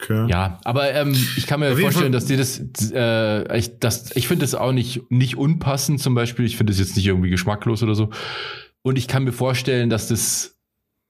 Okay. 0.00 0.26
Ja, 0.28 0.60
aber 0.64 0.92
ähm, 0.94 1.12
ich 1.36 1.46
kann 1.46 1.58
mir 1.58 1.72
Auf 1.72 1.80
vorstellen, 1.80 2.12
dass 2.12 2.26
dir 2.26 2.36
das, 2.36 2.60
äh, 2.92 3.58
ich, 3.58 3.78
das, 3.80 4.14
ich 4.14 4.28
finde 4.28 4.44
das 4.44 4.54
auch 4.54 4.72
nicht, 4.72 5.10
nicht 5.10 5.36
unpassend 5.36 6.00
zum 6.00 6.14
Beispiel. 6.14 6.44
Ich 6.44 6.56
finde 6.56 6.72
das 6.72 6.78
jetzt 6.78 6.94
nicht 6.96 7.06
irgendwie 7.06 7.30
geschmacklos 7.30 7.82
oder 7.82 7.96
so. 7.96 8.10
Und 8.82 8.96
ich 8.98 9.08
kann 9.08 9.24
mir 9.24 9.32
vorstellen, 9.32 9.90
dass 9.90 10.06
das 10.06 10.56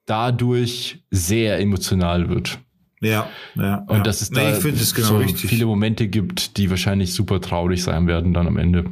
dadurch 0.07 1.05
sehr 1.11 1.59
emotional 1.59 2.31
wird. 2.31 2.59
Ja, 3.01 3.29
ja. 3.57 3.85
Und 3.89 3.99
ja. 3.99 4.03
dass 4.03 4.23
es 4.23 4.31
nee, 4.31 4.37
da 4.37 4.51
es 4.51 4.95
genau 4.95 5.09
so 5.09 5.17
richtig. 5.19 5.51
viele 5.51 5.67
Momente 5.67 6.09
gibt, 6.09 6.57
die 6.57 6.71
wahrscheinlich 6.71 7.13
super 7.13 7.41
traurig 7.41 7.83
sein 7.83 8.07
werden 8.07 8.33
dann 8.33 8.47
am 8.47 8.57
Ende. 8.57 8.87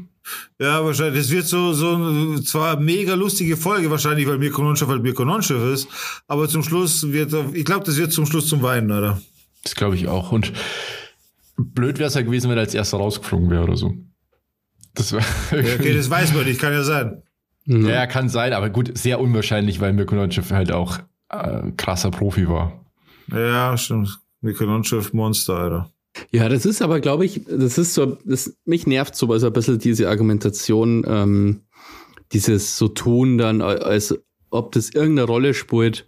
Ja, 0.58 0.84
wahrscheinlich. 0.84 1.22
Das 1.22 1.30
wird 1.30 1.46
so, 1.46 1.72
so 1.72 1.94
eine, 1.94 2.42
zwar 2.42 2.78
mega 2.78 3.14
lustige 3.14 3.56
Folge 3.56 3.90
wahrscheinlich, 3.90 4.26
weil 4.26 4.38
Mirko 4.38 4.62
Nonchef 4.62 4.88
halt 4.88 5.02
Mirko 5.02 5.24
Nonchef 5.24 5.62
ist, 5.72 5.88
aber 6.26 6.48
zum 6.48 6.62
Schluss 6.62 7.12
wird, 7.12 7.34
ich 7.54 7.64
glaube, 7.64 7.84
das 7.84 7.96
wird 7.96 8.12
zum 8.12 8.26
Schluss 8.26 8.48
zum 8.48 8.62
Weinen, 8.62 8.90
oder? 8.90 9.20
Das 9.62 9.74
glaube 9.74 9.96
ich 9.96 10.08
auch. 10.08 10.32
Und 10.32 10.52
blöd 11.56 11.98
wäre 11.98 12.08
es 12.08 12.14
ja 12.14 12.22
gewesen, 12.22 12.50
wenn 12.50 12.58
er 12.58 12.62
als 12.62 12.74
erster 12.74 12.98
rausgeflogen 12.98 13.50
wäre 13.50 13.64
oder 13.64 13.76
so. 13.76 13.94
Das 14.94 15.12
war 15.12 15.20
Ja, 15.50 15.74
okay, 15.78 15.94
das 15.94 16.08
weiß 16.08 16.34
man 16.34 16.44
nicht, 16.44 16.60
kann 16.60 16.72
ja 16.72 16.84
sein. 16.84 17.22
Ja, 17.66 18.06
kann 18.06 18.28
sein, 18.28 18.52
aber 18.52 18.68
gut, 18.68 18.96
sehr 18.96 19.20
unwahrscheinlich, 19.20 19.80
weil 19.80 19.94
Mirko 19.94 20.14
Nonchev 20.14 20.52
halt 20.52 20.70
auch 20.70 20.98
äh, 21.30 21.70
krasser 21.76 22.10
Profi 22.10 22.46
war. 22.48 22.83
Ja, 23.30 23.76
stimmt. 23.76 24.20
Mikononchev 24.40 25.12
Monster, 25.12 25.54
Alter. 25.54 25.90
Ja, 26.30 26.48
das 26.48 26.64
ist 26.64 26.82
aber, 26.82 27.00
glaube 27.00 27.24
ich, 27.24 27.42
das 27.44 27.78
ist 27.78 27.94
so, 27.94 28.18
das, 28.24 28.56
mich 28.64 28.86
nervt 28.86 29.16
sowas 29.16 29.42
ein 29.42 29.52
bisschen 29.52 29.78
diese 29.78 30.08
Argumentation, 30.08 31.04
ähm, 31.06 31.62
dieses 32.32 32.76
so 32.76 32.88
tun 32.88 33.38
dann, 33.38 33.62
als 33.62 34.14
ob 34.50 34.72
das 34.72 34.90
irgendeine 34.90 35.26
Rolle 35.26 35.54
spielt, 35.54 36.06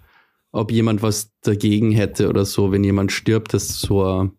ob 0.52 0.70
jemand 0.70 1.02
was 1.02 1.33
dagegen 1.42 1.90
hätte 1.90 2.29
oder 2.29 2.44
so, 2.44 2.72
wenn 2.72 2.85
jemand 2.85 3.11
stirbt, 3.12 3.52
dass 3.52 3.81
so 3.81 4.05
eine 4.05 4.31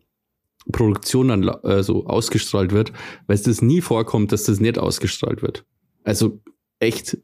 Produktion 0.72 1.28
dann 1.28 1.48
äh, 1.64 1.82
so 1.82 2.06
ausgestrahlt 2.06 2.72
wird, 2.72 2.92
weil 3.26 3.34
es 3.34 3.42
das 3.42 3.62
nie 3.62 3.80
vorkommt, 3.80 4.32
dass 4.32 4.44
das 4.44 4.60
nicht 4.60 4.78
ausgestrahlt 4.78 5.42
wird. 5.42 5.64
Also 6.04 6.40
echt, 6.78 7.18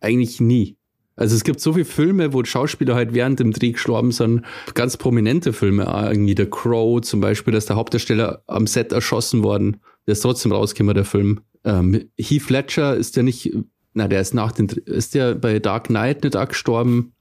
eigentlich 0.00 0.40
nie. 0.40 0.76
Also 1.16 1.34
es 1.34 1.44
gibt 1.44 1.60
so 1.60 1.72
viele 1.72 1.84
Filme, 1.86 2.32
wo 2.34 2.44
Schauspieler 2.44 2.94
halt 2.94 3.14
während 3.14 3.40
dem 3.40 3.52
Dreh 3.52 3.72
gestorben 3.72 4.12
sind, 4.12 4.42
ganz 4.74 4.96
prominente 4.98 5.52
Filme, 5.54 5.92
auch 5.92 6.10
irgendwie 6.10 6.34
The 6.36 6.46
Crow 6.46 7.00
zum 7.00 7.20
Beispiel, 7.20 7.52
dass 7.54 7.66
der 7.66 7.76
Hauptdarsteller 7.76 8.42
am 8.46 8.66
Set 8.66 8.92
erschossen 8.92 9.42
worden, 9.42 9.78
der 10.06 10.12
ist 10.12 10.20
trotzdem 10.20 10.52
rausgekommen, 10.52 10.94
der 10.94 11.04
Film. 11.06 11.40
Ähm, 11.64 12.10
Heath 12.18 12.50
Ledger 12.50 12.94
ist 12.94 13.16
der 13.16 13.22
nicht, 13.22 13.50
na, 13.94 14.08
der 14.08 14.20
ist 14.20 14.34
nach 14.34 14.52
den, 14.52 14.68
ist 14.68 15.14
der 15.14 15.34
bei 15.34 15.58
Dark 15.58 15.84
Knight 15.86 16.22
nicht 16.22 16.36
auch 16.36 16.48
gestorben? 16.48 17.12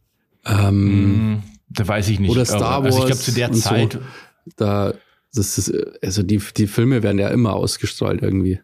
Ähm, 0.45 1.31
Mm, 1.35 1.43
Da 1.69 1.87
weiß 1.87 2.09
ich 2.09 2.19
nicht. 2.19 2.29
Oder 2.31 2.45
Star 2.45 2.61
aber, 2.63 2.85
Also 2.87 2.99
ich 2.99 3.05
glaube, 3.05 3.11
Wars 3.15 3.23
zu 3.25 3.31
der 3.31 3.47
und 3.49 3.55
so. 3.55 3.61
Zeit, 3.69 3.99
Da, 4.57 4.93
das 5.33 5.57
ist, 5.57 5.73
also 6.03 6.21
die, 6.21 6.39
die 6.57 6.67
Filme 6.67 7.01
werden 7.01 7.17
ja 7.17 7.29
immer 7.29 7.53
ausgestrahlt 7.53 8.21
irgendwie. 8.21 8.59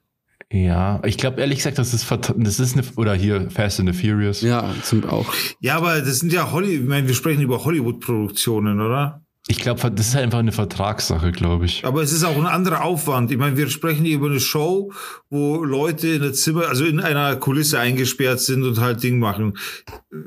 Ja, 0.52 1.02
ich 1.06 1.18
glaube 1.18 1.40
ehrlich 1.40 1.60
gesagt, 1.60 1.78
das 1.78 1.94
ist, 1.94 2.10
das 2.12 2.60
ist 2.60 2.78
eine, 2.78 2.86
oder 2.98 3.14
hier 3.14 3.50
Fast 3.50 3.80
and 3.80 3.94
the 3.94 4.00
Furious. 4.00 4.42
Ja, 4.42 4.74
zum 4.84 5.06
auch. 5.06 5.34
Ja, 5.62 5.78
aber 5.78 6.00
das 6.00 6.20
sind 6.20 6.34
ja 6.34 6.52
Holly, 6.52 6.76
ich 6.76 6.84
meine, 6.88 7.08
wir 7.08 7.16
sprechen 7.16 7.42
über 7.42 7.64
Hollywood-Produktionen, 7.64 8.82
oder? 8.82 9.24
Ich 9.48 9.58
glaube, 9.58 9.90
das 9.90 10.10
ist 10.10 10.16
einfach 10.16 10.38
eine 10.38 10.52
Vertragssache, 10.52 11.32
glaube 11.32 11.66
ich. 11.66 11.84
Aber 11.84 12.04
es 12.04 12.12
ist 12.12 12.24
auch 12.24 12.38
ein 12.38 12.46
anderer 12.46 12.84
Aufwand. 12.84 13.32
Ich 13.32 13.38
meine, 13.40 13.58
wir 13.58 13.70
sprechen 13.72 14.06
hier 14.06 14.16
über 14.16 14.28
eine 14.28 14.40
Show, 14.40 14.94
wo 15.32 15.64
Leute 15.64 16.10
in 16.10 16.22
der 16.22 16.34
Zimmer, 16.34 16.68
also 16.68 16.86
in 16.86 17.00
einer 17.00 17.36
Kulisse 17.38 17.80
eingesperrt 17.80 18.40
sind 18.40 18.64
und 18.64 18.80
halt 18.80 19.02
Ding 19.02 19.18
machen. 19.18 19.58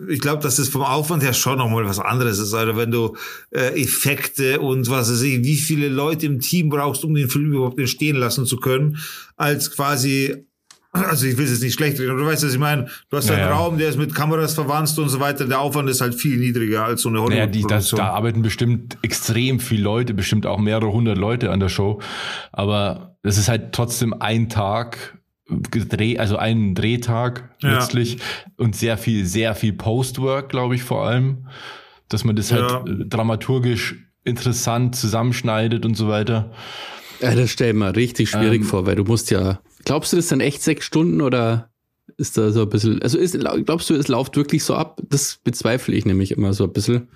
Ich 0.08 0.20
glaube, 0.20 0.42
dass 0.42 0.56
das 0.56 0.68
vom 0.68 0.82
Aufwand 0.82 1.22
her 1.22 1.32
schon 1.32 1.58
nochmal 1.58 1.84
was 1.84 2.00
anderes 2.00 2.40
ist. 2.40 2.52
Also 2.54 2.76
wenn 2.76 2.90
du 2.90 3.16
äh, 3.50 3.80
Effekte 3.80 4.60
und 4.60 4.90
was 4.90 5.10
weiß 5.10 5.22
ich, 5.22 5.44
wie 5.44 5.56
viele 5.56 5.88
Leute 5.88 6.26
im 6.26 6.40
Team 6.40 6.68
brauchst, 6.68 7.04
um 7.04 7.14
den 7.14 7.28
Film 7.28 7.52
überhaupt 7.52 7.78
entstehen 7.78 8.16
lassen 8.16 8.46
zu 8.46 8.56
können, 8.56 8.98
als 9.36 9.70
quasi 9.70 10.44
also 10.94 11.26
ich 11.26 11.36
will 11.36 11.44
es 11.44 11.50
jetzt 11.50 11.62
nicht 11.62 11.74
schlecht 11.74 11.98
reden, 11.98 12.10
aber 12.12 12.20
du 12.20 12.26
weißt, 12.26 12.44
was 12.44 12.52
ich 12.52 12.58
meine. 12.58 12.86
Du 13.10 13.16
hast 13.16 13.28
Ja, 13.28 13.34
einen 13.34 13.42
ja. 13.48 13.54
Raum, 13.54 13.78
der 13.78 13.88
ist 13.88 13.98
mit 13.98 14.14
Kameras 14.14 14.54
verwandt 14.54 14.96
und 14.98 15.08
so 15.08 15.20
weiter. 15.20 15.44
Der 15.46 15.60
Aufwand 15.60 15.90
ist 15.90 16.00
halt 16.00 16.14
viel 16.14 16.38
niedriger 16.38 16.84
als 16.84 17.02
so 17.02 17.08
eine 17.08 17.18
Naja, 17.18 17.46
die, 17.46 17.60
das, 17.62 17.92
Hollywood-Produktion. 17.92 17.98
da 17.98 18.08
arbeiten 18.10 18.42
bestimmt 18.42 18.96
extrem 19.02 19.60
viele 19.60 19.82
Leute, 19.82 20.14
bestimmt 20.14 20.46
auch 20.46 20.58
mehrere 20.58 20.90
hundert 20.92 21.18
Leute 21.18 21.50
an 21.50 21.60
der 21.60 21.68
Show. 21.68 22.00
Aber 22.52 23.16
es 23.22 23.36
ist 23.38 23.48
halt 23.48 23.72
trotzdem 23.72 24.14
ein 24.14 24.48
Tag 24.48 25.18
gedreht, 25.70 26.20
also 26.20 26.36
ein 26.36 26.74
Drehtag 26.74 27.50
Ja. 27.60 27.74
letztlich 27.74 28.18
und 28.56 28.74
sehr 28.76 28.96
viel, 28.96 29.26
sehr 29.26 29.54
viel 29.54 29.72
Postwork, 29.74 30.48
glaube 30.48 30.74
ich, 30.74 30.82
vor 30.82 31.06
allem. 31.06 31.48
Dass 32.08 32.24
man 32.24 32.36
das 32.36 32.50
Ja. 32.50 32.82
halt 32.84 33.12
dramaturgisch 33.12 33.96
interessant 34.24 34.96
zusammenschneidet 34.96 35.84
und 35.84 35.96
so 35.96 36.08
weiter. 36.08 36.52
Ja, 37.20 37.34
das 37.34 37.50
stell 37.50 37.70
ich 37.70 37.74
mir 37.74 37.94
richtig 37.94 38.30
schwierig 38.30 38.62
Ähm. 38.62 38.64
vor, 38.66 38.86
weil 38.86 38.96
du 38.96 39.04
musst 39.04 39.30
ja. 39.30 39.60
Glaubst 39.84 40.12
du, 40.12 40.16
das 40.16 40.28
sind 40.28 40.40
echt 40.40 40.62
sechs 40.62 40.84
Stunden 40.86 41.20
oder 41.20 41.70
ist 42.16 42.36
da 42.38 42.50
so 42.52 42.62
ein 42.62 42.68
bisschen. 42.68 43.02
Also 43.02 43.18
ist, 43.18 43.38
glaubst 43.64 43.90
du, 43.90 43.94
es 43.94 44.08
läuft 44.08 44.36
wirklich 44.36 44.64
so 44.64 44.74
ab? 44.74 45.00
Das 45.08 45.38
bezweifle 45.42 45.94
ich 45.94 46.04
nämlich 46.04 46.32
immer 46.32 46.52
so 46.52 46.64
ein 46.64 46.72
bisschen, 46.72 47.08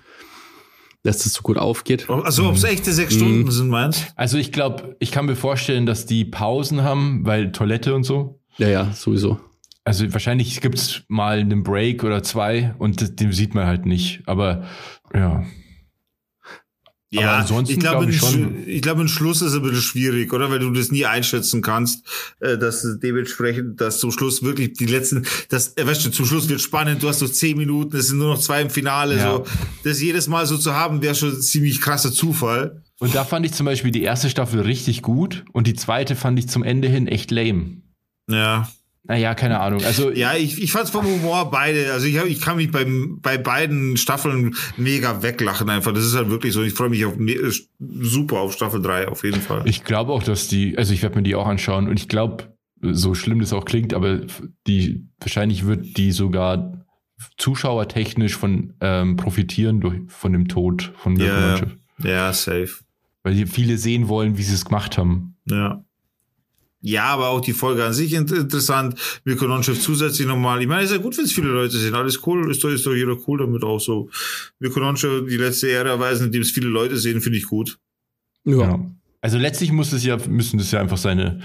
dass 1.03 1.19
das 1.19 1.33
so 1.33 1.41
gut 1.41 1.57
aufgeht. 1.57 2.09
Also 2.09 2.47
ob 2.47 2.55
es 2.55 2.63
echte 2.63 2.91
sechs 2.91 3.15
Stunden 3.15 3.49
sind, 3.49 3.69
meinst 3.69 4.07
Also 4.15 4.37
ich 4.37 4.51
glaube, 4.51 4.95
ich 4.99 5.11
kann 5.11 5.25
mir 5.25 5.35
vorstellen, 5.35 5.85
dass 5.85 6.05
die 6.05 6.25
Pausen 6.25 6.83
haben, 6.83 7.25
weil 7.25 7.51
Toilette 7.51 7.95
und 7.95 8.03
so. 8.03 8.39
Ja, 8.57 8.67
ja, 8.67 8.93
sowieso. 8.93 9.39
Also 9.85 10.11
wahrscheinlich 10.11 10.59
gibt's 10.61 11.01
mal 11.07 11.39
einen 11.39 11.63
Break 11.63 12.03
oder 12.03 12.21
zwei 12.21 12.75
und 12.77 13.19
den 13.19 13.31
sieht 13.31 13.55
man 13.55 13.65
halt 13.65 13.85
nicht. 13.85 14.21
Aber 14.25 14.65
ja. 15.13 15.43
Aber 17.15 17.31
ansonsten 17.37 17.73
ich 17.73 17.79
glaube, 17.79 18.05
glaub 18.05 18.09
ich 18.15 18.21
ein, 18.23 18.31
schon. 18.31 18.55
Sch- 18.57 18.65
ich 18.67 18.81
glaube, 18.83 19.01
ein 19.01 19.07
Schluss 19.07 19.41
ist 19.41 19.53
ein 19.55 19.61
bisschen 19.63 19.81
schwierig, 19.81 20.31
oder? 20.31 20.51
Weil 20.51 20.59
du 20.59 20.69
das 20.71 20.91
nie 20.91 21.05
einschätzen 21.05 21.61
kannst, 21.63 22.05
äh, 22.39 22.57
dass 22.57 22.85
dementsprechend, 23.01 23.81
dass 23.81 23.99
zum 23.99 24.11
Schluss 24.11 24.43
wirklich 24.43 24.73
die 24.73 24.85
letzten, 24.85 25.25
das, 25.49 25.75
äh, 25.77 25.87
weißt 25.87 26.05
du, 26.05 26.11
zum 26.11 26.25
Schluss 26.27 26.47
wird 26.49 26.61
spannend, 26.61 27.01
du 27.01 27.07
hast 27.09 27.19
so 27.19 27.27
zehn 27.27 27.57
Minuten, 27.57 27.97
es 27.97 28.09
sind 28.09 28.19
nur 28.19 28.35
noch 28.35 28.39
zwei 28.39 28.61
im 28.61 28.69
Finale, 28.69 29.17
Ja. 29.17 29.31
so. 29.37 29.45
Das 29.83 29.99
jedes 30.01 30.27
Mal 30.27 30.45
so 30.45 30.57
zu 30.57 30.73
haben, 30.73 31.01
wäre 31.01 31.15
schon 31.15 31.31
ein 31.31 31.41
ziemlich 31.41 31.81
krasser 31.81 32.11
Zufall. 32.11 32.83
Und 32.99 33.15
da 33.15 33.23
fand 33.25 33.45
ich 33.45 33.53
zum 33.53 33.65
Beispiel 33.65 33.91
die 33.91 34.03
erste 34.03 34.29
Staffel 34.29 34.59
richtig 34.61 35.01
gut 35.01 35.45
und 35.51 35.65
die 35.65 35.73
zweite 35.73 36.15
fand 36.15 36.37
ich 36.37 36.47
zum 36.49 36.63
Ende 36.63 36.89
hin 36.89 37.07
echt 37.07 37.31
lame. 37.31 37.77
Ja. 38.29 38.69
Naja, 39.09 39.33
keine 39.35 39.59
Ahnung. 39.59 39.83
Also 39.83 40.11
Ja, 40.11 40.35
ich, 40.35 40.61
ich 40.61 40.71
fand's 40.71 40.91
vom 40.91 41.03
Humor 41.05 41.49
beide. 41.51 41.91
Also 41.91 42.05
ich, 42.05 42.17
hab, 42.19 42.27
ich 42.27 42.39
kann 42.39 42.57
mich 42.57 42.69
beim, 42.71 43.19
bei 43.21 43.37
beiden 43.37 43.97
Staffeln 43.97 44.55
mega 44.77 45.21
weglachen 45.23 45.67
einfach. 45.69 45.91
Das 45.93 46.05
ist 46.05 46.15
halt 46.15 46.29
wirklich 46.29 46.53
so. 46.53 46.61
Ich 46.63 46.73
freue 46.73 46.89
mich 46.89 47.03
auf, 47.05 47.17
me- 47.17 47.51
super 47.79 48.37
auf 48.37 48.53
Staffel 48.53 48.81
3 48.81 49.07
auf 49.07 49.23
jeden 49.23 49.41
Fall. 49.41 49.63
ich 49.67 49.83
glaube 49.83 50.13
auch, 50.13 50.21
dass 50.23 50.47
die, 50.47 50.77
also 50.77 50.93
ich 50.93 51.01
werde 51.01 51.15
mir 51.17 51.23
die 51.23 51.33
auch 51.35 51.47
anschauen 51.47 51.89
und 51.89 51.99
ich 51.99 52.07
glaube, 52.07 52.55
so 52.81 53.13
schlimm 53.15 53.39
das 53.39 53.51
auch 53.51 53.65
klingt, 53.65 53.93
aber 53.93 54.21
die 54.67 55.05
wahrscheinlich 55.19 55.65
wird 55.65 55.97
die 55.97 56.11
sogar 56.11 56.85
zuschauertechnisch 57.37 58.35
von 58.37 58.73
ähm, 58.81 59.15
profitieren 59.15 59.81
durch 59.81 59.99
von 60.07 60.31
dem 60.33 60.47
Tod 60.47 60.91
von 60.97 61.13
Mirko 61.13 61.33
Ja, 61.35 61.49
Nonchev. 61.51 61.71
ja, 62.03 62.31
safe. 62.33 62.69
Weil 63.23 63.33
die 63.35 63.45
viele 63.47 63.77
sehen 63.77 64.07
wollen, 64.07 64.37
wie 64.37 64.43
sie 64.43 64.53
es 64.53 64.65
gemacht 64.65 64.97
haben. 64.97 65.35
Ja. 65.45 65.83
Ja, 66.81 67.05
aber 67.05 67.29
auch 67.29 67.41
die 67.41 67.51
Folge 67.53 67.83
an 67.83 67.93
sich 67.93 68.13
int- 68.13 68.31
interessant. 68.31 68.95
Mirko 69.25 69.45
Nonchev 69.47 69.77
zusätzlich 69.79 70.25
nochmal. 70.27 70.61
Ich 70.61 70.67
meine, 70.67 70.83
ist 70.83 70.91
ja 70.91 70.97
gut, 70.97 71.17
wenn 71.17 71.25
es 71.25 71.33
viele 71.33 71.49
Leute 71.49 71.77
sehen. 71.77 71.93
Alles 71.93 72.25
cool. 72.25 72.49
Ist 72.49 72.63
doch, 72.63 72.69
ist 72.69 72.85
doch 72.85 72.93
jeder 72.93 73.17
cool 73.27 73.39
damit 73.39 73.63
auch 73.63 73.79
so. 73.79 74.09
Mirko 74.59 74.79
Nonchev, 74.79 75.25
die 75.27 75.35
letzte 75.37 75.69
Ära 75.69 75.89
erweisen, 75.89 76.27
indem 76.27 76.41
es 76.41 76.51
viele 76.51 76.69
Leute 76.69 76.97
sehen, 76.97 77.19
finde 77.19 77.37
ich 77.37 77.45
gut. 77.47 77.77
Ja. 78.45 78.57
Ja. 78.61 78.85
Also 79.21 79.37
letztlich 79.37 79.73
muss 79.73 79.91
es 79.91 80.05
ja, 80.05 80.15
müssen 80.29 80.57
das 80.57 80.71
ja 80.71 80.79
einfach 80.79 80.97
seine 80.97 81.41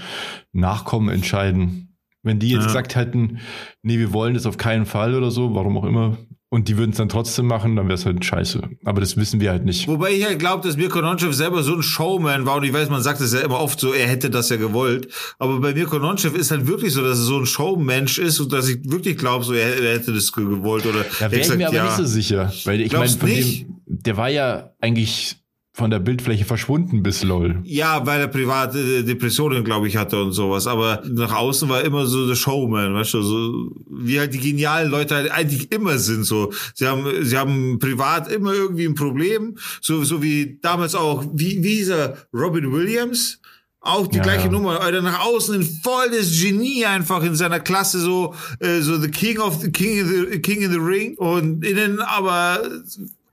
Nachkommen 0.53 1.09
entscheiden. 1.09 1.89
Wenn 2.23 2.39
die 2.39 2.49
jetzt 2.49 2.61
Ja. 2.61 2.67
gesagt 2.67 2.95
hätten, 2.95 3.39
nee, 3.83 3.99
wir 3.99 4.13
wollen 4.13 4.33
das 4.33 4.45
auf 4.45 4.55
keinen 4.57 4.85
Fall 4.85 5.13
oder 5.15 5.29
so, 5.31 5.53
warum 5.53 5.77
auch 5.77 5.83
immer, 5.85 6.17
und 6.55 6.67
die 6.69 6.77
würden 6.77 6.91
es 6.91 6.97
dann 6.97 7.09
trotzdem 7.09 7.45
machen, 7.47 7.75
dann 7.75 7.85
wäre 7.87 7.95
es 7.95 8.05
halt 8.05 8.23
scheiße. 8.23 8.61
Aber 8.85 9.01
das 9.01 9.17
wissen 9.17 9.39
wir 9.41 9.51
halt 9.51 9.65
nicht. 9.65 9.87
Wobei 9.87 10.11
ich 10.13 10.25
halt 10.25 10.39
glaube, 10.39 10.65
dass 10.67 10.77
Mirko 10.77 11.01
Nonchev 11.01 11.33
selber 11.33 11.61
so 11.63 11.75
ein 11.75 11.83
Showman 11.83 12.45
war 12.45 12.55
und 12.55 12.63
ich 12.63 12.73
weiß, 12.73 12.89
man 12.89 13.01
sagt 13.03 13.21
es 13.21 13.33
ja 13.33 13.41
immer 13.41 13.59
oft 13.59 13.79
so, 13.79 13.93
er 13.93 14.07
hätte 14.07 14.29
das 14.29 14.49
ja 14.49 14.55
gewollt. 14.55 15.09
Aber 15.37 15.59
bei 15.59 15.73
Mirko 15.73 15.99
Nonchev 15.99 16.35
ist 16.37 16.51
halt 16.51 16.65
wirklich 16.67 16.93
so, 16.93 17.01
dass 17.03 17.19
er 17.19 17.23
so 17.25 17.37
ein 17.37 17.45
Showmensch 17.45 18.17
ist 18.17 18.39
und 18.39 18.51
dass 18.53 18.67
ich 18.69 18.79
wirklich 18.89 19.17
glaube, 19.17 19.43
so 19.45 19.53
er, 19.53 19.77
er 19.83 19.93
hätte 19.99 20.13
das 20.13 20.31
ge- 20.31 20.45
gewollt 20.45 20.85
oder 20.85 21.05
Da 21.19 21.29
wäre 21.31 21.41
ich 21.41 21.55
mir 21.55 21.67
aber 21.67 21.75
ja. 21.75 21.83
nicht 21.85 21.97
so 21.97 22.05
sicher. 22.05 22.51
Weil 22.63 22.81
ich 22.81 22.91
meine, 22.93 23.09
von 23.09 23.29
nicht? 23.29 23.63
dem, 23.67 23.75
der 23.85 24.17
war 24.17 24.29
ja 24.29 24.71
eigentlich 24.81 25.35
von 25.75 25.91
der 25.91 25.99
Bildfläche 25.99 26.45
verschwunden 26.45 27.03
bis 27.03 27.21
LOL. 27.21 27.59
Ja, 27.65 28.05
weil 28.05 28.21
er 28.21 28.29
private 28.29 29.03
Depressionen, 29.03 29.65
glaube 29.65 29.89
ich, 29.89 29.97
hatte 29.97 30.21
und 30.23 30.31
sowas. 30.31 30.67
Aber 30.67 31.03
nach 31.05 31.35
außen 31.35 31.67
war 31.67 31.83
immer 31.83 32.05
so 32.05 32.25
der 32.27 32.35
Showman, 32.35 32.93
weißt 32.93 33.15
du, 33.15 33.21
so 33.21 33.71
wie 33.89 34.17
halt 34.17 34.33
die 34.33 34.39
genialen 34.39 34.89
Leute 34.89 35.15
halt 35.15 35.29
eigentlich 35.31 35.73
immer 35.73 35.97
sind. 35.97 36.23
So, 36.23 36.53
sie 36.73 36.87
haben, 36.87 37.05
sie 37.25 37.37
haben 37.37 37.77
privat 37.79 38.31
immer 38.31 38.53
irgendwie 38.53 38.85
ein 38.85 38.95
Problem. 38.95 39.57
So, 39.81 40.05
so 40.05 40.23
wie 40.23 40.59
damals 40.61 40.95
auch, 40.95 41.25
wie, 41.33 41.61
wie 41.61 41.75
hieß 41.75 41.89
er, 41.89 42.17
Robin 42.33 42.71
Williams. 42.71 43.41
Auch 43.81 44.07
die 44.07 44.17
Ja, 44.17 44.23
gleiche 44.23 44.45
ja. 44.45 44.51
Nummer, 44.51 44.79
Alter, 44.79 45.01
nach 45.01 45.25
außen 45.27 45.55
ein 45.55 45.63
volles 45.83 46.41
Genie 46.41 46.85
einfach 46.85 47.21
in 47.21 47.35
seiner 47.35 47.59
Klasse, 47.59 47.99
so, 47.99 48.33
äh, 48.59 48.79
so 48.79 48.97
the 48.97 49.11
King 49.11 49.39
of 49.39 49.61
the 49.61 49.71
King 49.71 49.99
in 49.99 50.07
the, 50.31 50.39
King 50.39 50.61
in 50.61 50.71
the 50.71 50.79
Ring 50.79 51.15
und 51.17 51.63
innen 51.63 51.99
aber 51.99 52.61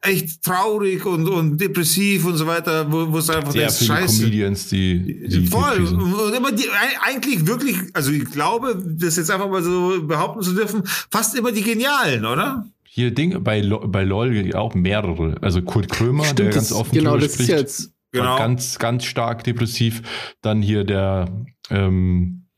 echt 0.03 0.43
traurig 0.43 1.07
und, 1.07 1.29
und 1.29 1.59
depressiv 1.59 2.25
und 2.27 2.37
so 2.37 2.47
weiter, 2.47 2.91
wo, 2.91 3.11
wo 3.13 3.19
es 3.19 3.31
einfach 3.31 3.53
Sehr 3.53 3.71
viele 3.71 3.87
scheiße. 3.89 4.23
Comedians, 4.25 4.69
die, 4.69 5.29
die 5.29 5.47
Voll. 5.47 5.79
die 5.79 6.37
immer 6.37 6.51
die, 6.53 6.65
eigentlich 7.03 7.47
wirklich, 7.47 7.77
also 7.93 8.11
ich 8.11 8.25
glaube, 8.25 8.83
das 8.85 9.17
jetzt 9.17 9.31
einfach 9.31 9.49
mal 9.49 9.63
so 9.63 10.03
behaupten 10.05 10.43
zu 10.43 10.55
dürfen, 10.55 10.83
fast 10.85 11.37
immer 11.37 11.53
die 11.53 11.63
Genialen, 11.63 12.27
oder? 12.27 12.67
Hier 12.85 13.15
Ding, 13.15 13.43
bei, 13.43 13.63
bei 13.63 14.03
LOL 14.03 14.55
auch 14.55 14.75
mehrere. 14.75 15.37
Also 15.41 15.63
Kurt 15.63 15.89
Krömer, 15.89 16.25
der 16.25 16.31
Stimmt, 16.31 16.55
ganz 16.55 16.69
das, 16.69 16.79
offen 16.79 16.93
genau, 16.93 17.17
das 17.17 17.27
ist 17.27 17.35
spricht. 17.35 17.51
ja 17.51 17.57
jetzt. 17.57 17.93
Genau. 18.11 18.37
Ganz, 18.37 18.79
ganz 18.79 19.05
stark 19.05 19.45
depressiv. 19.45 20.03
Dann 20.43 20.61
hier 20.61 20.85
der, 20.85 21.31
ähm, 21.71 22.49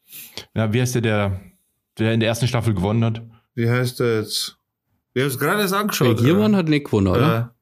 ja, 0.56 0.72
wie 0.72 0.80
heißt 0.80 0.96
der, 0.96 1.02
der, 1.02 1.40
der 1.98 2.12
in 2.14 2.20
der 2.20 2.28
ersten 2.30 2.48
Staffel 2.48 2.74
gewonnen 2.74 3.04
hat? 3.04 3.22
Wie 3.54 3.70
heißt 3.70 4.00
der 4.00 4.22
jetzt? 4.22 4.58
Wir 5.14 5.22
haben 5.22 5.30
es 5.30 5.38
gerade 5.38 5.60
erst 5.62 5.72
angeschaut. 5.74 6.18
Giermann 6.18 6.54
hat 6.56 6.68
nicht 6.68 6.84
gewonnen, 6.84 7.06
oder? 7.08 7.54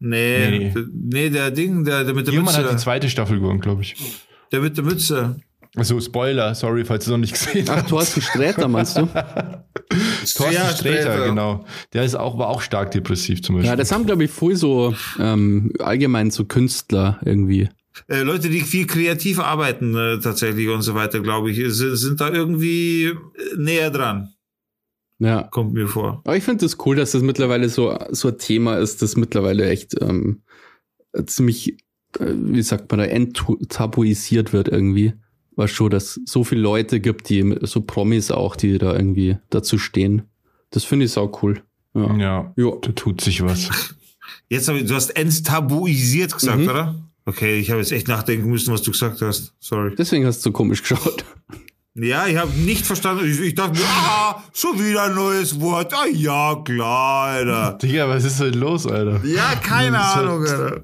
Äh, 0.00 0.06
nee, 0.06 0.58
Nee. 0.58 0.74
nee, 0.92 1.30
der 1.30 1.50
Ding, 1.50 1.84
der, 1.84 2.04
der 2.04 2.14
mit 2.14 2.26
der 2.26 2.34
Jemand 2.34 2.56
hat 2.56 2.64
die 2.64 2.68
Mütze. 2.70 2.84
zweite 2.84 3.08
Staffel 3.10 3.38
gewonnen, 3.38 3.60
glaube 3.60 3.82
ich. 3.82 3.94
Der 4.52 4.60
mit 4.60 4.76
der 4.76 4.84
Mütze. 4.84 5.36
Also 5.76 6.00
Spoiler, 6.00 6.54
sorry, 6.54 6.84
falls 6.84 7.04
du 7.04 7.10
es 7.10 7.12
noch 7.12 7.18
nicht 7.18 7.32
gesehen 7.32 7.66
Ach, 7.68 7.76
hast. 7.78 7.88
Thorsten 7.88 8.20
Sträter 8.22 8.68
meinst 8.68 8.96
du? 8.96 9.06
Thorsten 9.08 10.52
Ja, 10.54 10.68
Sträter, 10.70 11.02
Sträter. 11.02 11.26
genau. 11.26 11.64
Der 11.92 12.04
ist 12.04 12.14
auch, 12.14 12.38
war 12.38 12.48
auch 12.48 12.62
stark 12.62 12.92
depressiv 12.92 13.42
zum 13.42 13.56
Beispiel. 13.56 13.70
Ja, 13.70 13.76
das 13.76 13.90
haben, 13.92 14.06
glaube 14.06 14.24
ich, 14.24 14.30
voll 14.30 14.54
so 14.56 14.94
ähm, 15.18 15.72
allgemein 15.80 16.30
so 16.30 16.44
Künstler 16.44 17.18
irgendwie. 17.24 17.68
Äh, 18.08 18.22
Leute, 18.22 18.48
die 18.50 18.60
viel 18.60 18.86
kreativ 18.86 19.38
arbeiten 19.40 19.94
äh, 19.96 20.18
tatsächlich 20.20 20.68
und 20.68 20.82
so 20.82 20.94
weiter, 20.94 21.20
glaube 21.20 21.50
ich, 21.50 21.60
sind, 21.74 21.96
sind 21.96 22.20
da 22.20 22.30
irgendwie 22.30 23.06
äh, 23.06 23.16
näher 23.56 23.90
dran, 23.90 24.32
Ja. 25.24 25.42
kommt 25.44 25.72
mir 25.72 25.88
vor. 25.88 26.20
Aber 26.24 26.36
ich 26.36 26.44
finde 26.44 26.64
es 26.64 26.72
das 26.76 26.86
cool, 26.86 26.96
dass 26.96 27.12
das 27.12 27.22
mittlerweile 27.22 27.68
so, 27.68 27.96
so 28.10 28.28
ein 28.28 28.38
Thema 28.38 28.76
ist, 28.78 29.00
das 29.02 29.16
mittlerweile 29.16 29.68
echt 29.68 29.94
ähm, 30.00 30.42
ziemlich, 31.26 31.78
äh, 32.18 32.32
wie 32.34 32.62
sagt 32.62 32.90
man 32.90 32.98
da, 32.98 33.06
enttabuisiert 33.06 34.52
wird 34.52 34.68
irgendwie. 34.68 35.14
War 35.56 35.68
schon, 35.68 35.90
dass 35.90 36.20
so 36.24 36.42
viele 36.44 36.60
Leute 36.62 36.98
gibt, 37.00 37.28
die 37.28 37.56
so 37.62 37.80
Promis 37.80 38.30
auch, 38.30 38.56
die 38.56 38.78
da 38.78 38.92
irgendwie 38.94 39.38
dazu 39.50 39.78
stehen. 39.78 40.22
Das 40.70 40.84
finde 40.84 41.04
ich 41.06 41.12
sau 41.12 41.32
cool. 41.42 41.62
Ja. 41.94 42.16
ja, 42.16 42.52
Jo. 42.56 42.80
da 42.82 42.90
tut 42.92 43.20
sich 43.20 43.42
was. 43.44 43.94
Jetzt 44.48 44.66
habe 44.68 44.78
ich, 44.80 44.86
du 44.86 44.94
hast 44.94 45.10
enttabuisiert 45.16 46.34
gesagt, 46.34 46.58
Mhm. 46.58 46.68
oder? 46.68 46.94
Okay, 47.24 47.56
ich 47.58 47.70
habe 47.70 47.80
jetzt 47.80 47.92
echt 47.92 48.08
nachdenken 48.08 48.50
müssen, 48.50 48.72
was 48.74 48.82
du 48.82 48.90
gesagt 48.90 49.22
hast. 49.22 49.54
Sorry. 49.60 49.94
Deswegen 49.96 50.26
hast 50.26 50.40
du 50.40 50.50
so 50.50 50.52
komisch 50.52 50.82
geschaut. 50.82 51.24
Ja, 51.96 52.26
ich 52.26 52.36
habe 52.36 52.50
nicht 52.52 52.84
verstanden. 52.84 53.24
Ich, 53.30 53.38
ich 53.40 53.54
dachte 53.54 53.78
mir, 53.78 53.84
ah, 53.86 54.42
schon 54.52 54.78
wieder 54.84 55.04
ein 55.04 55.14
neues 55.14 55.60
Wort. 55.60 55.92
Ah 55.94 56.06
ja, 56.12 56.56
klar, 56.64 57.26
Alter. 57.28 57.78
Digga, 57.82 58.08
was 58.08 58.24
ist 58.24 58.40
denn 58.40 58.54
los, 58.54 58.86
Alter? 58.86 59.24
Ja, 59.24 59.54
keine 59.62 59.98
halt- 60.14 60.26
Ahnung, 60.26 60.40
Alter. 60.44 60.82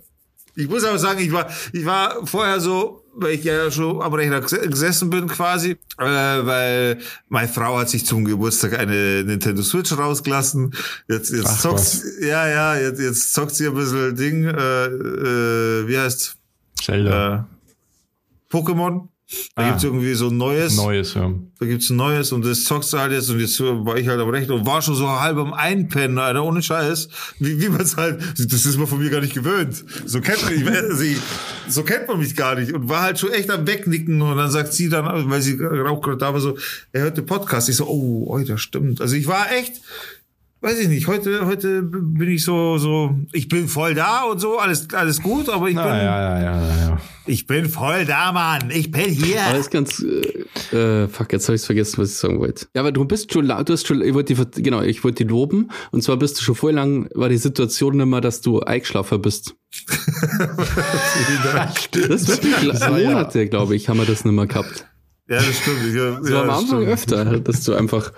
Ich 0.54 0.68
muss 0.68 0.84
aber 0.84 0.98
sagen, 0.98 1.20
ich 1.20 1.32
war, 1.32 1.48
ich 1.72 1.84
war 1.84 2.26
vorher 2.26 2.60
so, 2.60 3.04
weil 3.14 3.32
ich 3.34 3.44
ja 3.44 3.70
schon 3.70 4.00
am 4.02 4.12
Rechner 4.12 4.38
ges- 4.40 4.68
gesessen 4.68 5.08
bin 5.10 5.26
quasi, 5.26 5.70
äh, 5.98 6.04
weil 6.04 6.98
meine 7.28 7.48
Frau 7.48 7.78
hat 7.78 7.88
sich 7.88 8.04
zum 8.06 8.24
Geburtstag 8.24 8.78
eine 8.78 9.24
Nintendo 9.24 9.62
Switch 9.62 9.90
rausgelassen. 9.96 10.74
Jetzt, 11.08 11.30
jetzt 11.30 11.46
Ach, 11.46 11.60
zockt, 11.60 11.74
was. 11.80 12.04
ja, 12.20 12.46
ja, 12.48 12.76
jetzt, 12.76 13.00
jetzt 13.00 13.32
zockt 13.32 13.54
sie 13.54 13.66
ein 13.68 13.74
bisschen 13.74 14.14
Ding, 14.16 14.44
äh, 14.44 14.84
äh, 14.86 15.88
wie 15.88 15.98
heißt, 15.98 16.36
Zelda. 16.80 17.48
äh, 17.48 18.54
Pokémon. 18.54 19.08
Da 19.54 19.62
Ah. 19.62 19.68
gibt's 19.68 19.84
irgendwie 19.84 20.12
so 20.14 20.28
ein 20.28 20.36
neues. 20.36 20.76
Neues, 20.76 21.14
ja. 21.14 21.32
Da 21.60 21.66
gibt's 21.66 21.88
ein 21.90 21.96
neues 21.96 22.32
und 22.32 22.44
das 22.44 22.64
zockst 22.64 22.92
du 22.92 22.98
halt 22.98 23.12
jetzt 23.12 23.30
und 23.30 23.38
jetzt 23.38 23.60
war 23.60 23.96
ich 23.96 24.08
halt 24.08 24.18
am 24.20 24.28
Rechner 24.28 24.54
und 24.54 24.66
war 24.66 24.82
schon 24.82 24.94
so 24.96 25.08
halb 25.08 25.36
am 25.36 25.52
Einpennen, 25.52 26.18
Alter, 26.18 26.42
ohne 26.42 26.62
Scheiß. 26.62 27.08
Wie, 27.38 27.60
wie 27.60 27.68
man's 27.68 27.96
halt, 27.96 28.20
das 28.38 28.66
ist 28.66 28.76
man 28.76 28.86
von 28.88 28.98
mir 28.98 29.10
gar 29.10 29.20
nicht 29.20 29.34
gewöhnt. 29.34 29.84
So 30.06 30.20
kennt 30.20 30.42
man, 30.42 30.54
ich, 30.54 30.66
also 30.68 31.02
ich, 31.02 31.18
so 31.68 31.82
kennt 31.84 32.08
man 32.08 32.18
mich 32.18 32.34
gar 32.34 32.54
nicht 32.56 32.72
und 32.72 32.88
war 32.88 33.02
halt 33.02 33.18
schon 33.20 33.30
echt 33.32 33.50
am 33.50 33.66
Wegnicken 33.66 34.20
und 34.20 34.36
dann 34.36 34.50
sagt 34.50 34.72
sie 34.72 34.88
dann, 34.88 35.04
weil 35.30 35.42
sie 35.42 35.58
auch 35.86 36.00
gerade 36.00 36.16
da 36.18 36.32
war, 36.32 36.40
so, 36.40 36.56
er 36.92 37.02
hört 37.02 37.16
den 37.16 37.26
Podcast. 37.26 37.68
Ich 37.68 37.76
so, 37.76 37.86
oh, 37.86 38.24
oh, 38.28 38.38
das 38.38 38.60
stimmt. 38.60 39.00
Also 39.00 39.14
ich 39.14 39.26
war 39.28 39.52
echt, 39.52 39.80
weiß 40.62 40.78
ich 40.80 40.88
nicht, 40.88 41.06
heute, 41.06 41.46
heute 41.46 41.82
bin 41.82 42.28
ich 42.30 42.44
so, 42.44 42.76
so, 42.78 43.16
ich 43.32 43.48
bin 43.48 43.66
voll 43.68 43.94
da 43.94 44.24
und 44.24 44.40
so, 44.40 44.58
alles, 44.58 44.88
alles 44.92 45.22
gut, 45.22 45.48
aber 45.48 45.68
ich 45.68 45.74
bin, 45.74 45.84
ja, 45.84 45.96
ja, 45.96 46.40
ja, 46.40 46.60
ja, 46.66 46.76
ja. 46.88 46.98
ich 47.26 47.46
bin 47.46 47.68
voll 47.68 48.04
da, 48.04 48.30
Mann. 48.32 48.70
Ich 48.70 48.90
bin 48.90 49.08
hier. 49.08 49.40
Aber 49.42 49.52
das 49.56 49.66
ist 49.66 49.70
ganz, 49.70 50.04
äh, 50.72 50.76
äh, 50.76 51.08
fuck, 51.08 51.32
jetzt 51.32 51.48
habe 51.48 51.56
ich 51.56 51.62
vergessen, 51.62 51.98
was 52.02 52.10
ich 52.10 52.16
sagen 52.16 52.38
wollte. 52.40 52.66
Ja, 52.74 52.82
aber 52.82 52.92
du 52.92 53.04
bist 53.06 53.32
schon, 53.32 53.46
du 53.48 53.54
hast 53.72 53.86
schon, 53.86 54.02
ich 54.02 54.12
wollte 54.12 54.34
die, 54.34 54.62
genau, 54.62 54.82
ich 54.82 55.02
wollte 55.02 55.24
die 55.24 55.30
loben. 55.30 55.70
Und 55.92 56.02
zwar 56.02 56.16
bist 56.18 56.38
du 56.38 56.42
schon 56.44 56.54
voll 56.54 56.72
lang, 56.72 57.08
war 57.14 57.28
die 57.30 57.38
Situation 57.38 57.98
immer, 58.00 58.20
dass 58.20 58.40
du 58.42 58.60
eingeschlafen 58.60 59.22
bist. 59.22 59.54
Das 61.92 62.22
ist 62.22 62.42
wirklich 62.42 62.80
war 62.80 62.98
ja- 62.98 63.10
Monate, 63.10 63.48
glaube 63.48 63.74
ich, 63.76 63.88
haben 63.88 63.98
wir 63.98 64.06
das 64.06 64.24
nicht 64.24 64.34
mehr 64.34 64.46
gehabt. 64.46 64.86
Ja, 65.28 65.36
das 65.36 65.46
stimmt. 65.58 65.78
Ich, 65.88 65.94
ja, 65.94 66.22
So 66.22 66.38
am 66.38 66.48
das 66.48 66.58
Anfang 66.58 66.66
stimmt. 66.82 66.88
öfter, 66.92 67.40
dass 67.40 67.62
du 67.64 67.74
einfach 67.74 68.12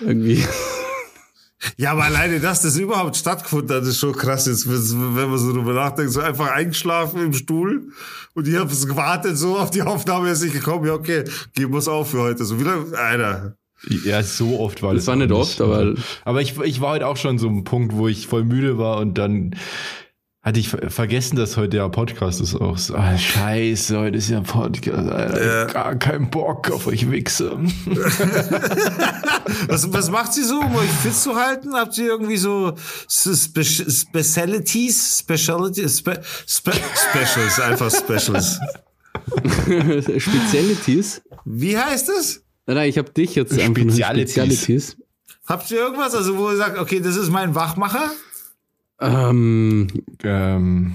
irgendwie, 0.00 0.44
Ja, 1.76 1.92
aber 1.92 2.04
alleine, 2.04 2.40
dass 2.40 2.62
das 2.62 2.76
überhaupt 2.78 3.16
stattgefunden 3.16 3.76
hat, 3.76 3.82
ist 3.84 3.98
schon 3.98 4.12
krass 4.14 4.46
jetzt, 4.46 4.66
wenn 4.68 5.30
man 5.30 5.38
so 5.38 5.52
drüber 5.52 5.74
nachdenkt. 5.74 6.12
So 6.12 6.20
einfach 6.20 6.50
eingeschlafen 6.50 7.20
im 7.22 7.32
Stuhl 7.34 7.88
und 8.34 8.48
ich 8.48 8.56
habe 8.56 8.74
gewartet, 8.74 9.36
so 9.36 9.58
auf 9.58 9.70
die 9.70 9.82
Aufnahme 9.82 10.30
ist 10.30 10.42
nicht 10.42 10.54
gekommen. 10.54 10.86
Ja, 10.86 10.94
okay, 10.94 11.24
geben 11.54 11.72
wir's 11.74 11.88
auf 11.88 12.10
für 12.10 12.20
heute. 12.20 12.44
So 12.44 12.58
wieder, 12.58 12.84
Alter. 12.96 13.56
Ja, 14.04 14.22
so 14.22 14.60
oft 14.60 14.82
war 14.82 14.92
Das 14.94 15.04
das. 15.04 15.08
war 15.08 15.16
nicht 15.16 15.32
oft, 15.32 15.60
aber- 15.60 15.94
Aber 16.24 16.40
ich, 16.42 16.58
ich 16.60 16.80
war 16.80 16.90
heute 16.92 17.06
auch 17.06 17.16
schon 17.16 17.38
so 17.38 17.48
ein 17.48 17.64
Punkt, 17.64 17.94
wo 17.94 18.08
ich 18.08 18.26
voll 18.26 18.44
müde 18.44 18.76
war 18.78 18.98
und 18.98 19.16
dann 19.16 19.56
hatte 20.42 20.58
ich 20.58 20.68
ver- 20.70 20.90
vergessen, 20.90 21.36
dass 21.36 21.56
heute 21.56 21.76
ja 21.78 21.88
Podcast 21.88 22.40
ist 22.40 22.54
auch. 22.54 22.78
So, 22.78 22.94
ah, 22.94 23.16
scheiße, 23.18 23.98
heute 23.98 24.16
ist 24.16 24.30
ja 24.30 24.40
Podcast. 24.40 25.10
Alter, 25.10 25.66
Gar 25.66 25.94
keinen 25.96 26.30
Bock 26.30 26.70
auf 26.70 26.86
euch 26.86 27.10
Wichse. 27.10 27.58
Was, 29.68 29.92
was 29.92 30.10
macht 30.10 30.32
sie 30.32 30.44
so, 30.44 30.60
um 30.60 30.74
euch 30.76 30.88
fit 31.02 31.14
zu 31.14 31.34
halten? 31.34 31.74
Habt 31.74 31.96
ihr 31.98 32.06
irgendwie 32.06 32.36
so 32.36 32.74
Spe 33.08 33.64
Specialities? 33.64 35.18
Specialities? 35.20 35.98
Spe 35.98 36.20
Spe 36.46 36.72
Specials, 36.72 37.58
einfach 37.60 37.90
Specials. 37.90 38.60
Spezialities. 40.22 41.22
Wie 41.44 41.76
heißt 41.76 42.08
es? 42.10 42.44
Nein, 42.66 42.76
nein, 42.76 42.88
ich 42.90 42.98
habe 42.98 43.10
dich 43.10 43.34
jetzt 43.34 43.52
einfach 43.52 43.66
nur 43.82 43.90
Spezialities. 43.92 44.32
Spezialities. 44.34 44.96
Habt 45.46 45.70
ihr 45.70 45.78
irgendwas, 45.78 46.14
also 46.14 46.36
wo 46.38 46.50
ihr 46.50 46.56
sagt, 46.56 46.78
okay, 46.78 47.00
das 47.00 47.16
ist 47.16 47.30
mein 47.30 47.54
Wachmacher? 47.54 48.10
Ähm, 49.00 49.88
ähm, 50.22 50.92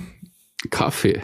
Kaffee. 0.69 1.21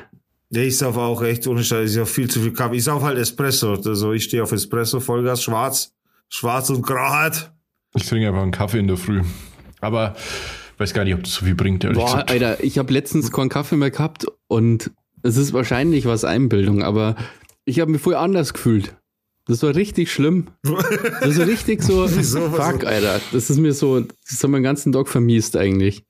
Ja, 0.49 0.61
ich 0.61 0.77
sauf 0.77 0.97
auch 0.97 1.21
echt 1.21 1.47
ohne 1.47 1.63
Scheiß, 1.63 1.89
ich 1.89 1.95
sauf 1.95 2.09
viel 2.09 2.29
zu 2.29 2.41
viel 2.41 2.53
Kaffee. 2.53 2.77
Ich 2.77 2.83
sauf 2.83 3.03
halt 3.03 3.17
Espresso. 3.17 3.73
Also 3.73 4.11
ich 4.11 4.23
stehe 4.25 4.43
auf 4.43 4.51
Espresso, 4.51 4.99
Vollgas, 4.99 5.43
schwarz, 5.43 5.93
schwarz 6.29 6.69
und 6.69 6.87
halt. 6.89 7.51
ich 7.95 8.05
trinke 8.05 8.27
einfach 8.27 8.41
einen 8.41 8.51
Kaffee 8.51 8.79
in 8.79 8.87
der 8.87 8.97
Früh. 8.97 9.21
Aber 9.79 10.15
weiß 10.77 10.93
gar 10.93 11.05
nicht, 11.05 11.13
ob 11.13 11.23
das 11.23 11.33
so 11.33 11.45
viel 11.45 11.55
bringt, 11.55 11.83
ehrlich 11.83 11.99
Boah, 11.99 12.05
gesagt. 12.05 12.31
Alter, 12.31 12.63
ich 12.63 12.77
habe 12.77 12.91
letztens 12.91 13.31
keinen 13.31 13.49
Kaffee 13.49 13.77
mehr 13.77 13.91
gehabt 13.91 14.25
und 14.47 14.91
es 15.23 15.37
ist 15.37 15.53
wahrscheinlich 15.53 16.05
was 16.05 16.25
Einbildung, 16.25 16.83
aber 16.83 17.15
ich 17.63 17.79
habe 17.79 17.91
mich 17.91 18.01
voll 18.01 18.15
anders 18.15 18.53
gefühlt. 18.53 18.95
Das 19.45 19.63
war 19.63 19.75
richtig 19.75 20.11
schlimm. 20.11 20.47
Das 20.63 21.37
war 21.37 21.47
richtig 21.47 21.83
so, 21.83 22.05
Wieso? 22.15 22.49
Fuck? 22.49 22.85
Alter. 22.85 23.21
Das 23.31 23.49
ist 23.49 23.57
mir 23.57 23.73
so, 23.73 23.99
das 23.99 24.43
hat 24.43 24.49
meinen 24.49 24.63
ganzen 24.63 24.91
Tag 24.91 25.07
vermiest 25.07 25.55
eigentlich. 25.55 26.05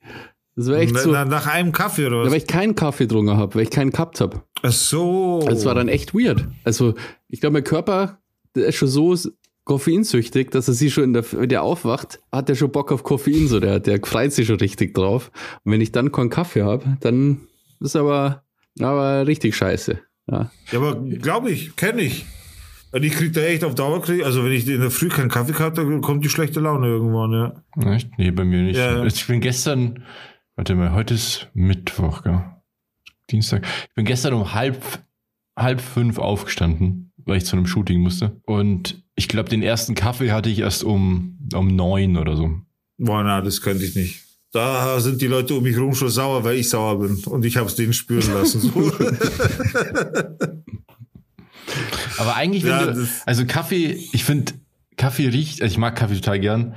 Das 0.55 0.67
war 0.67 0.77
echt 0.77 0.93
Na, 0.93 0.99
so, 0.99 1.11
na, 1.11 1.25
nach 1.25 1.47
einem 1.47 1.71
Kaffee 1.71 2.07
oder 2.07 2.17
ja, 2.17 2.23
was? 2.23 2.31
weil 2.31 2.37
ich 2.37 2.47
keinen 2.47 2.75
Kaffee 2.75 3.05
getrunken 3.05 3.37
habe, 3.37 3.55
weil 3.55 3.63
ich 3.63 3.69
keinen 3.69 3.91
gehabt 3.91 4.19
habe. 4.19 4.43
Ach 4.63 4.71
so. 4.71 5.45
Das 5.47 5.65
war 5.65 5.75
dann 5.75 5.87
echt 5.87 6.13
weird. 6.13 6.47
Also, 6.63 6.93
ich 7.29 7.39
glaube, 7.39 7.53
mein 7.53 7.63
Körper, 7.63 8.19
der 8.55 8.67
ist 8.67 8.75
schon 8.75 8.89
so 8.89 9.15
koffeinsüchtig, 9.63 10.49
dass 10.49 10.67
er 10.67 10.73
sich 10.73 10.93
schon 10.93 11.05
in 11.05 11.13
der, 11.13 11.31
wenn 11.31 11.49
der 11.49 11.63
aufwacht, 11.63 12.19
hat 12.31 12.49
er 12.49 12.55
schon 12.55 12.71
Bock 12.71 12.91
auf 12.91 13.03
Koffein, 13.03 13.47
so 13.47 13.59
der, 13.59 13.79
der 13.79 13.99
freut 14.03 14.33
sich 14.33 14.47
schon 14.47 14.57
richtig 14.57 14.93
drauf. 14.93 15.31
Und 15.63 15.71
wenn 15.71 15.81
ich 15.81 15.91
dann 15.91 16.11
keinen 16.11 16.29
Kaffee 16.29 16.63
habe, 16.63 16.97
dann 16.99 17.41
ist 17.79 17.95
aber, 17.95 18.43
aber 18.79 19.27
richtig 19.27 19.55
scheiße. 19.55 19.99
Ja. 20.29 20.51
Ja, 20.71 20.79
aber 20.79 20.95
glaube 20.95 21.51
ich, 21.51 21.75
kenne 21.75 22.01
ich. 22.01 22.25
Und 22.93 23.03
ich 23.03 23.13
krieg 23.13 23.31
da 23.31 23.41
echt 23.41 23.63
auf 23.63 23.73
Dauer, 23.75 24.01
krieg, 24.01 24.25
also 24.25 24.43
wenn 24.43 24.51
ich 24.51 24.67
in 24.67 24.81
der 24.81 24.91
Früh 24.91 25.07
keinen 25.07 25.29
Kaffee 25.29 25.53
gehabt 25.53 25.77
habe, 25.77 25.89
dann 25.89 26.01
kommt 26.01 26.25
die 26.25 26.29
schlechte 26.29 26.59
Laune 26.59 26.87
irgendwann, 26.87 27.31
ja. 27.31 27.93
Echt? 27.93 28.09
Nee, 28.17 28.31
bei 28.31 28.43
mir 28.43 28.63
nicht. 28.63 28.77
Ja, 28.77 28.97
ja. 28.97 29.05
Ich 29.05 29.25
bin 29.27 29.39
gestern, 29.39 30.03
warte 30.61 30.75
mal, 30.75 30.91
heute 30.91 31.15
ist 31.15 31.47
Mittwoch, 31.55 32.21
gell? 32.21 32.43
Dienstag. 33.31 33.65
Ich 33.89 33.95
bin 33.95 34.05
gestern 34.05 34.35
um 34.35 34.53
halb, 34.53 34.77
halb 35.57 35.81
fünf 35.81 36.19
aufgestanden, 36.19 37.11
weil 37.17 37.37
ich 37.37 37.47
zu 37.47 37.55
einem 37.55 37.65
Shooting 37.65 37.99
musste. 37.99 38.39
Und 38.45 39.03
ich 39.15 39.27
glaube, 39.27 39.49
den 39.49 39.63
ersten 39.63 39.95
Kaffee 39.95 40.31
hatte 40.31 40.51
ich 40.51 40.59
erst 40.59 40.83
um, 40.83 41.39
um 41.51 41.75
neun 41.75 42.15
oder 42.15 42.37
so. 42.37 42.59
Boah, 42.99 43.23
na, 43.23 43.41
das 43.41 43.61
könnte 43.61 43.83
ich 43.83 43.95
nicht. 43.95 44.21
Da 44.51 44.99
sind 44.99 45.19
die 45.23 45.25
Leute 45.25 45.55
um 45.55 45.63
mich 45.63 45.79
rum 45.79 45.95
schon 45.95 46.09
sauer, 46.09 46.43
weil 46.43 46.57
ich 46.57 46.69
sauer 46.69 46.99
bin. 46.99 47.15
Und 47.25 47.43
ich 47.43 47.57
habe 47.57 47.65
es 47.65 47.73
denen 47.73 47.93
spüren 47.93 48.31
lassen. 48.31 48.61
So. 48.61 48.69
Aber 52.19 52.35
eigentlich, 52.35 52.65
Ja, 52.65 52.85
du, 52.85 53.07
also 53.25 53.47
Kaffee, 53.47 53.93
ich 54.11 54.23
finde, 54.23 54.53
Kaffee 54.95 55.27
riecht, 55.27 55.63
also 55.63 55.71
ich 55.71 55.79
mag 55.79 55.95
Kaffee 55.95 56.17
total 56.17 56.39
gern, 56.39 56.75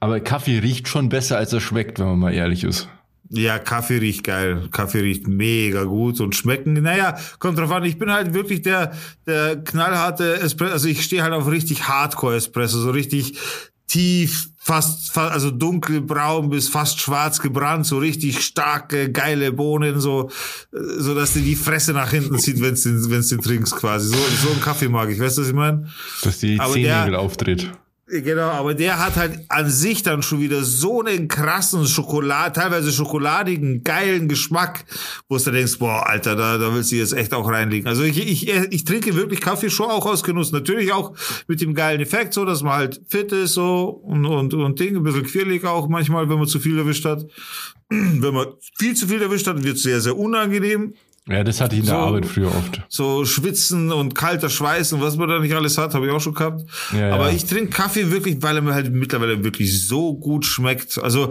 aber 0.00 0.18
Kaffee 0.18 0.58
riecht 0.58 0.88
schon 0.88 1.08
besser, 1.08 1.38
als 1.38 1.52
er 1.52 1.60
schmeckt, 1.60 2.00
wenn 2.00 2.06
man 2.06 2.18
mal 2.18 2.34
ehrlich 2.34 2.64
ist. 2.64 2.88
Ja, 3.30 3.58
Kaffee 3.58 3.98
riecht 3.98 4.24
geil. 4.24 4.68
Kaffee 4.70 5.00
riecht 5.00 5.26
mega 5.26 5.84
gut 5.84 6.20
und 6.20 6.34
schmecken. 6.34 6.74
Naja, 6.74 7.16
kommt 7.38 7.58
drauf 7.58 7.72
an. 7.72 7.84
Ich 7.84 7.98
bin 7.98 8.12
halt 8.12 8.34
wirklich 8.34 8.62
der, 8.62 8.92
der 9.26 9.56
knallharte 9.56 10.40
Espresso. 10.40 10.72
Also 10.72 10.88
ich 10.88 11.02
stehe 11.02 11.22
halt 11.22 11.32
auf 11.32 11.50
richtig 11.50 11.88
Hardcore-Espresso. 11.88 12.78
So 12.78 12.90
richtig 12.90 13.38
tief, 13.86 14.50
fast, 14.58 15.12
fast, 15.12 15.32
also 15.32 15.50
dunkelbraun 15.50 16.50
bis 16.50 16.68
fast 16.68 17.00
schwarz 17.00 17.40
gebrannt. 17.40 17.86
So 17.86 17.98
richtig 17.98 18.40
starke, 18.40 19.10
geile 19.10 19.52
Bohnen. 19.52 20.00
So, 20.00 20.30
so 20.70 21.14
dass 21.14 21.32
dir 21.32 21.42
die 21.42 21.56
Fresse 21.56 21.92
nach 21.92 22.10
hinten 22.10 22.38
zieht, 22.38 22.60
wenn 22.60 22.74
du 22.74 22.80
den, 22.80 23.10
wenn's 23.10 23.28
den 23.30 23.40
trinkst 23.40 23.74
quasi. 23.74 24.08
So, 24.08 24.16
so 24.42 24.50
einen 24.50 24.60
Kaffee 24.60 24.88
mag 24.88 25.08
ich. 25.10 25.18
Weißt 25.18 25.38
du, 25.38 25.42
was 25.42 25.48
ich 25.48 25.54
meine? 25.54 25.88
Dass 26.22 26.38
die 26.38 26.58
Zehennägel 26.58 27.16
aufdreht. 27.16 27.70
Genau, 28.06 28.50
aber 28.50 28.74
der 28.74 28.98
hat 28.98 29.16
halt 29.16 29.40
an 29.48 29.70
sich 29.70 30.02
dann 30.02 30.22
schon 30.22 30.40
wieder 30.40 30.62
so 30.62 31.00
einen 31.00 31.26
krassen 31.26 31.86
Schokolad, 31.86 32.54
teilweise 32.54 32.92
schokoladigen, 32.92 33.82
geilen 33.82 34.28
Geschmack, 34.28 34.84
wo 35.26 35.38
du 35.38 35.50
denkst, 35.50 35.78
boah, 35.78 36.06
Alter, 36.06 36.36
da, 36.36 36.58
da 36.58 36.74
willst 36.74 36.92
du 36.92 36.96
jetzt 36.96 37.14
echt 37.14 37.32
auch 37.32 37.48
reinlegen. 37.48 37.88
Also 37.88 38.02
ich, 38.02 38.18
ich, 38.18 38.46
ich 38.48 38.84
trinke 38.84 39.16
wirklich 39.16 39.40
Kaffee 39.40 39.70
schon 39.70 39.90
auch 39.90 40.04
aus 40.04 40.22
Genuss. 40.22 40.52
Natürlich 40.52 40.92
auch 40.92 41.14
mit 41.48 41.62
dem 41.62 41.72
geilen 41.72 42.02
Effekt, 42.02 42.34
so, 42.34 42.44
dass 42.44 42.62
man 42.62 42.74
halt 42.74 43.00
fit 43.08 43.32
ist, 43.32 43.54
so, 43.54 43.88
und, 43.88 44.26
und, 44.26 44.52
und 44.52 44.78
Ding, 44.78 44.96
ein 44.96 45.02
bisschen 45.02 45.24
quirlig 45.24 45.64
auch 45.64 45.88
manchmal, 45.88 46.28
wenn 46.28 46.38
man 46.38 46.46
zu 46.46 46.60
viel 46.60 46.76
erwischt 46.76 47.06
hat. 47.06 47.24
Wenn 47.90 48.32
man 48.32 48.46
viel 48.78 48.96
zu 48.96 49.06
viel 49.06 49.20
erwischt 49.20 49.46
hat, 49.46 49.62
wird 49.62 49.76
es 49.76 49.82
sehr, 49.82 50.00
sehr 50.00 50.16
unangenehm. 50.16 50.94
Ja, 51.26 51.42
das 51.42 51.60
hatte 51.60 51.74
ich 51.74 51.80
in 51.80 51.86
der 51.86 51.94
So. 51.94 52.00
Arbeit 52.00 52.26
früher 52.26 52.48
oft. 52.48 52.82
So 52.88 53.24
schwitzen 53.24 53.90
und 53.92 54.14
kalter 54.14 54.50
Schweiß 54.50 54.92
und 54.92 55.00
was 55.00 55.16
man 55.16 55.28
da 55.28 55.38
nicht 55.38 55.54
alles 55.54 55.78
hat, 55.78 55.94
habe 55.94 56.06
ich 56.06 56.12
auch 56.12 56.20
schon 56.20 56.34
gehabt. 56.34 56.62
Ja, 56.92 57.14
Aber 57.14 57.30
ja. 57.30 57.34
ich 57.36 57.46
trinke 57.46 57.70
Kaffee 57.70 58.10
wirklich, 58.10 58.42
weil 58.42 58.56
er 58.56 58.62
mir 58.62 58.74
halt 58.74 58.92
mittlerweile 58.92 59.42
wirklich 59.42 59.86
so 59.86 60.14
gut 60.14 60.44
schmeckt. 60.44 60.98
Also, 60.98 61.30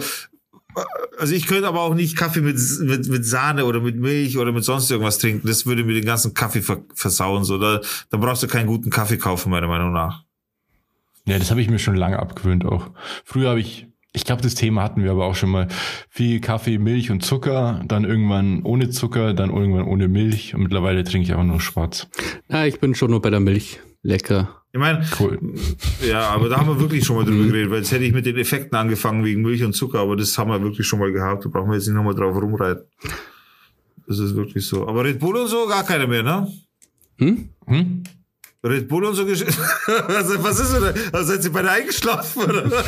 also 1.20 1.36
ich 1.36 1.46
könnte 1.46 1.68
aber 1.68 1.82
auch 1.82 1.94
nicht 1.94 2.18
Kaffee 2.18 2.42
mit, 2.42 2.58
mit, 2.82 3.08
mit 3.08 3.26
Sahne 3.26 3.66
oder 3.66 3.82
mit 3.82 3.96
Milch 3.96 4.40
oder 4.40 4.52
mit 4.52 4.64
sonst 4.64 4.90
irgendwas 4.90 5.20
trinken. 5.20 5.48
Das 5.48 5.68
würde 5.68 5.84
mir 5.84 5.94
den 5.94 6.06
ganzen 6.06 6.34
Kaffee 6.34 6.64
ver 6.64 6.82
versauen. 6.96 7.44
So, 7.44 7.60
da, 7.60 7.80
da 8.10 8.18
brauchst 8.18 8.42
du 8.42 8.48
keinen 8.48 8.66
guten 8.66 8.90
Kaffee 8.90 9.18
kaufen, 9.18 9.52
meiner 9.52 9.68
Meinung 9.68 9.94
nach. 9.94 10.24
Ja, 11.26 11.38
das 11.38 11.52
habe 11.52 11.62
ich 11.62 11.70
mir 11.70 11.78
schon 11.80 11.96
lange 11.96 12.18
abgewöhnt 12.18 12.66
auch. 12.66 12.90
Früher 13.24 13.50
habe 13.50 13.60
ich, 13.60 13.88
ich 14.14 14.26
glaube, 14.26 14.42
das 14.42 14.56
Thema 14.56 14.84
hatten 14.84 15.04
wir 15.04 15.12
aber 15.12 15.26
auch 15.26 15.36
schon 15.36 15.50
mal. 15.50 15.68
Viel 16.10 16.40
Kaffee, 16.40 16.78
Milch 16.78 17.10
und 17.12 17.24
Zucker, 17.26 17.82
dann 17.88 18.04
irgendwann 18.06 18.62
ohne 18.64 18.90
Zucker, 18.92 19.34
dann 19.34 19.50
irgendwann 19.50 19.86
ohne 19.86 20.08
Milch 20.08 20.54
und 20.54 20.62
mittlerweile 20.64 21.04
trinke 21.04 21.26
ich 21.26 21.32
einfach 21.32 21.46
nur 21.46 21.60
schwarz. 21.60 22.08
Ja, 22.50 22.66
ich 22.66 22.80
bin 22.80 22.94
schon 22.96 23.12
nur 23.12 23.22
bei 23.22 23.30
der 23.32 23.40
Milch. 23.40 23.80
Lecker. 24.06 24.62
Ich 24.74 24.80
meine, 24.80 25.06
Cool. 25.20 25.40
ja, 26.06 26.28
aber 26.30 26.50
da 26.50 26.58
haben 26.58 26.68
wir 26.68 26.80
wirklich 26.80 27.06
schon 27.06 27.16
mal 27.16 27.26
drüber 27.26 27.46
geredet, 27.46 27.72
weil 27.72 27.78
jetzt 27.80 27.92
hätte 27.92 28.04
ich 28.04 28.12
mit 28.12 28.26
den 28.26 28.38
Effekten 28.38 28.76
angefangen 28.78 29.24
wegen 29.24 29.42
Milch 29.42 29.64
und 29.64 29.74
Zucker, 29.74 30.00
aber 30.00 30.16
das 30.18 30.38
haben 30.38 30.50
wir 30.50 30.62
wirklich 30.62 30.86
schon 30.86 31.00
mal 31.00 31.12
gehabt. 31.12 31.46
Da 31.46 31.50
brauchen 31.50 31.70
wir 31.70 31.76
jetzt 31.76 31.88
nicht 31.88 31.96
nochmal 31.96 32.14
drauf 32.16 32.36
rumreiten. 32.36 32.84
Das 34.08 34.20
ist 34.20 34.36
wirklich 34.36 34.66
so. 34.66 34.88
Aber 34.88 35.06
Red 35.06 35.20
Bull 35.20 35.38
und 35.38 35.48
so 35.48 35.66
gar 35.68 35.84
keine 35.86 36.06
mehr, 36.06 36.24
ne? 36.24 36.48
Hm? 37.18 37.50
Hm? 37.68 38.04
Red 38.66 38.88
Bull 38.90 39.06
und 39.06 39.16
so 39.16 39.26
gesch 39.26 39.42
was, 40.08 40.60
ist 40.60 40.74
denn? 40.74 40.84
Also 41.14 41.34
seid 41.34 41.44
ihr 41.46 41.52
beide 41.52 41.72
eingeschlafen, 41.72 42.44
oder? 42.44 42.84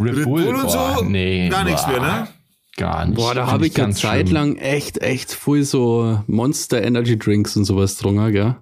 Red, 0.00 0.16
Red 0.16 0.24
Bull, 0.24 0.44
Bull 0.44 0.54
und 0.54 0.62
boah, 0.62 0.96
so? 0.98 1.04
nee. 1.04 1.48
Gar 1.48 1.64
nichts 1.64 1.86
mehr, 1.86 2.00
ne? 2.00 2.28
Gar 2.76 3.06
nicht. 3.06 3.16
Boah, 3.16 3.34
da 3.34 3.46
habe 3.50 3.66
ich 3.66 3.74
ganz 3.74 4.00
schlimm. 4.00 4.10
zeitlang 4.12 4.56
echt, 4.56 4.98
echt 5.02 5.32
viel 5.32 5.64
so 5.64 6.22
Monster 6.26 6.82
Energy 6.82 7.18
Drinks 7.18 7.56
und 7.56 7.64
sowas 7.64 7.96
drungen, 7.96 8.32
gell? 8.32 8.56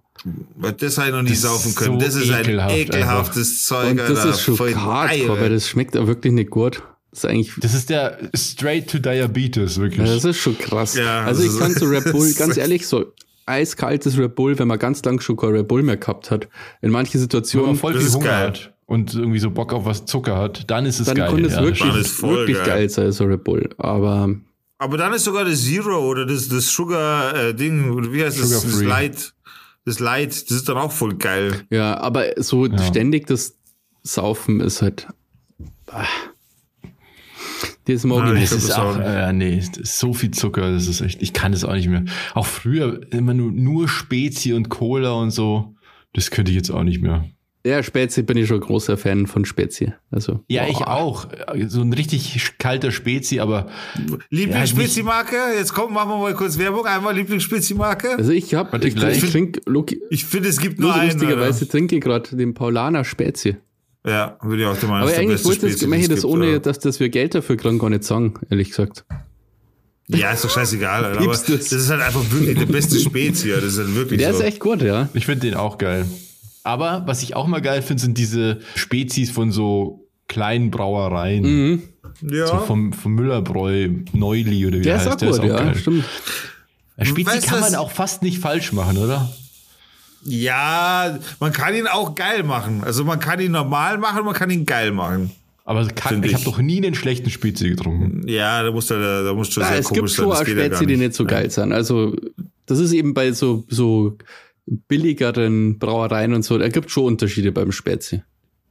Weil 0.57 0.73
Das 0.73 0.97
habe 0.99 1.09
ich 1.09 1.15
noch 1.15 1.31
ist 1.31 1.43
saufen 1.43 1.75
können. 1.75 2.01
so 2.01 2.07
das 2.07 2.15
ist 2.15 2.31
ein 2.31 2.41
ekelhaft 2.43 2.75
ekelhaftes 2.77 3.65
Zeug, 3.65 3.91
Und 3.91 3.97
das 3.99 4.11
Alter. 4.19 4.31
ist 4.31 4.41
schon 4.41 4.57
Voll 4.57 4.75
hardcore, 4.75 5.29
geil. 5.29 5.41
weil 5.41 5.51
das 5.51 5.69
schmeckt 5.69 5.97
auch 5.97 6.07
wirklich 6.07 6.33
nicht 6.33 6.51
gut. 6.51 6.83
Das 7.11 7.25
ist 7.25 7.31
eigentlich, 7.31 7.53
Das 7.61 7.75
ist 7.75 7.91
der 7.91 8.19
Straight 8.35 8.91
to 8.91 8.99
Diabetes, 8.99 9.79
wirklich. 9.79 10.07
ja, 10.09 10.15
das 10.15 10.25
ist 10.25 10.39
schon 10.39 10.57
krass. 10.59 10.95
Ja, 10.97 11.25
also 11.25 11.43
ich 11.43 11.59
kann 11.59 11.73
so 11.73 11.85
Red 11.91 12.11
Bull, 12.13 12.33
ganz 12.35 12.57
ehrlich, 12.57 12.87
so 12.87 13.13
eiskaltes 13.45 14.19
Red 14.19 14.35
Bull, 14.35 14.59
wenn 14.59 14.67
man 14.69 14.79
ganz 14.79 15.05
lang 15.05 15.21
schon 15.21 15.37
kein 15.37 15.51
Red 15.51 15.69
Bull 15.69 15.83
mehr 15.83 15.97
gehabt 15.99 16.31
hat. 16.31 16.49
In 16.81 16.91
manchen 16.91 17.15
Wenn 17.15 17.21
man 17.21 17.23
Situationen, 17.23 17.77
voll 17.77 17.93
Das 17.93 18.01
viel 18.03 18.09
ist 18.09 18.15
Hunger 18.17 18.27
geil. 18.27 18.47
hat 18.49 18.73
und 18.87 19.15
irgendwie 19.15 19.39
so 19.39 19.51
Bock 19.51 19.73
auf 19.73 19.85
was 19.85 20.05
Zucker 20.07 20.37
hat, 20.39 20.71
dann 20.71 20.87
ist 20.87 21.01
es 21.01 21.07
dann 21.07 21.17
geil. 21.17 21.31
kann 21.31 21.45
es 21.45 21.53
ja, 21.55 21.63
wirklich, 21.63 21.81
Dann 21.91 22.01
ist 22.01 22.23
wirklich 22.23 22.57
geil. 22.59 22.67
geil 22.67 22.89
sein, 22.91 23.13
so 23.13 23.25
Red 23.25 23.45
Bull. 23.45 23.69
Aber 23.79 24.35
Aber 24.79 24.97
dann 24.97 25.13
ist 25.13 25.25
sogar 25.25 25.45
das 25.45 25.65
Zero 25.65 25.99
oder 26.09 26.25
das, 26.27 26.49
das 26.49 26.69
Sugar 26.71 27.35
äh, 27.35 27.55
Ding, 27.55 27.91
oder 27.91 28.13
wie 28.13 28.23
heißt 28.25 28.41
das? 28.41 28.51
Das 28.51 28.63
Sugar-free. 28.63 28.87
Light. 28.87 29.33
Das 29.85 30.01
Light, 30.01 30.31
das 30.31 30.51
ist 30.51 30.69
dann 30.69 30.77
auch 30.79 30.91
voll 30.93 31.15
geil. 31.17 31.63
ja, 31.71 31.97
aber 31.99 32.27
so 32.43 32.67
Ja. 32.67 32.79
ständig 32.83 33.27
das 33.29 33.57
Saufen 34.03 34.61
ist 34.61 34.83
halt. 34.83 35.07
Ah. 35.91 36.05
Das 37.87 38.03
mag 38.05 38.25
Nein, 38.25 38.37
ich 38.43 38.51
Das 38.51 38.59
ist 38.59 38.69
das 38.71 38.79
auch, 38.79 38.99
äh, 38.99 39.33
nee, 39.33 39.63
das 39.79 39.99
so 40.01 40.13
viel 40.13 40.33
Zucker, 40.33 40.73
das 40.73 40.89
ist 40.89 41.01
echt, 41.01 41.23
ich 41.23 41.33
kann 41.33 41.53
das 41.53 41.65
auch 41.65 41.75
nicht 41.75 41.89
mehr. 41.89 42.05
Auch 42.35 42.47
früher 42.47 43.01
immer 43.13 43.33
nur, 43.33 43.53
nur 43.53 43.89
Spezi 43.89 44.55
und 44.55 44.69
Cola 44.71 45.13
und 45.13 45.31
so. 45.31 45.75
Das 46.13 46.31
könnte 46.33 46.51
ich 46.51 46.57
jetzt 46.57 46.71
auch 46.71 46.83
nicht 46.83 47.01
mehr. 47.01 47.25
Ja, 47.67 47.83
Spezi 47.83 48.23
bin 48.23 48.37
ich 48.37 48.47
schon 48.49 48.61
großer 48.61 48.97
Fan 48.97 49.27
von 49.27 49.45
Spezi. 49.45 49.93
Also, 50.11 50.41
Ja, 50.49 50.63
boah. 50.65 50.71
ich 50.71 50.77
auch. 50.87 51.27
So 51.69 51.81
ein 51.81 51.93
richtig 51.93 52.59
kalter 52.59 52.93
Spezi, 52.93 53.41
aber 53.41 53.67
Lieblingsspezi-Marke? 54.31 55.37
Jetzt 55.57 55.73
kommt, 55.75 55.93
machen 55.93 56.11
wir 56.11 56.19
mal 56.19 56.35
kurz 56.35 56.59
Werbung. 56.59 56.87
Einmal 56.87 57.15
Lieblingsspezi-Marke. 57.17 58.17
Also 58.19 58.31
ich 58.33 58.55
hab, 58.55 58.73
Warte, 58.73 58.89
ich, 58.89 58.95
gleich. 58.95 59.23
ich 59.23 59.31
trinke, 59.31 59.61
Ich 60.11 60.25
finde, 60.25 60.49
es 60.49 60.59
gibt 60.61 60.79
nur 60.79 60.95
einen. 60.95 61.11
lustigerweise 61.13 61.69
trinke 61.69 61.97
ich 61.97 62.03
gerade 62.03 62.37
den 62.37 62.55
Paulaner 62.55 63.05
Spezi. 63.05 63.57
Ja, 64.07 64.39
würde 64.43 64.63
ich 64.63 64.69
auch 64.69 64.77
der 64.79 64.89
Meinung, 64.89 65.03
Aber 65.03 65.11
ist 65.11 65.17
der 65.17 65.23
eigentlich 65.23 65.33
beste 65.43 65.49
wollte 65.49 65.67
ich 65.99 66.09
das 66.09 66.19
es 66.19 66.25
ohne, 66.25 66.53
gibt, 66.53 66.67
dass, 66.67 66.79
dass 66.79 67.01
wir 67.01 67.09
Geld 67.09 67.35
dafür 67.35 67.57
kriegen, 67.57 67.81
gar 67.81 67.91
nicht 67.91 68.05
sagen, 68.05 68.35
ehrlich 68.51 68.69
gesagt. 68.69 69.05
ja. 70.07 70.31
ist 70.31 70.45
doch 70.45 70.51
scheißegal. 70.51 71.05
Alter. 71.05 71.19
Aber 71.21 71.33
das 71.33 71.45
du's? 71.45 71.73
ist 71.73 71.91
halt 71.91 72.03
einfach 72.03 72.23
wirklich 72.31 72.57
der 72.57 72.67
beste 72.67 73.01
Spezi. 73.01 73.49
ja. 73.51 73.57
Das 73.57 73.73
ist 73.73 73.79
halt 73.79 73.95
wirklich 73.97 74.21
Der 74.21 74.33
so. 74.33 74.39
ist 74.39 74.45
echt 74.45 74.61
gut, 74.61 74.83
ja. 74.83 75.09
ich 75.15 75.27
finde 75.27 75.41
den 75.49 75.55
auch 75.55 75.79
geil. 75.79 76.07
Aber 76.67 77.03
was 77.07 77.23
ich 77.23 77.37
auch 77.37 77.47
mal 77.47 77.61
geil 77.63 77.81
finde, 77.83 78.03
sind 78.03 78.19
diese 78.19 78.59
Spezies 78.75 79.31
von 79.31 79.53
so 79.53 80.07
kleinen 80.29 80.71
Brauereien. 80.71 81.43
Mhm. 81.45 81.83
ja. 82.23 82.47
So 82.49 82.59
vom, 82.59 82.93
vom 82.93 83.15
Müllerbräu, 83.15 83.89
Neuli 84.13 84.67
oder 84.67 84.79
wie 84.79 84.83
Der 84.83 84.99
der 84.99 85.03
ist 85.15 85.23
heißt. 85.23 85.25
auch 85.25 85.41
gut, 85.41 85.49
ja, 85.49 85.75
stimmt. 85.75 86.05
Spezi 87.03 87.27
Weißt 87.27 87.47
du, 87.47 87.51
kann 87.51 87.61
man 87.61 87.75
auch 87.77 87.91
fast 87.91 88.23
nicht 88.23 88.39
falsch 88.41 88.73
machen, 88.73 88.99
oder? 88.99 89.31
ja, 90.25 91.19
man 91.41 91.53
kann 91.53 91.75
ihn 91.75 91.87
auch 91.87 92.15
geil 92.15 92.43
machen. 92.43 92.83
Also 92.85 93.05
man 93.05 93.21
kann 93.21 93.39
ihn 93.41 93.53
normal 93.53 93.99
machen, 93.99 94.25
man 94.25 94.35
kann 94.35 94.51
ihn 94.51 94.67
geil 94.67 94.91
machen. 94.91 95.31
Aber 95.65 95.85
kack, 95.87 96.13
Find 96.13 96.25
ich 96.27 96.33
habe 96.33 96.41
ich. 96.41 96.45
doch 96.45 96.59
nie 96.59 96.79
einen 96.79 96.95
schlechten 96.95 97.31
Spezi 97.31 97.69
getrunken. 97.71 98.27
Ja, 98.29 98.63
da 98.63 98.71
muss 98.71 98.87
da, 98.87 99.23
da 99.23 99.35
muss 99.35 99.53
schon 99.53 99.63
Ja, 99.63 99.69
sehr 99.71 99.79
es 99.81 99.89
gibt 99.89 99.99
komisch 99.99 100.15
schon 100.15 100.31
sein. 100.33 100.41
auch 100.41 100.45
geht 100.45 100.57
ja 100.57 100.65
Spezi, 100.67 100.87
die 100.87 100.97
nicht 100.97 101.15
so 101.15 101.25
geil 101.25 101.51
sind. 101.51 101.73
Also, 101.73 102.17
das 102.67 102.79
ist 102.79 102.93
eben 102.93 103.15
bei 103.15 103.33
so, 103.33 103.65
so 103.69 104.17
billigeren 104.67 105.79
Brauereien 105.79 106.35
und 106.35 106.43
so, 106.45 106.59
da 106.59 106.69
gibt 106.69 106.91
schon 106.91 107.05
Unterschiede 107.05 107.53
beim 107.53 107.73
Spezi. 107.73 108.23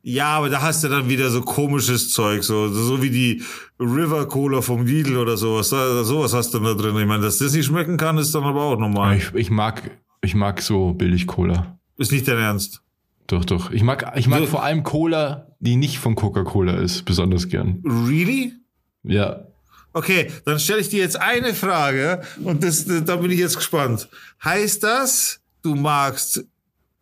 Ja, 0.04 0.28
aber 0.38 0.50
da 0.50 0.62
hast 0.62 0.84
du 0.84 0.88
dann 0.88 1.10
wieder 1.10 1.32
so 1.32 1.41
komisches 1.41 2.12
Zeug, 2.12 2.43
so, 2.43 2.68
so 2.72 3.02
wie 3.02 3.10
die 3.10 3.41
River 3.80 4.28
Cola 4.28 4.62
vom 4.62 4.86
Lidl 4.86 5.18
oder 5.18 5.36
sowas. 5.36 5.70
Da, 5.70 6.04
sowas 6.04 6.32
hast 6.34 6.54
du 6.54 6.60
da 6.60 6.76
drin. 6.76 6.96
Ich 6.98 7.08
meine, 7.08 7.24
dass 7.24 7.39
das 7.39 7.54
nicht 7.54 7.66
schmecken 7.66 7.98
kann, 7.98 8.20
ist 8.20 8.36
dann 8.36 8.43
aber 8.43 8.62
auch 8.62 8.78
normal. 8.78 9.18
Ich, 9.18 9.34
ich 9.34 9.50
mag, 9.50 9.89
ich 10.22 10.36
mag 10.36 10.62
so 10.62 10.93
billig 10.93 11.26
Cola. 11.26 11.80
Ist 11.98 12.12
nicht 12.12 12.28
dein 12.28 12.38
Ernst. 12.38 12.84
Doch, 13.26 13.46
doch. 13.46 13.72
Ich 13.72 13.82
mag, 13.82 14.14
ich 14.16 14.28
mag 14.28 14.41
Ja. 14.41 14.46
vor 14.46 14.62
allem 14.64 14.84
Cola, 14.84 15.48
die 15.60 15.76
nicht 15.76 15.98
von 15.98 16.14
Coca-Cola 16.14 16.76
ist, 16.76 17.06
besonders 17.06 17.48
gern. 17.50 17.82
Really? 17.84 18.54
Ja. 19.02 19.48
Okay, 19.93 20.30
dann 20.46 20.60
stelle 20.60 20.82
ich 20.82 20.89
dir 20.89 21.00
jetzt 21.00 21.20
eine 21.20 21.56
Frage 21.56 22.22
und 22.43 22.64
das, 22.64 22.86
da 22.86 23.16
bin 23.16 23.32
ich 23.32 23.39
jetzt 23.39 23.56
gespannt. 23.56 24.08
Heißt 24.43 24.84
das, 24.84 25.39
du 25.66 25.76
magst, 25.76 26.45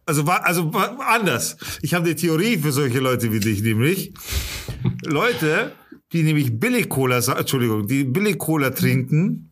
also, 0.06 0.24
also 0.24 0.72
anders. 0.72 1.58
Ich 1.82 1.94
habe 1.94 2.06
eine 2.06 2.16
Theorie 2.16 2.58
für 2.58 2.72
solche 2.72 3.00
Leute 3.00 3.32
wie 3.32 3.40
dich, 3.40 3.62
nämlich 3.62 4.14
Leute, 5.04 5.74
die 6.12 6.24
nämlich 6.24 6.60
Billig-Cola, 6.60 7.20
Entschuldigung, 7.38 7.88
die 7.88 8.04
Billig-Cola 8.04 8.72
trinken 8.72 9.52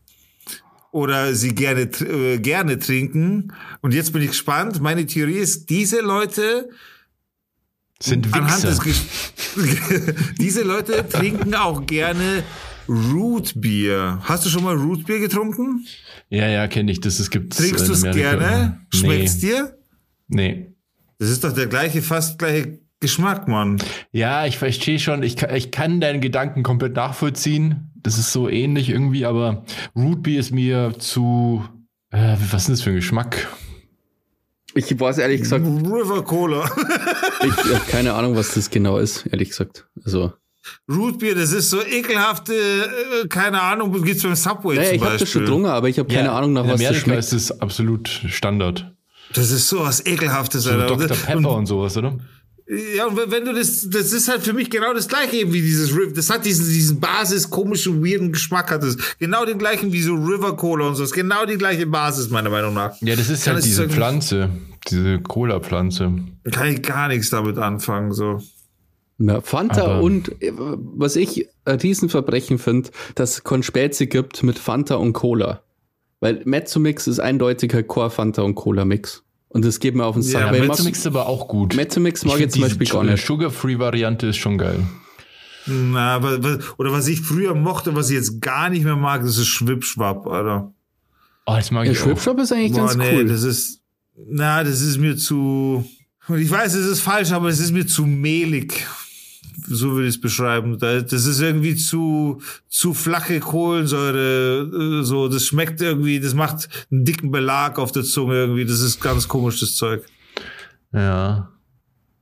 oder 0.91 1.34
sie 1.36 1.55
gerne, 1.55 1.82
äh, 1.84 2.38
gerne 2.39 2.78
trinken. 2.80 3.53
Und 3.82 3.93
jetzt 3.93 4.12
bin 4.14 4.22
ich 4.22 4.30
gespannt. 4.30 4.82
Meine 4.82 5.05
Theorie 5.05 5.38
ist, 5.38 5.70
diese 5.70 6.01
Leute 6.01 6.70
Sind 8.01 8.34
Anhand 8.34 8.64
des 8.64 8.84
Wichser. 8.84 9.01
Gesch- 9.55 10.16
Diese 10.39 10.64
Leute 10.64 11.07
trinken 11.07 11.55
auch 11.55 11.86
gerne 11.86 12.43
Rootbier. 12.88 14.20
Hast 14.24 14.46
du 14.46 14.50
schon 14.50 14.64
mal 14.64 14.76
Rootbier 14.76 15.20
getrunken? 15.20 15.86
Ja, 16.30 16.48
ja, 16.48 16.68
kenne 16.68 16.92
ich. 16.92 17.00
Das 17.00 17.20
es 17.20 17.30
gibt's 17.30 17.58
Trinkst 17.58 17.82
in 17.82 17.88
du 17.88 17.94
es 17.94 18.04
gerne? 18.04 18.80
Schmeckt's 18.94 19.36
nee. 19.36 19.50
dir? 19.50 19.78
Nee. 20.28 20.72
Das 21.20 21.30
ist 21.30 21.44
doch 21.44 21.54
der 21.54 21.68
gleiche, 21.68 22.02
fast 22.02 22.40
gleiche 22.40 22.80
Geschmack, 23.00 23.48
Mann. 23.48 23.82
Ja, 24.12 24.46
ich 24.46 24.58
verstehe 24.58 25.00
schon. 25.00 25.24
Ich 25.24 25.36
kann, 25.36 25.56
ich 25.56 25.72
kann 25.72 26.00
deinen 26.02 26.22
Gedanken 26.22 26.64
komplett 26.64 26.96
nachvollziehen. 26.96 27.92
Das 27.96 28.18
ist 28.18 28.32
so 28.32 28.48
ähnlich 28.48 28.90
irgendwie, 28.90 29.26
aber 29.26 29.66
Rootbeer 29.96 30.40
ist 30.40 30.52
mir 30.52 30.94
zu. 30.98 31.64
Äh, 32.12 32.36
was 32.52 32.62
ist 32.62 32.68
denn 32.68 32.74
das 32.76 32.82
für 32.82 32.90
ein 32.92 32.96
Geschmack? 32.98 33.48
Ich 34.74 35.00
weiß 35.00 35.18
ehrlich 35.18 35.42
gesagt, 35.42 35.66
River 35.66 36.24
Cola. 36.24 36.64
ich 37.44 37.74
habe 37.74 37.86
keine 37.90 38.14
Ahnung, 38.14 38.36
was 38.36 38.54
das 38.54 38.70
genau 38.70 39.00
ist, 39.00 39.26
ehrlich 39.26 39.50
gesagt. 39.50 39.88
Also, 40.06 40.34
Rootbier, 40.89 41.36
das 41.36 41.51
ist 41.51 41.69
so 41.69 41.82
ekelhafte, 41.84 42.53
äh, 42.53 43.28
keine 43.28 43.61
Ahnung, 43.61 44.01
gibt's 44.03 44.24
beim 44.24 44.36
Subway 44.36 44.76
naja, 44.76 44.88
zum 44.89 44.95
ich 44.95 45.01
habe 45.01 45.11
Beispiel. 45.11 45.19
das 45.26 45.30
schon 45.32 45.41
getrunken, 45.43 45.65
aber 45.67 45.89
ich 45.89 45.99
habe 45.99 46.07
keine 46.13 46.28
Ja, 46.30 46.38
Ahnung, 46.38 46.53
nach 46.53 46.63
in 46.63 46.69
was 46.72 46.80
das 46.80 46.88
Amerika 46.89 47.05
schmeckt. 47.05 47.19
ist 47.19 47.34
es 47.34 47.61
absolut 47.61 48.07
Standard. 48.28 48.91
Das 49.34 49.49
ist 49.51 49.67
so 49.67 49.80
was 49.80 50.05
ekelhaftes, 50.05 50.63
So 50.63 50.72
Alter. 50.72 50.88
Dr. 50.88 51.09
Und- 51.11 51.26
Pepper 51.26 51.55
und, 51.55 51.65
sowas, 51.65 51.95
oder? 51.97 52.17
Ja, 52.95 53.05
und 53.07 53.17
wenn 53.30 53.43
du 53.43 53.53
das, 53.53 53.89
das 53.89 54.13
ist 54.13 54.30
halt 54.30 54.43
für 54.43 54.53
mich 54.53 54.69
genau 54.69 54.93
das 54.93 55.09
gleiche 55.09 55.36
eben 55.38 55.51
wie 55.51 55.61
dieses 55.61 55.91
River. 55.91 56.13
Das 56.13 56.30
hat 56.30 56.45
diesen, 56.45 56.65
diesen 56.69 57.01
Basis, 57.01 57.49
komischen, 57.49 58.01
weirden 58.05 58.32
Geschmack 58.32 58.72
hat 58.72 58.82
es. 58.84 58.97
Genau 59.19 59.43
den 59.43 59.57
gleichen 59.57 59.91
wie 59.91 60.01
so 60.01 60.13
River 60.13 60.55
Cola 60.55 60.88
und 60.88 60.95
so. 60.95 61.01
Das 61.03 61.09
ist 61.11 61.15
genau 61.15 61.45
die 61.45 61.57
gleiche 61.57 61.86
Basis, 61.86 62.30
meiner 62.30 62.49
Meinung 62.49 62.74
nach. 62.74 62.93
Ja, 63.01 63.15
das 63.17 63.30
ist 63.30 63.43
Kann 63.43 63.55
halt 63.55 63.63
es 63.65 63.69
diese 63.69 63.89
Pflanze, 63.89 64.49
diese 64.89 65.19
Cola-Pflanze. 65.19 66.13
Kann 66.49 66.67
ich 66.67 66.82
gar 66.82 67.09
nichts 67.09 67.30
damit 67.30 67.57
anfangen, 67.57 68.13
so. 68.13 68.41
Ja, 69.24 69.41
Fanta 69.41 69.84
Aber- 69.84 70.01
und 70.01 70.41
äh, 70.41 70.51
was 70.55 71.15
ich 71.15 71.47
ein 71.65 71.80
Riesenverbrechen 71.80 72.57
finde, 72.57 72.89
dass 73.15 73.32
es 73.34 73.43
Konspezi 73.43 74.07
gibt 74.07 74.41
mit 74.43 74.57
Fanta 74.57 74.95
und 74.95 75.13
Cola. 75.13 75.61
Weil 76.19 76.41
Mezzomix 76.45 77.07
ist 77.07 77.19
eindeutig 77.19 77.74
ein 77.76 77.88
Core 77.88 78.09
Fanta 78.09 78.41
und 78.43 78.55
Cola 78.55 78.86
Mix. 78.86 79.24
Und 79.49 79.65
das 79.65 79.80
geht 79.80 79.95
mir 79.95 80.05
auf 80.05 80.15
den 80.15 80.22
Sack. 80.24 80.53
Ja, 80.55 80.65
Mezzomix 80.65 80.99
ist 80.99 81.07
aber 81.07 81.28
auch 81.28 81.47
gut. 81.47 81.76
Mezzomix 81.76 82.24
mag 82.26 82.39
ich 82.39 82.51
zum 82.51 82.61
Beispiel 82.61 82.88
gar 82.88 83.03
nicht. 83.03 83.26
Sugar-Free-Variante 83.26 84.28
ist 84.28 84.38
schon 84.38 84.57
geil. 84.57 84.80
Na, 85.67 86.15
aber, 86.15 86.41
was- 86.43 86.80
oder 86.80 86.91
was 86.91 87.07
ich 87.07 87.22
früher 87.22 87.53
mochte, 87.53 87.95
was 87.95 88.09
ich 88.09 88.15
jetzt 88.15 88.41
gar 88.41 88.69
nicht 88.69 88.84
mehr 88.84 88.95
mag, 88.95 89.22
das 89.24 89.38
ist 89.38 89.47
Schwipschwapp, 89.47 90.26
Alter. 90.28 90.74
Oh, 91.45 91.53
das 91.55 91.69
mag 91.72 91.84
Der 91.84 91.93
ich 91.93 91.99
auch. 91.99 92.03
Schwipschwap 92.05 92.39
ist 92.39 92.51
eigentlich 92.53 92.72
Boah, 92.72 92.88
ganz 92.88 92.95
nee, 92.97 93.15
cool. 93.17 93.26
das 93.28 93.43
ist, 93.43 93.82
na, 94.28 94.63
das 94.63 94.82
ist 94.82 94.97
mir 94.97 95.17
zu, 95.17 95.84
ich 96.30 96.49
weiß, 96.49 96.74
es 96.76 96.88
ist 96.88 97.01
falsch, 97.01 97.32
aber 97.32 97.49
es 97.49 97.59
ist 97.59 97.72
mir 97.72 97.86
zu 97.86 98.05
mehlig. 98.05 98.88
So 99.68 99.91
würde 99.91 100.08
ich 100.08 100.16
es 100.16 100.22
beschreiben. 100.22 100.78
Da- 100.78 101.02
Das 101.02 101.26
ist 101.26 101.39
irgendwie 101.41 101.76
zu, 101.76 102.41
zu 102.70 102.93
flache 102.93 103.39
Kohlensäure, 103.39 104.99
äh, 105.02 105.04
so, 105.04 105.28
das 105.28 105.45
schmeckt 105.45 105.82
irgendwie, 105.82 106.20
das 106.20 106.34
macht 106.34 106.70
einen 106.91 107.04
dicken 107.06 107.32
Belag 107.32 107.78
auf 107.80 107.91
der 107.91 108.04
Zunge 108.04 108.36
irgendwie, 108.36 108.66
das 108.66 108.80
ist 108.82 108.99
ganz 109.02 109.28
komisch, 109.28 109.60
das 109.60 109.76
Zeug. 109.76 110.06
Ja. 110.93 111.49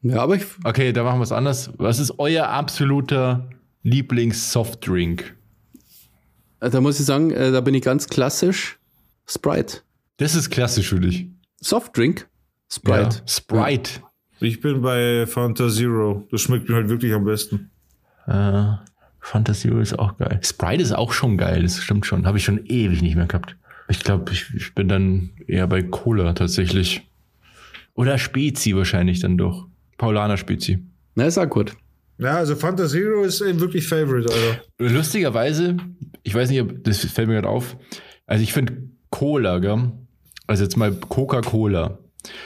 Ja, 0.01 0.21
aber 0.21 0.35
ich, 0.35 0.45
Okay, 0.63 0.93
da 0.93 1.03
machen 1.03 1.19
wir 1.19 1.23
es 1.23 1.31
anders. 1.31 1.71
Was 1.77 1.99
ist 1.99 2.13
euer 2.19 2.47
absoluter 2.47 3.49
Lieblings-Softdrink? 3.83 5.35
äh, 6.61 6.69
da 6.69 6.81
muss 6.81 6.99
ich 6.99 7.05
sagen, 7.05 7.31
äh, 7.31 7.51
da 7.51 7.61
bin 7.61 7.73
ich 7.73 7.81
ganz 7.83 8.07
klassisch. 8.07 8.79
Sprite. 9.25 9.77
Das 10.17 10.35
ist 10.35 10.49
klassisch 10.49 10.89
für 10.89 10.99
dich. 10.99 11.27
Softdrink. 11.61 12.27
Sprite. 12.71 13.17
Ja. 13.17 13.27
Sprite. 13.27 13.91
Ich 14.41 14.61
bin 14.61 14.81
bei 14.81 15.25
Fanta 15.27 15.69
Zero. 15.69 16.27
Das 16.31 16.41
schmeckt 16.41 16.69
mir 16.69 16.75
halt 16.75 16.89
wirklich 16.89 17.13
am 17.13 17.25
besten. 17.25 17.69
Äh, 18.27 18.73
Fantasy 19.19 19.69
ist 19.69 19.97
auch 19.99 20.17
geil. 20.17 20.39
Sprite 20.43 20.81
ist 20.81 20.93
auch 20.93 21.11
schon 21.11 21.37
geil, 21.37 21.63
das 21.63 21.77
stimmt 21.81 22.05
schon. 22.05 22.25
Habe 22.25 22.37
ich 22.37 22.43
schon 22.43 22.65
ewig 22.65 23.01
nicht 23.01 23.15
mehr 23.15 23.25
gehabt. 23.25 23.55
Ich 23.89 23.99
glaube, 23.99 24.31
ich, 24.31 24.45
ich 24.55 24.73
bin 24.73 24.87
dann 24.87 25.31
eher 25.47 25.67
bei 25.67 25.81
Cola 25.81 26.33
tatsächlich. 26.33 27.07
Oder 27.95 28.17
Spezi 28.17 28.75
wahrscheinlich 28.75 29.19
dann 29.19 29.37
doch. 29.37 29.67
Paulaner 29.97 30.37
Spezi. 30.37 30.79
Na, 31.15 31.25
ist 31.25 31.37
auch 31.37 31.49
gut. 31.49 31.75
Ja, 32.17 32.37
also 32.37 32.55
Fanta 32.55 32.87
Zero 32.87 33.23
ist 33.23 33.41
eben 33.41 33.59
wirklich 33.59 33.87
Favorite, 33.87 34.31
Alter. 34.31 34.61
Lustigerweise, 34.77 35.77
ich 36.23 36.33
weiß 36.33 36.49
nicht, 36.49 36.61
ob 36.61 36.83
das 36.83 36.99
fällt 37.05 37.27
mir 37.27 37.35
gerade 37.35 37.49
auf. 37.49 37.77
Also 38.25 38.43
ich 38.43 38.53
finde 38.53 38.83
Cola, 39.09 39.59
gell? 39.59 39.91
Also 40.47 40.63
jetzt 40.63 40.77
mal 40.77 40.93
Coca-Cola. 40.93 41.97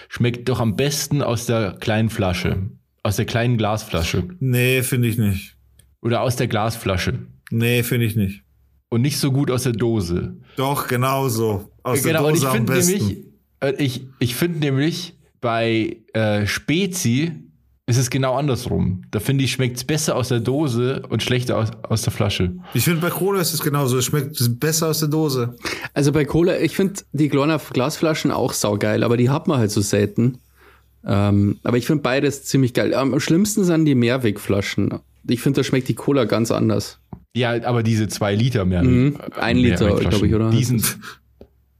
Schmeckt 0.10 0.50
doch 0.50 0.60
am 0.60 0.76
besten 0.76 1.22
aus 1.22 1.46
der 1.46 1.78
kleinen 1.80 2.10
Flasche. 2.10 2.70
Aus 3.04 3.18
der 3.18 3.26
kleinen 3.26 3.58
Glasflasche. 3.58 4.28
Nee, 4.40 4.82
finde 4.84 5.08
ich 5.08 5.18
nicht. 5.18 5.58
Oder 6.02 6.22
aus 6.22 6.36
der 6.36 6.48
Glasflasche. 6.48 7.28
Nee, 7.52 7.84
finde 7.84 8.06
ich 8.06 8.16
nicht. 8.16 8.44
Und 8.90 9.02
nicht 9.02 9.18
so 9.18 9.32
gut 9.32 9.50
aus 9.50 9.64
der 9.64 9.74
Dose. 9.74 10.38
Doch, 10.56 10.88
genau 10.88 11.28
so. 11.28 11.72
Aus 11.84 12.04
genau, 12.04 12.20
der 12.20 12.28
und 12.28 12.34
ich 12.36 12.42
Dose 12.42 12.50
am 12.50 12.56
finde 12.56 12.74
besten. 12.74 12.98
nämlich, 12.98 13.26
äh, 13.60 13.74
ich, 13.78 14.08
ich 14.20 14.36
finde 14.36 14.60
nämlich 14.60 15.18
bei 15.42 15.98
äh, 16.14 16.46
Spezi 16.46 17.32
ist 17.86 17.98
es 17.98 18.10
genau 18.10 18.36
andersrum. 18.36 19.04
Da 19.12 19.20
finde 19.20 19.44
ich, 19.44 19.52
schmeckt 19.52 19.78
es 19.78 19.84
besser 19.84 20.16
aus 20.16 20.30
der 20.30 20.40
Dose 20.40 21.04
und 21.10 21.22
schlechter 21.22 21.58
aus, 21.58 21.70
aus 21.84 22.02
der 22.04 22.14
Flasche. 22.14 22.56
Ich 22.74 22.86
finde, 22.86 23.02
bei 23.02 23.10
Cola 23.10 23.42
ist 23.42 23.54
es 23.54 23.62
genauso. 23.62 23.98
Es 23.98 24.06
schmeckt 24.06 24.38
besser 24.60 24.88
aus 24.88 25.00
der 25.00 25.10
Dose. 25.10 25.56
Also 25.94 26.14
bei 26.14 26.24
Cola, 26.24 26.60
ich 26.60 26.76
finde 26.76 27.02
die 27.12 27.28
kleinen 27.28 27.60
Glasflaschen 27.74 28.32
auch 28.32 28.54
saugeil, 28.54 29.04
aber 29.04 29.18
die 29.18 29.30
hat 29.30 29.48
man 29.48 29.60
halt 29.60 29.72
so 29.72 29.82
selten. 29.82 30.38
Ähm, 31.06 31.60
aber 31.64 31.78
ich 31.78 31.86
finde 31.86 32.04
beides 32.04 32.46
ziemlich 32.46 32.74
geil. 32.74 32.94
Am 32.94 33.20
schlimmsten 33.20 33.66
sind 33.66 33.84
die 33.84 33.96
Mehrwegflaschen. 33.96 35.00
Ich 35.28 35.42
finde, 35.42 35.60
da 35.60 35.64
schmeckt 35.64 35.90
die 35.90 35.96
Cola 35.96 36.24
ganz 36.24 36.52
anders. 36.52 37.00
Ja, 37.36 37.62
aber 37.64 37.84
diese 37.84 38.08
zwei 38.08 38.36
Liter 38.36 38.64
mehr. 38.64 38.84
Mhm, 38.84 39.18
ein 39.36 39.58
Liter, 39.58 39.86
Mehrwegflaschen, 39.86 40.10
glaub 40.10 40.24
ich, 40.24 40.36
oder? 40.36 40.50
Die 40.52 40.64
sind, 40.64 41.00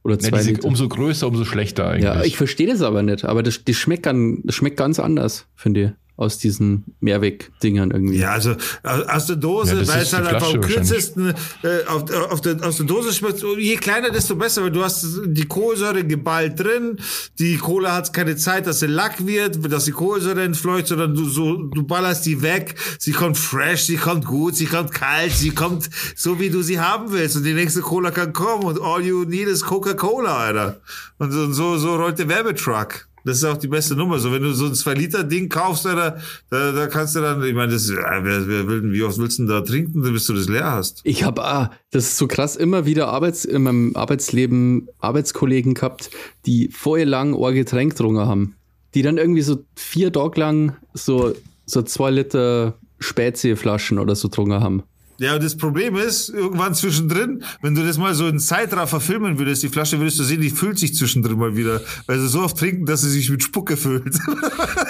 Oder 0.04 0.14
ja, 0.16 0.20
zwei 0.20 0.38
die 0.38 0.42
sind 0.44 0.56
Liter. 0.58 0.68
umso 0.68 0.88
größer, 0.88 1.26
umso 1.26 1.44
schlechter 1.44 1.88
eigentlich. 1.88 2.04
Ja, 2.04 2.22
ich 2.22 2.36
verstehe 2.36 2.66
das 2.66 2.82
aber 2.82 3.02
nicht. 3.02 3.24
Aber 3.24 3.42
das, 3.42 3.64
das, 3.64 3.74
schmeckt, 3.76 4.02
gan- 4.04 4.42
das 4.44 4.54
schmeckt 4.54 4.76
ganz 4.76 5.00
anders, 5.00 5.46
finde 5.56 5.80
ich, 5.82 5.90
aus 6.16 6.38
diesen 6.38 6.84
Mehrweg-Dingern 7.00 7.90
irgendwie. 7.90 8.18
Ja, 8.18 8.30
also 8.30 8.54
aus 8.82 9.26
der 9.26 9.36
Dose, 9.36 9.80
Ja, 9.80 9.88
weil 9.88 10.02
es 10.02 10.12
halt 10.12 10.26
einfach 10.26 10.54
am 10.54 10.60
kürzesten 10.60 11.34
äh, 11.62 11.84
auf, 11.88 12.08
auf 12.30 12.40
der, 12.40 12.64
aus 12.64 12.76
der 12.76 12.86
Dose 12.86 13.12
schmeckt. 13.12 13.42
Je 13.58 13.76
kleiner, 13.76 14.10
desto 14.10 14.36
besser, 14.36 14.62
weil 14.62 14.70
du 14.70 14.84
hast 14.84 15.04
die 15.26 15.46
Kohlensäure 15.46 16.04
geballt 16.04 16.60
drin. 16.60 16.98
Die 17.40 17.56
Cola 17.56 17.94
hat 17.94 18.12
keine 18.12 18.36
Zeit, 18.36 18.66
dass 18.68 18.80
sie 18.80 18.86
Lack 18.86 19.26
wird, 19.26 19.72
dass 19.72 19.86
die 19.86 19.92
Kohlensäure 19.92 20.42
entfleucht, 20.42 20.86
sondern 20.86 21.14
du 21.14 21.24
so 21.28 21.56
du 21.56 21.82
ballerst 21.82 22.26
die 22.26 22.42
weg. 22.42 22.76
Sie 22.98 23.12
kommt 23.12 23.36
fresh, 23.36 23.82
sie 23.82 23.96
kommt 23.96 24.24
gut, 24.24 24.54
sie 24.54 24.66
kommt 24.66 24.92
kalt, 24.92 25.32
sie 25.32 25.50
kommt 25.50 25.90
so 26.14 26.38
wie 26.38 26.50
du 26.50 26.62
sie 26.62 26.78
haben 26.78 27.10
willst. 27.10 27.36
Und 27.36 27.42
die 27.42 27.54
nächste 27.54 27.80
Cola 27.80 28.12
kann 28.12 28.32
kommen 28.32 28.64
und 28.64 28.80
all 28.80 29.02
you 29.02 29.24
need 29.24 29.48
is 29.48 29.64
Coca-Cola, 29.64 30.36
Alter. 30.36 30.80
Und 31.18 31.32
so, 31.32 31.52
so, 31.52 31.76
so 31.76 31.96
rollt 31.96 32.18
der 32.20 32.28
Werbetruck. 32.28 33.08
Das 33.24 33.38
ist 33.38 33.44
auch 33.44 33.56
die 33.56 33.68
beste 33.68 33.96
Nummer. 33.96 34.18
So, 34.18 34.30
wenn 34.32 34.42
du 34.42 34.52
so 34.52 34.66
ein 34.66 34.72
2-Liter-Ding 34.72 35.48
kaufst, 35.48 35.86
Alter, 35.86 36.20
da, 36.50 36.72
da 36.72 36.86
kannst 36.86 37.16
du 37.16 37.20
dann, 37.20 37.42
ich 37.42 37.54
meine, 37.54 37.72
das, 37.72 37.88
ja, 37.88 38.22
wer, 38.22 38.46
wer 38.46 38.68
will, 38.68 38.92
wie 38.92 39.02
oft 39.02 39.18
willst 39.18 39.38
du 39.38 39.44
denn 39.44 39.50
da 39.50 39.62
trinken, 39.62 40.02
bis 40.02 40.26
du 40.26 40.34
das 40.34 40.48
leer 40.48 40.70
hast? 40.70 41.00
Ich 41.04 41.24
habe, 41.24 41.42
ah, 41.42 41.70
das 41.90 42.04
ist 42.04 42.18
so 42.18 42.26
krass, 42.28 42.54
immer 42.54 42.84
wieder 42.84 43.08
Arbeits, 43.08 43.46
in 43.46 43.62
meinem 43.62 43.96
Arbeitsleben 43.96 44.88
Arbeitskollegen 44.98 45.72
gehabt, 45.72 46.10
die 46.44 46.68
vorher 46.68 47.06
lang 47.06 47.34
ein 47.34 47.54
Getränk 47.54 47.92
getrunken 47.92 48.26
haben. 48.26 48.56
Die 48.94 49.02
dann 49.02 49.16
irgendwie 49.16 49.42
so 49.42 49.64
vier 49.74 50.12
Tage 50.12 50.38
lang 50.38 50.76
so, 50.92 51.34
so 51.64 51.82
zwei 51.82 52.10
Liter 52.10 52.78
Spätseeflaschen 52.98 53.98
oder 53.98 54.14
so 54.14 54.28
getrunken 54.28 54.60
haben. 54.60 54.82
Ja, 55.18 55.34
und 55.34 55.42
das 55.44 55.56
Problem 55.56 55.96
ist, 55.96 56.28
irgendwann 56.28 56.74
zwischendrin, 56.74 57.44
wenn 57.62 57.74
du 57.74 57.84
das 57.84 57.98
mal 57.98 58.14
so 58.14 58.26
in 58.26 58.38
Zeitraffer 58.38 59.00
filmen 59.00 59.38
würdest, 59.38 59.62
die 59.62 59.68
Flasche 59.68 59.98
würdest 59.98 60.18
du 60.18 60.24
sehen, 60.24 60.40
die 60.40 60.50
füllt 60.50 60.78
sich 60.78 60.94
zwischendrin 60.94 61.38
mal 61.38 61.56
wieder. 61.56 61.80
Weil 62.06 62.18
sie 62.18 62.28
so 62.28 62.40
oft 62.40 62.58
trinken, 62.58 62.84
dass 62.86 63.02
sie 63.02 63.10
sich 63.10 63.30
mit 63.30 63.42
Spucke 63.42 63.76
füllt. 63.76 64.18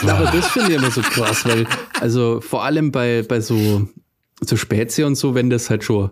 Ja, 0.03 0.16
aber 0.16 0.31
das 0.31 0.49
finde 0.49 0.72
ich 0.72 0.79
immer 0.79 0.91
so 0.91 1.01
krass, 1.01 1.45
weil, 1.47 1.66
also 2.01 2.41
vor 2.41 2.64
allem 2.64 2.91
bei, 2.93 3.22
bei 3.22 3.41
so, 3.41 3.89
so 4.41 4.57
Spätse 4.57 5.07
und 5.07 5.14
so, 5.14 5.35
wenn 5.35 5.49
das 5.49 5.70
halt 5.70 5.85
schon, 5.85 6.11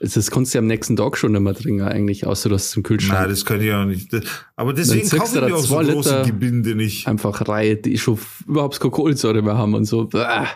das 0.00 0.30
kannst 0.30 0.52
du 0.52 0.58
ja 0.58 0.60
am 0.60 0.66
nächsten 0.66 0.96
Tag 0.96 1.16
schon 1.16 1.32
nicht 1.32 1.40
mehr 1.42 1.54
trinken 1.54 1.82
eigentlich, 1.82 2.26
außer 2.26 2.48
du 2.48 2.54
hast 2.54 2.66
es 2.66 2.76
im 2.76 2.82
Kühlschrank. 2.82 3.28
das 3.28 3.44
kann 3.44 3.60
ich 3.60 3.72
auch 3.72 3.84
nicht. 3.84 4.08
Aber 4.56 4.72
deswegen 4.72 5.02
ziehst 5.02 5.16
kaufe 5.16 5.32
du 5.32 5.38
ich 5.38 5.40
da 5.42 5.48
mir 5.48 5.56
auch 5.56 5.84
so 5.84 5.92
große 5.92 6.22
Gebinde 6.26 6.74
nicht. 6.74 7.06
Einfach 7.06 7.46
Reihe, 7.46 7.76
die 7.76 7.98
schon 7.98 8.18
überhaupt 8.46 8.80
keine 8.80 8.90
Kohlensäure 8.90 9.42
mehr 9.42 9.56
haben 9.56 9.74
und 9.74 9.84
so. 9.84 10.06
Bäh. 10.06 10.46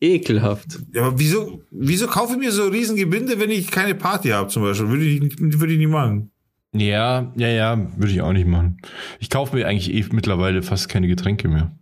Ekelhaft. 0.00 0.78
Ja, 0.94 1.02
aber 1.06 1.18
wieso, 1.18 1.62
wieso 1.70 2.06
kaufe 2.06 2.32
ich 2.34 2.38
mir 2.38 2.52
so 2.52 2.66
riesen 2.68 2.96
Gebinde, 2.96 3.38
wenn 3.38 3.50
ich 3.50 3.70
keine 3.70 3.94
Party 3.94 4.28
habe 4.30 4.48
zum 4.48 4.62
Beispiel? 4.62 4.88
Würde 4.88 5.04
ich, 5.04 5.20
nicht- 5.20 5.60
würde 5.60 5.72
ich 5.72 5.78
nicht 5.78 5.90
machen. 5.90 6.30
Ja, 6.72 7.32
ja, 7.36 7.48
ja, 7.48 7.90
würde 7.96 8.12
ich 8.12 8.20
auch 8.22 8.32
nicht 8.32 8.46
machen. 8.46 8.78
Ich 9.18 9.28
kaufe 9.28 9.56
mir 9.56 9.66
eigentlich 9.66 9.92
eh 9.92 10.04
mittlerweile 10.12 10.62
fast 10.62 10.88
keine 10.88 11.08
Getränke 11.08 11.48
mehr. 11.48 11.72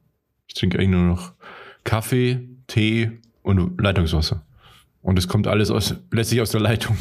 Ich 0.47 0.55
trinke 0.55 0.79
eigentlich 0.79 0.91
nur 0.91 1.05
noch 1.05 1.33
Kaffee, 1.85 2.49
Tee 2.67 3.11
und 3.43 3.81
Leitungswasser. 3.81 4.45
Und 5.03 5.19
es 5.19 5.29
kommt 5.29 5.47
alles 5.47 5.71
aus, 5.71 5.95
letztlich 6.11 6.41
aus 6.41 6.51
der 6.51 6.61
Leitung. 6.61 6.97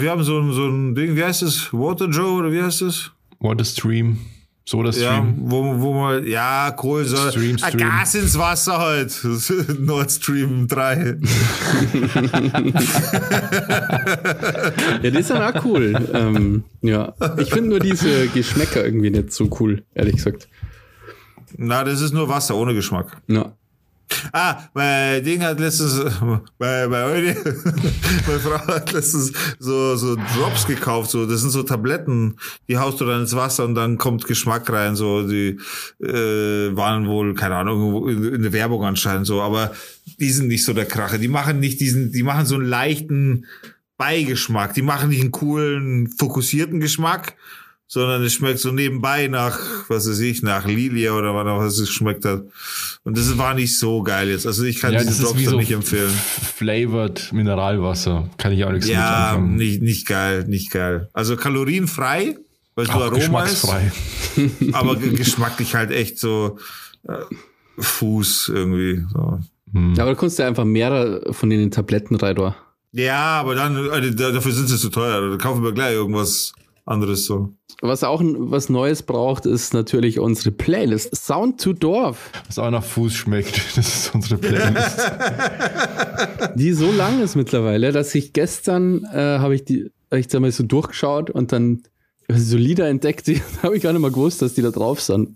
Wir 0.00 0.10
haben 0.10 0.22
so, 0.24 0.38
ein- 0.40 0.52
so 0.52 0.66
ein 0.66 0.94
Ding, 0.94 1.16
wie 1.16 1.24
heißt 1.24 1.42
das? 1.42 1.72
Water 1.72 2.08
Joe 2.08 2.32
oder 2.40 2.52
wie 2.52 2.62
heißt 2.62 2.82
das? 2.82 3.10
Water 3.38 3.64
Stream, 3.64 4.18
Soda 4.64 4.90
Ja, 4.90 5.16
Stream. 5.16 5.34
wo, 5.40 5.80
wo 5.80 5.92
man, 5.94 6.24
ja, 6.26 6.70
Kohlensäure. 6.70 7.32
Stream, 7.32 7.56
Ah, 7.62 7.68
Stream. 7.68 7.88
Gas 7.88 8.14
ins 8.14 8.38
Wasser 8.38 8.78
halt. 8.78 9.20
Nord 9.80 10.10
Stream 10.12 10.68
3. 10.68 11.16
Ja, 15.02 15.10
die 15.10 15.22
sind 15.22 15.36
auch 15.38 15.64
cool. 15.64 15.94
ähm, 16.14 16.64
ja. 16.80 17.12
Ich 17.38 17.52
finde 17.52 17.70
nur 17.70 17.80
diese 17.80 18.28
Geschmäcker 18.28 18.84
irgendwie 18.84 19.10
nicht 19.10 19.32
so 19.32 19.48
cool, 19.60 19.84
ehrlich 19.94 20.16
gesagt. 20.16 20.48
Na, 21.56 21.84
das 21.84 22.00
ist 22.00 22.12
nur 22.14 22.28
Wasser 22.28 22.56
ohne 22.56 22.74
Geschmack. 22.74 23.20
Ja. 23.26 23.52
Ah, 24.32 24.68
mein 24.74 25.22
Ding 25.24 25.42
hat 25.42 25.60
letztens, 25.60 26.00
bei, 26.58 26.86
bei 26.86 27.04
heute, 27.04 27.36
meine 28.26 28.40
Frau 28.40 28.66
hat 28.66 28.92
letztens 28.92 29.32
so, 29.58 29.96
so 29.96 30.16
Drops 30.16 30.66
gekauft, 30.66 31.10
so, 31.10 31.26
das 31.26 31.40
sind 31.40 31.50
so 31.50 31.62
Tabletten, 31.62 32.36
die 32.68 32.78
haust 32.78 33.00
du 33.00 33.04
dann 33.04 33.22
ins 33.22 33.36
Wasser 33.36 33.64
und 33.64 33.74
dann 33.74 33.98
kommt 33.98 34.26
Geschmack 34.26 34.70
rein, 34.70 34.96
so, 34.96 35.26
die, 35.26 35.58
äh, 36.00 36.76
waren 36.76 37.06
wohl, 37.06 37.34
keine 37.34 37.56
Ahnung, 37.56 38.08
in 38.08 38.42
der 38.42 38.52
Werbung 38.52 38.84
anscheinend 38.84 39.26
so, 39.26 39.40
aber 39.40 39.72
die 40.18 40.30
sind 40.30 40.48
nicht 40.48 40.64
so 40.64 40.72
der 40.72 40.86
Krache, 40.86 41.18
die 41.18 41.28
machen 41.28 41.60
nicht 41.60 41.80
diesen, 41.80 42.12
die 42.12 42.22
machen 42.22 42.46
so 42.46 42.54
einen 42.54 42.66
leichten 42.66 43.46
Beigeschmack, 43.96 44.74
die 44.74 44.82
machen 44.82 45.10
nicht 45.10 45.20
einen 45.20 45.30
coolen, 45.30 46.08
fokussierten 46.08 46.80
Geschmack, 46.80 47.36
sondern 47.94 48.22
es 48.22 48.32
schmeckt 48.32 48.58
so 48.58 48.72
nebenbei 48.72 49.26
nach, 49.26 49.58
was 49.88 50.08
weiß 50.08 50.20
ich, 50.20 50.42
nach 50.42 50.66
Lilie 50.66 51.12
oder 51.12 51.34
was 51.34 51.74
es 51.74 51.88
geschmeckt 51.88 52.24
hat. 52.24 52.44
Und 53.04 53.18
das 53.18 53.36
war 53.36 53.52
nicht 53.52 53.78
so 53.78 54.02
geil 54.02 54.30
jetzt. 54.30 54.46
Also 54.46 54.64
ich 54.64 54.80
kann 54.80 54.94
Ja, 54.94 55.00
diese 55.00 55.10
das 55.10 55.18
ist 55.18 55.26
Drops 55.26 55.38
wie 55.38 55.44
dann 55.44 55.50
so 55.52 55.58
nicht 55.58 55.72
empfehlen. 55.72 56.10
flavored 56.56 57.32
Mineralwasser. 57.34 58.30
Kann 58.38 58.52
ich 58.52 58.64
auch 58.64 58.72
nichts 58.72 58.86
mit 58.86 58.96
Ja, 58.96 59.26
anfangen. 59.32 59.56
nicht, 59.56 59.82
nicht 59.82 60.06
geil, 60.06 60.44
nicht 60.48 60.70
geil. 60.70 61.10
Also 61.12 61.36
kalorienfrei, 61.36 62.38
weil 62.76 62.84
es 62.86 62.90
nur 62.90 63.02
Auch 63.02 63.12
Aroma 63.12 63.42
ist, 63.44 63.60
geschmacksfrei. 63.60 63.92
aber 64.72 64.96
ge- 64.96 65.12
geschmacklich 65.14 65.74
halt 65.74 65.90
echt 65.90 66.18
so 66.18 66.56
äh, 67.06 67.12
Fuß 67.78 68.52
irgendwie. 68.54 69.04
So. 69.12 69.40
Hm. 69.74 69.94
Ja, 69.96 70.04
aber 70.04 70.14
da 70.14 70.18
kannst 70.20 70.38
du 70.38 70.46
einfach 70.46 70.64
mehrere 70.64 71.32
von 71.34 71.50
den 71.50 71.70
Tabletten 71.70 72.16
rein 72.16 72.36
da. 72.36 72.56
Ja, 72.92 73.40
aber 73.40 73.54
dann, 73.54 73.76
äh, 73.90 74.14
da- 74.14 74.30
dafür 74.32 74.52
sind 74.52 74.68
sie 74.68 74.78
zu 74.78 74.88
teuer. 74.88 75.30
Da 75.30 75.36
kaufen 75.36 75.62
wir 75.62 75.72
gleich 75.72 75.92
irgendwas 75.94 76.52
anderes 76.84 77.26
so. 77.26 77.50
Was 77.80 78.04
auch 78.04 78.22
was 78.24 78.68
Neues 78.68 79.02
braucht, 79.02 79.46
ist 79.46 79.74
natürlich 79.74 80.18
unsere 80.18 80.50
Playlist. 80.52 81.14
Sound 81.16 81.60
to 81.60 81.72
Dorf, 81.72 82.30
Was 82.46 82.58
auch 82.58 82.70
nach 82.70 82.84
Fuß 82.84 83.14
schmeckt. 83.14 83.60
Das 83.76 83.88
ist 84.06 84.14
unsere 84.14 84.38
Playlist. 84.38 85.00
die 86.54 86.72
so 86.72 86.90
lang 86.92 87.22
ist 87.22 87.34
mittlerweile, 87.36 87.92
dass 87.92 88.14
ich 88.14 88.32
gestern 88.32 89.04
äh, 89.04 89.38
habe 89.38 89.54
ich 89.54 89.64
die, 89.64 89.90
hab 90.10 90.18
ich 90.18 90.28
da 90.28 90.40
mal 90.40 90.52
so 90.52 90.62
durchgeschaut 90.64 91.30
und 91.30 91.52
dann 91.52 91.82
so 92.28 92.56
Lieder 92.56 92.88
entdeckt, 92.88 93.26
die 93.26 93.40
habe 93.62 93.76
ich 93.76 93.82
gar 93.82 93.92
nicht 93.92 94.02
mal 94.02 94.10
gewusst, 94.10 94.42
dass 94.42 94.54
die 94.54 94.62
da 94.62 94.70
drauf 94.70 95.00
sind. 95.00 95.30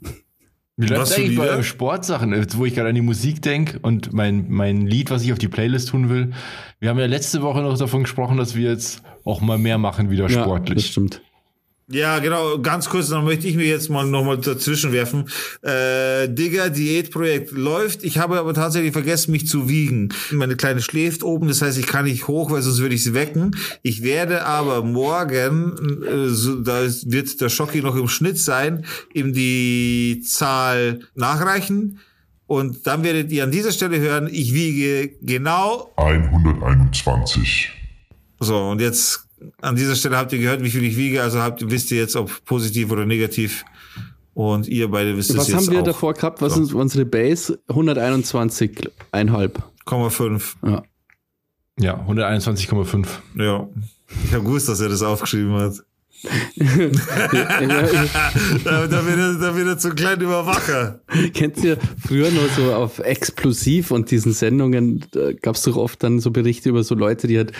Wie 0.78 0.86
läuft 0.88 1.16
eigentlich 1.16 1.38
bei 1.38 1.62
Sportsachen, 1.62 2.34
wo 2.56 2.66
ich 2.66 2.74
gerade 2.74 2.90
an 2.90 2.94
die 2.94 3.00
Musik 3.00 3.40
denke 3.40 3.78
und 3.80 4.12
mein, 4.12 4.46
mein 4.50 4.86
Lied, 4.86 5.10
was 5.10 5.22
ich 5.22 5.32
auf 5.32 5.38
die 5.38 5.48
Playlist 5.48 5.88
tun 5.88 6.10
will? 6.10 6.32
Wir 6.80 6.90
haben 6.90 6.98
ja 6.98 7.06
letzte 7.06 7.40
Woche 7.40 7.62
noch 7.62 7.78
davon 7.78 8.02
gesprochen, 8.02 8.36
dass 8.36 8.54
wir 8.54 8.70
jetzt 8.70 9.02
auch 9.24 9.40
mal 9.40 9.56
mehr 9.56 9.78
machen, 9.78 10.10
wieder 10.10 10.28
Ja, 10.28 10.36
das 10.36 10.44
sportlich. 10.44 10.86
stimmt. 10.88 11.22
Ja, 11.88 12.18
genau. 12.18 12.58
Ganz 12.58 12.88
kurz, 12.88 13.10
dann 13.10 13.24
möchte 13.24 13.46
ich 13.46 13.54
mir 13.54 13.66
jetzt 13.66 13.90
mal 13.90 14.04
nochmal 14.04 14.38
dazwischen 14.38 14.90
werfen. 14.90 15.28
Äh, 15.62 16.28
Digga, 16.28 16.68
Diätprojekt 16.68 17.52
läuft. 17.52 18.02
Ich 18.02 18.18
habe 18.18 18.40
aber 18.40 18.54
tatsächlich 18.54 18.92
vergessen, 18.92 19.30
mich 19.30 19.46
zu 19.46 19.68
wiegen. 19.68 20.12
Meine 20.32 20.56
Kleine 20.56 20.82
schläft 20.82 21.22
oben, 21.22 21.46
das 21.46 21.62
heißt, 21.62 21.78
ich 21.78 21.86
kann 21.86 22.06
nicht 22.06 22.26
hoch, 22.26 22.50
weil 22.50 22.60
sonst 22.60 22.80
würde 22.80 22.96
ich 22.96 23.04
sie 23.04 23.14
wecken. 23.14 23.54
Ich 23.82 24.02
werde 24.02 24.44
aber 24.44 24.82
morgen, 24.82 26.02
äh, 26.02 26.28
so, 26.28 26.60
da 26.60 26.82
wird 26.82 27.40
der 27.40 27.50
Schocki 27.50 27.80
noch 27.82 27.94
im 27.94 28.08
Schnitt 28.08 28.40
sein, 28.40 28.84
ihm 29.14 29.32
die 29.32 30.24
Zahl 30.26 31.00
nachreichen. 31.14 32.00
Und 32.48 32.84
dann 32.88 33.04
werdet 33.04 33.30
ihr 33.30 33.44
an 33.44 33.52
dieser 33.52 33.70
Stelle 33.70 34.00
hören, 34.00 34.28
ich 34.30 34.52
wiege 34.52 35.14
genau 35.22 35.92
121. 35.96 37.70
so, 38.40 38.70
und 38.70 38.80
jetzt 38.80 39.25
an 39.60 39.76
dieser 39.76 39.94
Stelle 39.96 40.16
habt 40.16 40.32
ihr 40.32 40.38
gehört, 40.38 40.62
wie 40.62 40.70
viel 40.70 40.84
ich 40.84 40.96
wiege, 40.96 41.22
also 41.22 41.40
habt, 41.40 41.68
wisst 41.70 41.90
ihr 41.90 41.98
jetzt, 41.98 42.16
ob 42.16 42.44
positiv 42.44 42.90
oder 42.90 43.04
negativ. 43.06 43.64
Und 44.34 44.68
ihr 44.68 44.88
beide 44.90 45.16
wisst 45.16 45.30
es 45.30 45.36
Was 45.36 45.48
jetzt 45.48 45.56
haben 45.56 45.70
wir 45.70 45.80
auch. 45.80 45.84
davor 45.84 46.12
gehabt? 46.14 46.42
Was 46.42 46.54
So. 46.54 46.62
ist 46.62 46.74
unsere 46.74 47.06
Base? 47.06 47.58
121,5. 47.68 48.90
0,5. 49.12 50.42
Ja. 50.66 50.82
Ja, 51.78 52.06
121,5. 52.06 53.06
Ja. 53.36 53.68
Ich 54.24 54.32
habe 54.34 54.44
gewusst, 54.44 54.68
dass 54.68 54.80
er 54.80 54.88
das 54.88 55.02
aufgeschrieben 55.02 55.52
hat. 55.54 55.74
da, 58.64 58.86
da, 58.86 59.06
wird 59.06 59.18
er, 59.18 59.34
da 59.34 59.54
wird 59.54 59.66
er 59.68 59.78
zum 59.78 59.94
kleinen 59.94 60.22
Überwacher. 60.22 61.00
Kennt 61.34 61.62
ihr 61.62 61.76
früher 62.06 62.30
noch 62.30 62.48
so 62.56 62.72
auf 62.74 62.98
Explosiv 62.98 63.90
und 63.90 64.10
diesen 64.10 64.32
Sendungen, 64.32 65.04
da 65.10 65.32
gab 65.32 65.56
es 65.56 65.62
doch 65.62 65.76
oft 65.76 66.02
dann 66.02 66.20
so 66.20 66.30
Berichte 66.30 66.70
über 66.70 66.82
so 66.84 66.94
Leute, 66.94 67.26
die 67.26 67.36
halt 67.36 67.52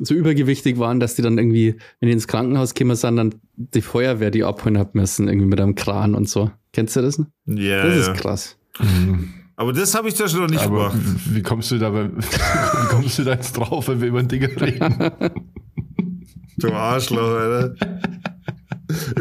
so 0.00 0.14
übergewichtig 0.14 0.78
waren, 0.78 0.98
dass 1.00 1.14
die 1.14 1.22
dann 1.22 1.38
irgendwie, 1.38 1.76
wenn 2.00 2.06
die 2.08 2.12
ins 2.12 2.26
Krankenhaus 2.26 2.74
gekommen 2.74 2.96
sind, 2.96 3.16
dann 3.16 3.34
die 3.56 3.82
Feuerwehr 3.82 4.30
die 4.30 4.44
abholen 4.44 4.78
hat 4.78 4.94
müssen, 4.94 5.28
irgendwie 5.28 5.46
mit 5.46 5.60
einem 5.60 5.74
Kran 5.74 6.14
und 6.14 6.28
so. 6.28 6.50
Kennst 6.72 6.96
du 6.96 7.02
das? 7.02 7.18
Ja, 7.46 7.84
Das 7.86 8.06
ja. 8.06 8.12
ist 8.12 8.20
krass. 8.20 8.56
Aber 9.56 9.72
das 9.74 9.94
habe 9.94 10.08
ich 10.08 10.14
da 10.14 10.26
schon 10.28 10.40
noch 10.40 10.48
nicht 10.48 10.62
Aber 10.62 10.88
gemacht. 10.90 10.98
wie 11.30 11.42
kommst 11.42 11.70
du 11.70 11.78
da, 11.78 11.90
bei- 11.90 12.10
wie 12.16 12.88
kommst 12.88 13.18
du 13.18 13.24
da 13.24 13.32
jetzt 13.34 13.52
drauf, 13.52 13.88
wenn 13.88 14.00
wir 14.00 14.08
über 14.08 14.22
Dinge 14.22 14.48
reden? 14.60 15.10
Du 16.56 16.70
Arschloch, 16.72 17.22
Alter. 17.36 17.74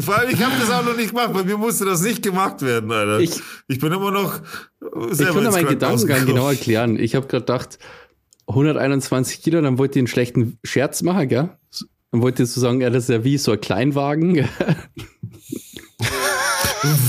Allem, 0.08 0.30
ich 0.32 0.44
habe 0.44 0.56
das 0.60 0.70
auch 0.72 0.84
noch 0.84 0.98
nicht 0.98 1.10
gemacht. 1.12 1.32
Bei 1.34 1.44
mir 1.44 1.58
musste 1.58 1.86
das 1.86 2.02
nicht 2.02 2.22
gemacht 2.24 2.62
werden, 2.62 2.92
Alter. 2.92 3.20
Ich- 3.20 3.40
ich 3.68 3.80
bin 3.80 3.94
immer 3.94 4.12
noch 4.12 4.42
Ich 5.10 5.16
selber 5.18 5.36
kann 5.36 5.46
ins 5.46 5.56
meinen 5.56 5.68
Gedankengang 5.70 6.26
genau 6.26 6.50
erklären. 6.50 6.98
Ich 7.00 7.16
habe 7.16 7.28
gerade 7.28 7.44
gedacht, 7.46 7.80
121 8.50 9.42
Kilo, 9.42 9.62
dann 9.62 9.78
wollte 9.78 10.00
ich 10.00 10.02
einen 10.02 10.08
schlechten 10.08 10.58
Scherz 10.64 11.02
machen, 11.04 11.28
gell? 11.28 11.50
Dann 12.12 12.22
wollte 12.22 12.44
ich 12.44 12.50
so 12.50 12.60
sagen, 12.60 12.82
ja, 12.82 12.90
das 12.90 13.04
ist 13.04 13.10
ja 13.10 13.24
wie 13.24 13.38
so 13.38 13.52
ein 13.52 13.62
Kleinwagen. 13.62 14.34
gell? 14.34 14.50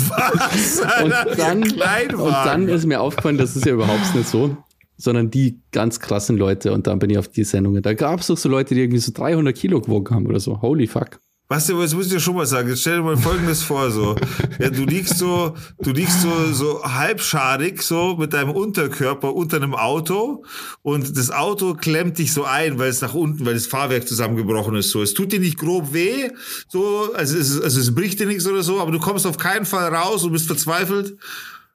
Was, 0.08 0.80
Und 1.02 1.10
dann, 1.38 1.62
Kleinwagen. 1.62 2.20
und 2.20 2.32
dann 2.32 2.68
ist 2.68 2.86
mir 2.86 3.00
aufgefallen, 3.00 3.38
das 3.38 3.56
ist 3.56 3.64
ja 3.64 3.72
überhaupt 3.72 4.14
nicht 4.14 4.28
so, 4.28 4.56
sondern 4.96 5.30
die 5.30 5.60
ganz 5.70 6.00
krassen 6.00 6.36
Leute. 6.36 6.72
Und 6.72 6.86
dann 6.86 6.98
bin 6.98 7.08
ich 7.10 7.18
auf 7.18 7.28
die 7.28 7.44
Sendungen. 7.44 7.82
Da 7.82 7.94
gab 7.94 8.20
es 8.20 8.26
doch 8.26 8.36
so 8.36 8.48
Leute, 8.48 8.74
die 8.74 8.82
irgendwie 8.82 8.98
so 9.00 9.12
300 9.14 9.56
Kilo 9.56 9.80
gewogen 9.80 10.14
haben 10.14 10.26
oder 10.26 10.40
so. 10.40 10.60
Holy 10.60 10.86
fuck. 10.86 11.20
Was, 11.52 11.66
jetzt 11.66 11.94
muss 11.94 12.06
ich 12.06 12.12
dir 12.12 12.20
schon 12.20 12.36
mal 12.36 12.46
sagen. 12.46 12.68
Jetzt 12.68 12.82
stell 12.82 12.98
dir 12.98 13.02
mal 13.02 13.16
Folgendes 13.16 13.64
vor, 13.64 13.90
so. 13.90 14.14
Ja, 14.60 14.70
du 14.70 14.84
liegst 14.84 15.18
so, 15.18 15.56
du 15.80 15.90
liegst 15.90 16.22
so, 16.22 16.52
so 16.52 16.84
halbschadig, 16.84 17.82
so, 17.82 18.14
mit 18.14 18.32
deinem 18.34 18.50
Unterkörper 18.50 19.34
unter 19.34 19.56
einem 19.56 19.74
Auto 19.74 20.44
und 20.82 21.16
das 21.18 21.32
Auto 21.32 21.74
klemmt 21.74 22.18
dich 22.18 22.32
so 22.32 22.44
ein, 22.44 22.78
weil 22.78 22.88
es 22.88 23.00
nach 23.00 23.14
unten, 23.14 23.44
weil 23.44 23.54
das 23.54 23.66
Fahrwerk 23.66 24.06
zusammengebrochen 24.06 24.76
ist, 24.76 24.90
so. 24.90 25.02
Es 25.02 25.12
tut 25.12 25.32
dir 25.32 25.40
nicht 25.40 25.58
grob 25.58 25.92
weh, 25.92 26.30
so, 26.68 27.12
also 27.14 27.36
es, 27.36 27.60
also 27.60 27.80
es 27.80 27.92
bricht 27.96 28.20
dir 28.20 28.26
nichts 28.26 28.46
oder 28.46 28.62
so, 28.62 28.80
aber 28.80 28.92
du 28.92 29.00
kommst 29.00 29.26
auf 29.26 29.36
keinen 29.36 29.66
Fall 29.66 29.92
raus 29.92 30.22
und 30.22 30.30
bist 30.30 30.46
verzweifelt. 30.46 31.16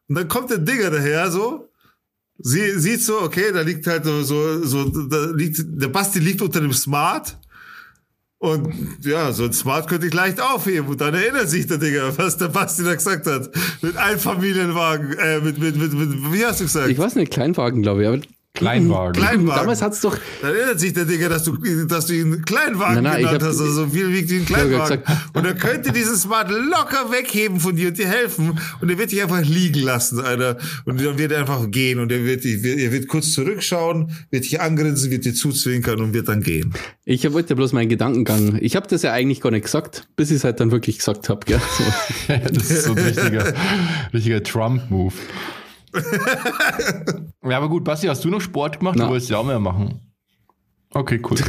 Und 0.08 0.16
dann 0.16 0.30
kommt 0.30 0.52
der 0.52 0.60
Digger 0.60 0.90
daher, 0.90 1.30
so. 1.32 1.68
Sie 2.38 2.80
sieht 2.80 3.04
so, 3.04 3.22
okay, 3.22 3.52
da 3.54 3.60
liegt 3.60 3.86
halt 3.88 4.06
so, 4.06 4.24
so, 4.24 4.64
so 4.64 4.86
da 4.86 5.32
liegt, 5.32 5.60
der 5.66 5.90
Basti 5.90 6.20
liegt 6.20 6.42
unter 6.42 6.62
dem 6.62 6.72
Smart. 6.72 7.38
Und 8.38 9.00
ja, 9.02 9.32
so 9.32 9.46
ein 9.46 9.54
Smart 9.54 9.88
könnte 9.88 10.08
ich 10.08 10.14
leicht 10.14 10.42
aufheben. 10.42 10.88
Und 10.90 11.02
dann 11.02 11.14
erinnert 11.14 11.50
sich 11.50 11.68
der 11.68 11.78
Digga, 11.78 12.12
was 12.18 12.38
der 12.38 12.50
Basti 12.50 12.84
da 12.84 12.94
gesagt 12.94 13.26
hat. 13.26 13.50
Mit 13.82 13.98
Einfamilienwagen, 13.98 15.18
äh, 15.18 15.40
mit, 15.40 15.58
mit, 15.58 15.76
mit, 15.78 15.94
mit, 15.94 16.34
wie 16.34 16.46
hast 16.46 16.60
du 16.60 16.66
gesagt? 16.66 16.90
Ich 16.90 16.98
weiß 16.98 17.16
nicht, 17.16 17.32
Kleinwagen, 17.32 17.82
glaube 17.82 18.02
ich. 18.04 18.08
Aber 18.08 18.20
Kleinwagen. 18.56 19.22
Kleinwagen. 19.22 19.60
damals 19.62 19.82
hat's 19.82 20.02
doch, 20.02 20.18
Dann 20.42 20.56
erinnert 20.56 20.80
sich 20.80 20.94
der 20.94 21.06
Digga, 21.06 21.30
dass 21.30 21.44
du, 21.44 21.58
dass 21.86 22.08
du 22.08 22.14
ihn 22.14 22.34
einen 22.34 22.46
Kleinwagen 22.46 22.96
Nein, 22.96 23.04
nein, 23.04 23.14
ich 23.14 23.18
genannt 23.28 23.44
hab- 23.44 23.50
hast, 23.50 23.60
also 23.62 23.72
so 23.72 23.88
viel 23.88 24.12
wiegt 24.12 24.30
wie 24.32 24.38
ein 24.38 24.46
Kleinwagen. 24.46 25.02
gesagt- 25.02 25.36
und 25.36 25.46
er 25.46 25.54
könnte 25.56 25.92
diesen 25.92 26.16
Smart 26.16 26.50
locker 26.50 27.12
wegheben 27.12 27.60
von 27.60 27.76
dir 27.76 27.90
und 27.90 27.98
dir 27.98 28.08
helfen. 28.08 28.58
Und 28.82 28.90
er 28.90 28.98
wird 28.98 29.12
dich 29.12 29.22
einfach 29.22 29.42
liegen 29.42 29.82
lassen, 29.82 30.20
Alter. 30.20 30.58
Und 30.86 31.00
dann 31.04 31.18
wird 31.18 31.32
er 31.32 31.40
einfach 31.42 31.70
gehen 31.70 32.00
und 32.00 32.12
er 32.12 32.24
wird, 32.24 32.46
er 32.46 32.92
wird 32.92 33.08
kurz 33.08 33.34
zurückschauen, 33.34 34.12
wird 34.32 34.46
dich 34.46 34.62
angrinsen, 34.62 35.12
wird 35.12 35.26
dir 35.26 35.34
zuzwinkern 35.34 36.00
und 36.00 36.14
wird 36.14 36.28
dann 36.30 36.42
gehen. 36.42 36.74
ich 37.04 37.32
wollte 37.34 37.50
ja 37.50 37.56
bloß 37.56 37.74
meinen 37.74 37.90
Gedankengang. 37.90 38.58
Ich 38.62 38.76
habe 38.76 38.88
das 38.88 39.02
ja 39.02 39.12
eigentlich 39.12 39.42
gar 39.42 39.52
nicht 39.52 39.66
gesagt, 39.66 40.08
bis 40.16 40.32
ich 40.32 40.38
es 40.38 40.44
halt 40.44 40.60
dann 40.60 40.72
wirklich 40.72 40.98
gesagt 40.98 41.30
habe. 41.30 41.42
das 42.28 42.72
ist 42.72 42.86
so 42.86 42.94
ein 42.94 42.98
richtiger, 43.00 43.54
richtiger 44.14 44.42
Trump-Move. 44.44 45.14
ja, 47.44 47.58
aber 47.58 47.70
gut, 47.70 47.84
Basti, 47.84 48.08
hast 48.08 48.24
du 48.24 48.30
noch 48.30 48.42
Sport 48.42 48.80
gemacht? 48.80 48.96
Na. 48.98 49.06
Du 49.06 49.12
wolltest 49.12 49.30
ja 49.30 49.38
auch 49.38 49.46
mehr 49.46 49.60
machen. 49.60 50.00
Okay, 50.94 51.20
cool. 51.30 51.38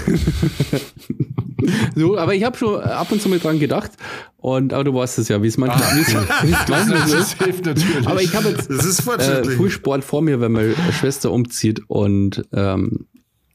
So, 1.96 2.16
aber 2.18 2.34
ich 2.34 2.44
habe 2.44 2.56
schon 2.56 2.80
ab 2.80 3.10
und 3.10 3.20
zu 3.20 3.28
mal 3.28 3.38
dran 3.38 3.58
gedacht. 3.58 3.90
Und 4.36 4.72
aber 4.72 4.84
du 4.84 4.94
weißt 4.94 5.18
es 5.18 5.28
ja, 5.28 5.42
wie 5.42 5.48
es 5.48 5.56
manchmal, 5.56 5.82
Ah, 5.82 5.96
wie 5.96 6.00
es- 6.00 6.14
wie 6.14 6.52
es 6.52 6.68
manchmal 6.68 7.08
so 7.08 7.16
das 7.16 7.32
ist. 7.32 7.42
hilft 7.42 7.64
natürlich. 7.64 8.06
Aber 8.06 8.22
ich 8.22 8.34
habe 8.36 8.50
jetzt 8.50 8.70
Das 8.70 8.84
ist 8.84 9.00
äh, 9.00 9.02
fortschrittlich. 9.02 9.56
viel 9.56 9.70
Sport 9.70 10.04
vor 10.04 10.22
mir, 10.22 10.40
wenn 10.40 10.52
meine 10.52 10.74
Schwester 10.92 11.32
umzieht 11.32 11.80
und 11.88 12.44
ähm, 12.52 13.06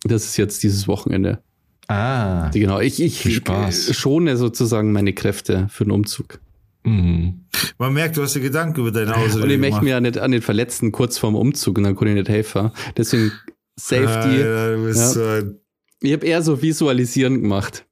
das 0.03 0.25
ist 0.25 0.37
jetzt 0.37 0.63
dieses 0.63 0.87
Wochenende. 0.87 1.41
ah. 1.87 2.49
Genau, 2.49 2.79
ich, 2.79 3.01
ich 3.01 3.35
Spaß. 3.35 3.95
schone 3.95 4.35
sozusagen 4.35 4.91
meine 4.91 5.13
Kräfte 5.13 5.67
für 5.69 5.85
den 5.85 5.91
Umzug. 5.91 6.39
Mhm. 6.83 7.45
Man 7.77 7.93
merkt, 7.93 8.17
du 8.17 8.23
hast 8.23 8.35
dir 8.35 8.39
Gedanken 8.41 8.79
über 8.81 8.91
deine 8.91 9.15
Ausrede 9.15 9.43
Und 9.43 9.49
ich 9.51 9.59
möchte 9.59 9.83
mir 9.83 9.91
ja 9.91 9.99
nicht 10.01 10.17
an 10.17 10.31
den 10.31 10.41
Verletzten 10.41 10.91
kurz 10.91 11.17
vorm 11.17 11.35
Umzug 11.35 11.77
und 11.77 11.83
dann 11.83 11.95
kann 11.95 12.07
ich 12.07 12.13
nicht 12.15 12.29
helfen. 12.29 12.71
Deswegen 12.97 13.31
Safety. 13.79 14.37
Du 14.43 14.83
bist 14.85 14.99
Ja. 14.99 15.07
so 15.09 15.23
ein 15.23 15.55
Ich 16.01 16.13
habe 16.13 16.25
eher 16.25 16.41
so 16.41 16.61
visualisieren 16.61 17.41
gemacht. 17.41 17.85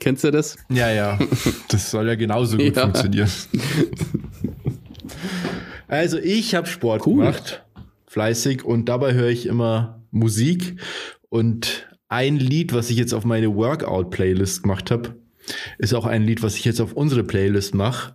Kennst 0.00 0.22
du 0.22 0.30
das? 0.30 0.56
Ja, 0.70 0.90
ja. 0.90 1.18
Das 1.68 1.90
soll 1.90 2.06
ja 2.06 2.14
genauso 2.14 2.56
gut 2.56 2.66
Ja. 2.76 2.82
funktionieren. 2.82 3.28
Also 5.88 6.18
ich 6.18 6.54
habe 6.54 6.66
Sport 6.66 7.06
Cool. 7.06 7.16
gemacht, 7.24 7.64
fleißig, 8.06 8.64
und 8.64 8.88
dabei 8.88 9.14
höre 9.14 9.30
ich 9.30 9.46
immer 9.46 10.02
Musik. 10.10 10.76
Und 11.30 11.88
ein 12.08 12.36
Lied, 12.36 12.72
was 12.74 12.90
ich 12.90 12.96
jetzt 12.98 13.14
auf 13.14 13.24
meine 13.24 13.54
Workout-Playlist 13.54 14.62
gemacht 14.62 14.90
habe, 14.90 15.14
ist 15.78 15.94
auch 15.94 16.06
ein 16.06 16.24
Lied, 16.24 16.42
was 16.42 16.56
ich 16.56 16.64
jetzt 16.64 16.80
auf 16.80 16.92
unsere 16.92 17.24
Playlist 17.24 17.74
mache. 17.74 18.14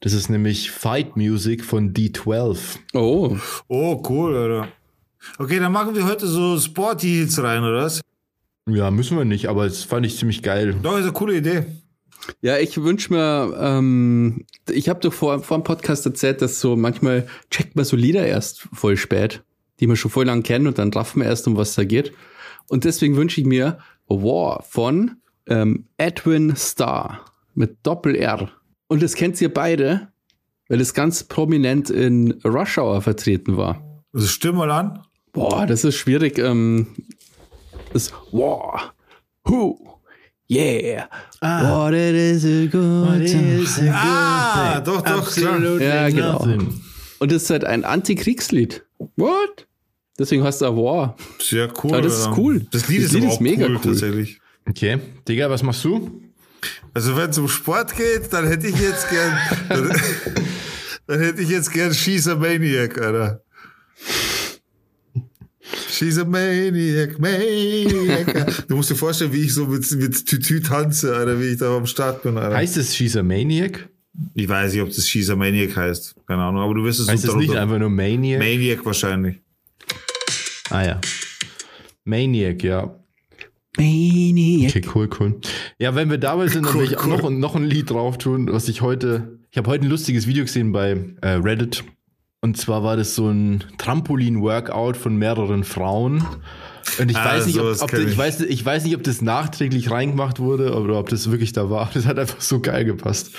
Das 0.00 0.12
ist 0.12 0.28
nämlich 0.28 0.70
Fight 0.70 1.16
Music 1.16 1.64
von 1.64 1.92
D12. 1.92 2.58
Oh, 2.94 3.36
Oh, 3.68 4.02
cool, 4.08 4.36
Alter. 4.36 4.68
Okay, 5.38 5.58
dann 5.58 5.72
machen 5.72 5.94
wir 5.96 6.04
heute 6.06 6.26
so 6.26 6.58
Sporty 6.58 7.08
Hits 7.08 7.42
rein, 7.42 7.62
oder 7.62 7.82
was? 7.82 8.00
Ja, 8.68 8.90
müssen 8.90 9.16
wir 9.16 9.24
nicht, 9.24 9.48
aber 9.48 9.64
das 9.64 9.84
fand 9.84 10.06
ich 10.06 10.16
ziemlich 10.16 10.42
geil. 10.42 10.74
Doch, 10.82 10.96
ist 10.96 11.04
eine 11.04 11.12
coole 11.12 11.36
Idee. 11.36 11.64
Ja, 12.42 12.58
ich 12.58 12.82
wünsche 12.82 13.12
mir, 13.12 13.56
ähm, 13.60 14.44
ich 14.70 14.88
habe 14.88 15.00
doch 15.00 15.12
vor, 15.12 15.40
vor 15.40 15.58
dem 15.58 15.64
Podcast 15.64 16.04
erzählt, 16.06 16.42
dass 16.42 16.60
so 16.60 16.74
manchmal 16.76 17.26
checkt 17.50 17.76
man 17.76 17.84
so 17.84 17.96
Lieder 17.96 18.26
erst 18.26 18.68
voll 18.72 18.96
spät, 18.96 19.42
die 19.78 19.86
man 19.86 19.96
schon 19.96 20.10
voll 20.10 20.26
lang 20.26 20.42
kennt 20.42 20.66
und 20.66 20.78
dann 20.78 20.92
raffen 20.92 21.22
wir 21.22 21.28
erst, 21.28 21.46
um 21.46 21.56
was 21.56 21.74
da 21.74 21.84
geht. 21.84 22.12
Und 22.68 22.84
deswegen 22.84 23.16
wünsche 23.16 23.40
ich 23.40 23.46
mir 23.46 23.78
War 24.08 24.62
von 24.68 25.16
ähm, 25.48 25.86
Edwin 25.96 26.54
Starr 26.56 27.24
mit 27.54 27.78
Doppel-R. 27.82 28.50
Und 28.88 29.02
das 29.02 29.14
kennt 29.14 29.40
ihr 29.40 29.52
beide, 29.52 30.08
weil 30.68 30.80
es 30.80 30.94
ganz 30.94 31.24
prominent 31.24 31.90
in 31.90 32.32
Rush 32.44 32.78
Hour 32.78 33.02
vertreten 33.02 33.56
war. 33.56 33.82
Also 34.12 34.26
stimm 34.26 34.56
mal 34.56 34.70
an. 34.70 35.02
Boah, 35.32 35.66
das 35.66 35.84
ist 35.84 35.96
schwierig. 35.96 36.38
Ähm, 36.38 36.88
das 37.92 38.12
War. 38.32 38.94
Who? 39.44 39.78
Yeah. 40.48 41.08
What 41.40 41.92
it 41.94 42.14
is 42.14 42.44
a 42.44 42.66
good 42.66 43.26
time. 43.26 43.92
Ah, 43.92 44.80
doch, 44.80 45.02
doch, 45.02 45.32
klar. 45.32 45.60
Ja, 45.80 46.08
genau. 46.08 46.46
Und 47.18 47.32
das 47.32 47.44
ist 47.44 47.50
halt 47.50 47.64
ein 47.64 47.84
Antikriegslied. 47.84 48.84
What? 49.16 49.66
Deswegen 50.18 50.44
heißt 50.44 50.62
es 50.62 50.68
War. 50.68 51.16
Sehr 51.40 51.72
cool. 51.82 51.92
Aber 51.92 52.02
das 52.02 52.18
ist 52.20 52.30
cool. 52.36 52.66
Das 52.70 52.88
Lied 52.88 53.00
Das 53.00 53.06
ist, 53.06 53.12
Lied 53.14 53.24
ist 53.24 53.30
auch 53.30 53.40
mega 53.40 53.66
cool, 53.66 53.74
cool. 53.76 53.80
tatsächlich. 53.82 54.40
Okay. 54.68 54.98
Digga, 55.28 55.48
was 55.48 55.62
machst 55.62 55.84
du? 55.84 56.22
Also 56.94 57.16
wenn 57.16 57.30
es 57.30 57.38
um 57.38 57.48
Sport 57.48 57.96
geht, 57.96 58.32
dann 58.32 58.46
hätte 58.46 58.66
ich 58.66 58.78
jetzt 58.78 59.08
gern, 59.10 59.38
dann, 59.68 60.00
dann 61.06 61.20
hätte 61.20 61.42
ich 61.42 61.48
jetzt 61.48 61.72
gern 61.72 61.92
She's 61.94 62.26
a 62.26 62.34
Maniac, 62.34 63.00
Alter. 63.00 63.42
She's 65.90 66.18
a 66.18 66.24
Maniac, 66.24 67.18
Maniac. 67.18 68.66
Du 68.68 68.76
musst 68.76 68.90
dir 68.90 68.96
vorstellen, 68.96 69.32
wie 69.32 69.42
ich 69.42 69.54
so 69.54 69.66
mit, 69.66 69.90
mit 69.92 70.26
Tütü 70.26 70.60
tanze, 70.60 71.14
Alter, 71.14 71.40
wie 71.40 71.48
ich 71.48 71.58
da 71.58 71.76
am 71.76 71.86
Start 71.86 72.22
bin, 72.22 72.36
Alter. 72.38 72.56
Heißt 72.56 72.76
es 72.76 72.94
She's 72.94 73.16
a 73.16 73.22
Maniac? 73.22 73.88
Ich 74.34 74.48
weiß 74.48 74.72
nicht, 74.72 74.82
ob 74.82 74.88
das 74.88 75.06
She's 75.06 75.28
a 75.30 75.36
Maniac 75.36 75.76
heißt. 75.76 76.14
Keine 76.26 76.42
Ahnung, 76.42 76.62
aber 76.62 76.74
du 76.74 76.84
wirst 76.84 77.00
es 77.00 77.08
Heißt 77.08 77.24
es 77.24 77.34
nicht 77.34 77.54
einfach 77.54 77.78
nur 77.78 77.90
Maniac? 77.90 78.40
Maniac 78.40 78.84
wahrscheinlich. 78.84 79.36
ah 80.70 80.84
ja. 80.84 81.00
Maniac, 82.04 82.62
ja. 82.62 82.98
Maniac. 83.76 84.70
Okay, 84.76 84.82
cool, 84.94 85.08
cool. 85.20 85.40
Ja, 85.78 85.94
wenn 85.94 86.10
wir 86.10 86.18
dabei 86.18 86.48
sind, 86.48 86.66
dann 86.66 86.74
Cool, 86.74 86.82
will 86.82 86.88
ich 86.92 86.98
auch 86.98 87.06
noch, 87.06 87.30
noch 87.30 87.54
ein 87.56 87.64
Lied 87.64 87.90
drauf 87.90 88.18
tun, 88.18 88.48
was 88.50 88.68
ich 88.68 88.80
heute. 88.82 89.38
Ich 89.50 89.58
habe 89.58 89.70
heute 89.70 89.84
ein 89.86 89.90
lustiges 89.90 90.26
Video 90.26 90.44
gesehen 90.44 90.72
bei 90.72 90.96
äh, 91.22 91.28
Reddit. 91.28 91.84
Und 92.42 92.56
zwar 92.56 92.82
war 92.84 92.96
das 92.96 93.14
so 93.14 93.28
ein 93.28 93.64
Trampolin-Workout 93.78 94.96
von 94.96 95.16
mehreren 95.16 95.64
Frauen. 95.64 96.24
Und 97.00 97.10
ich 97.10 97.16
Ah, 97.16 97.24
weiß 97.34 97.46
nicht, 97.46 97.58
ob, 97.58 97.66
ob 97.82 97.90
das, 97.90 98.00
ich, 98.00 98.06
ich. 98.08 98.16
weiß, 98.18 98.40
ich 98.42 98.64
weiß 98.64 98.84
nicht, 98.84 98.94
ob 98.94 99.02
das 99.02 99.20
nachträglich 99.20 99.90
reingemacht 99.90 100.38
wurde 100.38 100.76
oder 100.78 100.98
ob 101.00 101.08
das 101.08 101.28
wirklich 101.30 101.52
da 101.52 101.68
war. 101.70 101.90
Das 101.94 102.06
hat 102.06 102.18
einfach 102.18 102.40
so 102.40 102.60
geil 102.60 102.84
gepasst. 102.84 103.32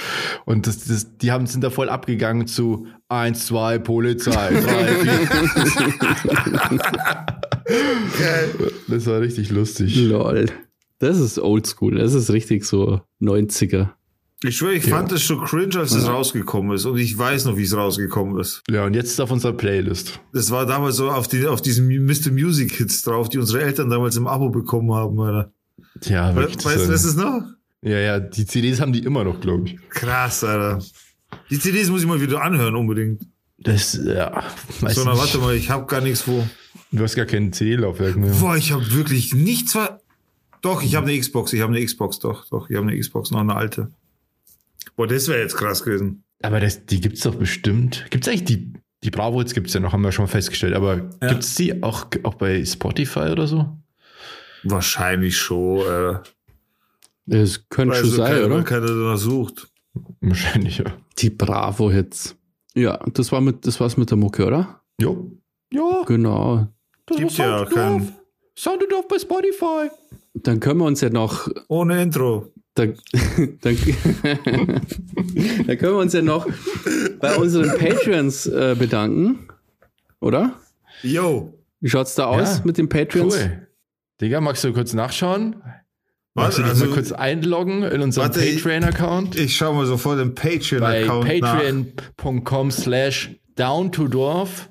Und 0.45 0.67
das, 0.67 0.83
das, 0.85 1.15
die 1.17 1.31
haben, 1.31 1.45
sind 1.47 1.63
da 1.63 1.69
voll 1.69 1.87
abgegangen 1.89 2.47
zu 2.47 2.87
1, 3.07 3.45
2, 3.47 3.79
Polizei, 3.79 4.49
3, 4.49 4.59
4. 4.59 5.27
Das 8.87 9.05
war 9.05 9.19
richtig 9.19 9.49
lustig. 9.49 9.95
Lol. 9.95 10.47
Das 10.99 11.19
ist 11.19 11.37
oldschool. 11.39 11.95
Das 11.95 12.13
ist 12.13 12.31
richtig 12.31 12.65
so 12.65 13.01
90er. 13.21 13.89
Ich 14.43 14.57
schwöre, 14.57 14.73
ich 14.75 14.85
fand 14.85 15.11
das 15.11 15.23
schon 15.23 15.43
cringe, 15.43 15.77
als 15.79 15.93
es 15.93 16.07
rausgekommen 16.07 16.75
ist. 16.75 16.85
Und 16.85 16.97
ich 16.99 17.17
weiß 17.17 17.45
noch, 17.45 17.57
wie 17.57 17.63
es 17.63 17.75
rausgekommen 17.75 18.39
ist. 18.39 18.61
Ja, 18.69 18.85
und 18.85 18.93
jetzt 18.93 19.09
ist 19.09 19.19
auf 19.19 19.31
unserer 19.31 19.53
Playlist. 19.53 20.19
Das 20.31 20.51
war 20.51 20.65
damals 20.67 20.97
so 20.97 21.09
auf, 21.09 21.27
die, 21.27 21.47
auf 21.47 21.61
diesen 21.61 21.87
Mr. 21.87 22.31
Music 22.31 22.71
Hits 22.73 23.01
drauf, 23.01 23.29
die 23.29 23.39
unsere 23.39 23.63
Eltern 23.63 23.89
damals 23.89 24.15
im 24.15 24.27
Abo 24.27 24.49
bekommen 24.49 24.93
haben, 24.93 25.19
Alter. 25.19 25.51
Ja, 26.03 26.35
We 26.35 26.41
wirklich. 26.41 26.63
weißt 26.63 26.85
du, 26.85 26.91
das 26.91 27.03
was 27.03 27.05
ist 27.05 27.17
noch? 27.17 27.41
ja, 27.81 27.97
ja, 27.99 28.19
die 28.19 28.45
CDs 28.45 28.79
haben 28.79 28.93
die 28.93 29.03
immer 29.03 29.23
noch, 29.23 29.39
glaube 29.41 29.69
ich. 29.69 29.89
Krass, 29.89 30.43
Alter. 30.43 30.83
Die 31.49 31.59
CDs 31.59 31.89
muss 31.89 32.01
ich 32.01 32.07
mal 32.07 32.21
wieder 32.21 32.41
anhören, 32.41 32.75
unbedingt. 32.75 33.23
Das, 33.57 33.99
ja, 34.05 34.43
weiß 34.81 34.95
So, 34.95 35.03
na, 35.03 35.17
warte 35.17 35.39
mal, 35.39 35.55
ich 35.55 35.71
habe 35.71 35.87
gar 35.87 36.01
nichts 36.01 36.27
wo. 36.27 36.47
Du 36.91 37.03
hast 37.03 37.15
gar 37.15 37.25
kein 37.25 37.51
CD-Laufwerk 37.51 38.15
mehr. 38.15 38.31
Boah, 38.33 38.55
ich 38.55 38.71
habe 38.71 38.91
wirklich 38.93 39.33
nichts. 39.33 39.73
Ver 39.73 39.99
doch, 40.61 40.81
ich 40.81 40.95
habe 40.95 41.07
eine 41.07 41.19
Xbox, 41.19 41.53
ich 41.53 41.61
habe 41.61 41.75
eine 41.75 41.85
Xbox, 41.85 42.19
doch, 42.19 42.45
doch, 42.49 42.69
ich 42.69 42.75
habe 42.75 42.87
eine 42.87 42.99
Xbox, 42.99 43.29
noch 43.31 43.39
eine 43.41 43.55
alte. 43.55 43.91
Boah, 44.95 45.05
das 45.07 45.27
wäre 45.27 45.39
jetzt 45.41 45.55
krass 45.55 45.83
gewesen. 45.83 46.23
Aber 46.41 46.59
das, 46.59 46.85
die 46.85 46.99
gibt's 46.99 47.21
doch 47.21 47.35
bestimmt. 47.35 48.05
Gibt's 48.09 48.27
eigentlich 48.27 48.45
die, 48.45 48.73
die 49.03 49.11
Bravo 49.11 49.39
Hits 49.39 49.53
gibt's 49.53 49.73
ja 49.73 49.79
noch, 49.79 49.93
haben 49.93 50.01
wir 50.03 50.11
schon 50.11 50.27
festgestellt. 50.27 50.73
Aber 50.73 51.09
Ja. 51.21 51.27
gibt's 51.29 51.55
die 51.55 51.83
auch, 51.83 52.07
auch 52.23 52.33
bei 52.35 52.65
Spotify 52.65 53.29
oder 53.31 53.47
so? 53.47 53.77
Wahrscheinlich 54.63 55.37
schon, 55.37 55.81
Alter. 55.81 56.23
Das 57.27 57.67
könnte 57.69 57.95
schon 57.95 58.09
sein, 58.09 58.33
keiner, 58.41 58.45
oder? 58.47 58.63
keiner 58.63 58.87
danach 58.87 59.17
sucht. 59.17 59.67
Wahrscheinlich, 60.21 60.77
ja. 60.79 60.85
Die 61.19 61.29
Bravo-Hits. 61.29 62.35
Ja, 62.73 62.97
das 63.13 63.31
war 63.31 63.41
mit, 63.41 63.65
das 63.67 63.79
war's 63.79 63.97
mit 63.97 64.09
der 64.09 64.17
Mucke, 64.17 64.45
oder? 64.45 64.81
Jo. 64.99 65.31
Ja, 65.71 66.03
Genau. 66.05 66.67
Das 67.07 67.17
Gibt 67.17 67.31
ja 67.33 67.57
Sound 67.59 67.69
keinen- 67.73 67.99
Dorf. 67.99 68.11
Sound 68.57 68.83
Dorf 68.91 69.07
bei 69.07 69.19
Spotify. 69.19 69.89
Dann 70.35 70.59
können 70.59 70.79
wir 70.79 70.85
uns 70.85 71.01
ja 71.01 71.09
noch 71.09 71.47
Ohne 71.67 72.01
Intro. 72.01 72.51
Dann, 72.75 72.93
dann, 73.61 73.75
dann 74.23 75.77
können 75.77 75.93
wir 75.93 75.97
uns 75.97 76.13
ja 76.13 76.21
noch 76.21 76.47
bei 77.19 77.35
unseren 77.37 77.69
Patreons 77.77 78.45
äh, 78.47 78.75
bedanken, 78.77 79.47
oder? 80.19 80.53
Yo. 81.01 81.53
Wie 81.79 81.89
schaut's 81.89 82.15
da 82.15 82.25
aus 82.25 82.57
Ja, 82.59 82.61
mit 82.65 82.77
den 82.77 82.89
Patreons? 82.89 83.35
Cool. 83.35 83.67
Digga, 84.21 84.41
magst 84.41 84.63
du 84.63 84.73
kurz 84.73 84.93
nachschauen? 84.93 85.61
Magst 86.33 86.57
du 86.59 86.61
dich 86.63 86.71
also, 86.71 86.85
mal 86.85 86.93
kurz 86.93 87.11
einloggen 87.11 87.83
in 87.83 88.01
unseren 88.01 88.25
Warte, 88.25 88.43
ich- 88.45 88.63
Patreon-Account? 88.63 89.35
ich 89.39 89.55
schau 89.55 89.73
mal 89.73 89.85
sofort 89.87 90.19
den 90.19 90.33
Bei 90.35 90.57
Patreon-Account 90.57 91.41
nach. 91.41 91.57
patreon.com 91.57 92.71
slash 92.71 93.31
down 93.55 93.91
to 93.91 94.07
Dorf, 94.07 94.69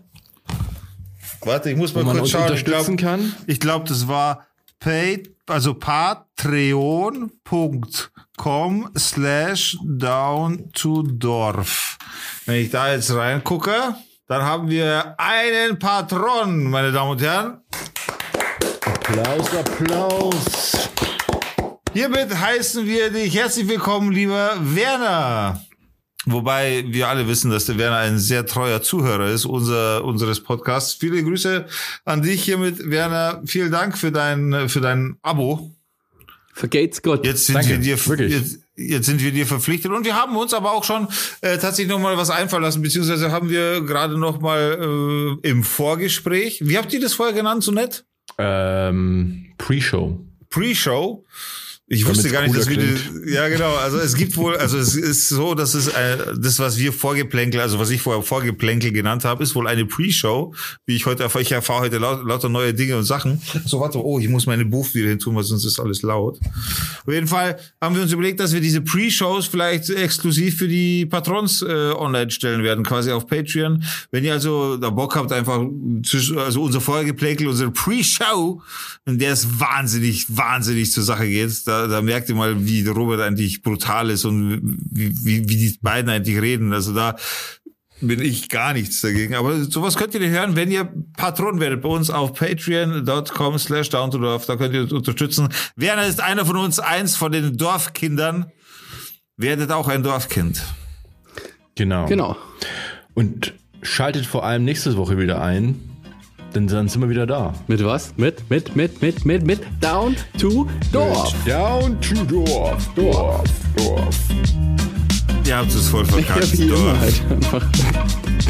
Warte, 1.46 1.70
ich 1.70 1.76
muss 1.76 1.94
mal 1.94 2.02
kurz 2.04 2.30
schauen. 2.30 2.52
Ich 2.54 2.64
glaube, 2.64 2.96
kann. 2.96 3.32
ich 3.46 3.60
glaub, 3.60 3.84
das 3.84 4.08
war 4.08 4.44
pay, 4.80 5.22
also 5.46 5.74
patreon.com 5.74 7.30
slash 8.98 9.78
down 9.84 10.72
to 10.72 11.04
Dorf. 11.04 11.98
Wenn 12.46 12.56
ich 12.56 12.70
da 12.70 12.92
jetzt 12.92 13.14
reingucke, 13.14 13.94
dann 14.26 14.42
haben 14.42 14.68
wir 14.68 15.14
einen 15.18 15.78
Patron, 15.78 16.64
meine 16.64 16.90
Damen 16.90 17.12
und 17.12 17.22
Herren. 17.22 17.60
Applaus, 18.84 19.54
Applaus. 19.54 20.88
Hiermit 21.92 22.36
heißen 22.36 22.84
wir 22.84 23.10
dich 23.10 23.36
herzlich 23.36 23.68
willkommen, 23.68 24.10
lieber 24.10 24.56
Werner. 24.60 25.60
Wobei 26.26 26.84
wir 26.88 27.08
alle 27.08 27.28
wissen, 27.28 27.52
dass 27.52 27.66
der 27.66 27.78
Werner 27.78 27.98
ein 27.98 28.18
sehr 28.18 28.46
treuer 28.46 28.82
Zuhörer 28.82 29.30
ist 29.30 29.44
unser, 29.44 30.04
unseres 30.04 30.40
Podcasts. 30.42 30.94
Viele 30.94 31.22
Grüße 31.22 31.66
an 32.04 32.22
dich 32.22 32.42
hiermit, 32.42 32.90
Werner. 32.90 33.42
Vielen 33.46 33.70
Dank 33.70 33.96
für 33.96 34.10
dein, 34.10 34.68
für 34.68 34.80
dein 34.80 35.16
Abo. 35.22 35.70
Vergeht's 36.52 37.02
Gott. 37.02 37.24
Jetzt 37.24 37.46
sind 37.46 37.54
Danke, 37.54 37.70
wir 37.70 37.78
dir, 37.78 38.06
wirklich. 38.06 38.32
jetzt, 38.32 38.58
jetzt 38.76 39.06
sind 39.06 39.22
wir 39.22 39.30
dir 39.30 39.46
verpflichtet 39.46 39.92
und 39.92 40.04
wir 40.04 40.16
haben 40.16 40.36
uns 40.36 40.52
aber 40.52 40.72
auch 40.72 40.84
schon 40.84 41.06
äh, 41.42 41.58
tatsächlich 41.58 41.88
noch 41.88 42.00
mal 42.00 42.16
was 42.16 42.30
einfallen 42.30 42.62
lassen, 42.62 42.82
beziehungsweise 42.82 43.30
haben 43.30 43.48
wir 43.48 43.82
gerade 43.82 44.18
noch 44.18 44.40
mal 44.40 45.38
äh, 45.44 45.48
im 45.48 45.62
Vorgespräch. 45.62 46.66
Wie 46.66 46.76
habt 46.76 46.92
ihr 46.92 47.00
das 47.00 47.12
vorher 47.12 47.34
genannt, 47.34 47.62
so 47.62 47.72
nett? 47.72 48.04
Ähm, 48.38 49.46
Pre-Show. 49.58 50.18
Pre-Show. 50.50 51.24
Ich 51.88 52.02
Damit's 52.02 52.18
wusste 52.18 52.32
gar 52.32 52.42
nicht, 52.42 52.56
dass 52.56 52.68
wir 52.68 52.78
die, 52.78 53.32
ja 53.32 53.46
genau, 53.46 53.76
also 53.76 53.98
es 53.98 54.16
gibt 54.16 54.36
wohl, 54.36 54.56
also 54.56 54.76
es 54.76 54.96
ist 54.96 55.28
so, 55.28 55.54
dass 55.54 55.74
es 55.74 55.86
äh, 55.86 56.34
das, 56.36 56.58
was 56.58 56.78
wir 56.78 56.92
Vorgeplänkel, 56.92 57.60
also 57.60 57.78
was 57.78 57.90
ich 57.90 58.02
vorher 58.02 58.24
Vorgeplänkel 58.24 58.90
genannt 58.90 59.24
habe, 59.24 59.44
ist 59.44 59.54
wohl 59.54 59.68
eine 59.68 59.86
Pre-Show, 59.86 60.52
wie 60.86 60.96
ich 60.96 61.06
heute 61.06 61.22
erfahre, 61.22 61.42
ich 61.44 61.52
erfahre 61.52 61.82
heute 61.82 61.98
laut, 61.98 62.26
lauter 62.26 62.48
neue 62.48 62.74
Dinge 62.74 62.96
und 62.96 63.04
Sachen. 63.04 63.40
So, 63.66 63.78
warte, 63.78 64.04
oh, 64.04 64.18
ich 64.18 64.28
muss 64.28 64.46
meine 64.46 64.64
Buch 64.64 64.92
wieder 64.94 65.10
hin 65.10 65.20
tun, 65.20 65.36
weil 65.36 65.44
sonst 65.44 65.64
ist 65.64 65.78
alles 65.78 66.02
laut. 66.02 66.40
Auf 67.06 67.12
jeden 67.12 67.28
Fall 67.28 67.56
haben 67.80 67.94
wir 67.94 68.02
uns 68.02 68.10
überlegt, 68.10 68.40
dass 68.40 68.52
wir 68.52 68.60
diese 68.60 68.80
Pre-Shows 68.80 69.46
vielleicht 69.46 69.88
exklusiv 69.88 70.58
für 70.58 70.66
die 70.66 71.06
Patrons 71.06 71.62
äh, 71.62 71.92
online 71.92 72.32
stellen 72.32 72.64
werden, 72.64 72.82
quasi 72.82 73.12
auf 73.12 73.28
Patreon. 73.28 73.84
Wenn 74.10 74.24
ihr 74.24 74.32
also 74.32 74.76
da 74.76 74.90
Bock 74.90 75.14
habt, 75.14 75.30
einfach 75.30 75.64
zwischen, 76.04 76.36
also 76.38 76.62
unser 76.62 76.80
Vorgeplänkel, 76.80 77.46
unsere 77.46 77.70
Pre-Show, 77.70 78.60
in 79.04 79.20
der 79.20 79.34
es 79.34 79.60
wahnsinnig, 79.60 80.26
wahnsinnig 80.36 80.90
zur 80.90 81.04
Sache 81.04 81.28
geht, 81.28 81.64
da, 81.64 81.75
da 81.88 82.02
merkt 82.02 82.28
ihr 82.28 82.34
mal, 82.34 82.66
wie 82.66 82.82
der 82.82 82.92
Robert 82.92 83.20
eigentlich 83.20 83.62
brutal 83.62 84.10
ist 84.10 84.24
und 84.24 84.78
wie, 84.90 85.12
wie, 85.24 85.48
wie 85.48 85.56
die 85.56 85.78
beiden 85.80 86.10
eigentlich 86.10 86.40
reden. 86.40 86.72
Also 86.72 86.94
da 86.94 87.16
bin 88.00 88.20
ich 88.20 88.48
gar 88.48 88.72
nichts 88.72 89.00
dagegen. 89.00 89.34
Aber 89.34 89.64
sowas 89.64 89.96
könnt 89.96 90.14
ihr 90.14 90.28
hören, 90.28 90.56
wenn 90.56 90.70
ihr 90.70 90.88
Patron 91.16 91.60
werdet 91.60 91.82
bei 91.82 91.88
uns 91.88 92.10
auf 92.10 92.34
patreon.com 92.34 93.58
slash 93.58 93.88
down 93.88 94.10
to 94.10 94.18
Dorf. 94.18 94.46
Da 94.46 94.56
könnt 94.56 94.74
ihr 94.74 94.82
uns 94.82 94.92
unterstützen. 94.92 95.48
Werner 95.76 96.06
ist 96.06 96.20
einer 96.20 96.44
von 96.44 96.56
uns, 96.56 96.78
eins 96.78 97.16
von 97.16 97.32
den 97.32 97.56
Dorfkindern. 97.56 98.46
Werdet 99.36 99.70
auch 99.70 99.88
ein 99.88 100.02
Dorfkind. 100.02 100.62
Genau. 101.74 102.06
Genau. 102.06 102.36
Und 103.14 103.54
schaltet 103.82 104.26
vor 104.26 104.44
allem 104.44 104.64
nächste 104.64 104.96
Woche 104.96 105.18
wieder 105.18 105.42
ein, 105.42 105.80
Denn 106.54 106.66
dann 106.66 106.88
sind 106.88 107.02
wir 107.02 107.10
wieder 107.10 107.26
da. 107.26 107.52
Mit 107.66 107.84
was? 107.84 108.14
Mit, 108.16 108.48
mit, 108.48 108.74
mit, 108.76 109.02
mit, 109.02 109.24
mit, 109.26 109.46
mit 109.46 109.60
Down 109.80 110.16
to 110.38 110.66
Dorf. 110.92 111.34
Down 111.44 112.00
to 112.00 112.24
Dorf, 112.24 112.88
Dorf, 112.94 113.42
Dorf. 113.76 114.16
Ihr 115.46 115.56
habt 115.58 115.72
es 115.74 115.88
voll 115.88 116.04
Ja, 116.06 116.12
verkackt. 116.12 116.54
immer 116.54 116.76
Dorf. 116.76 116.98
halt. 117.00 117.22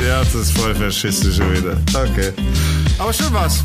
Ihr 0.04 0.14
habt 0.16 0.34
es 0.34 0.50
voll 0.52 0.74
verschissen 0.74 1.32
schon 1.32 1.52
wieder. 1.52 1.76
Okay. 1.94 2.32
Aber 2.98 3.12
schön 3.12 3.32
war's. 3.32 3.64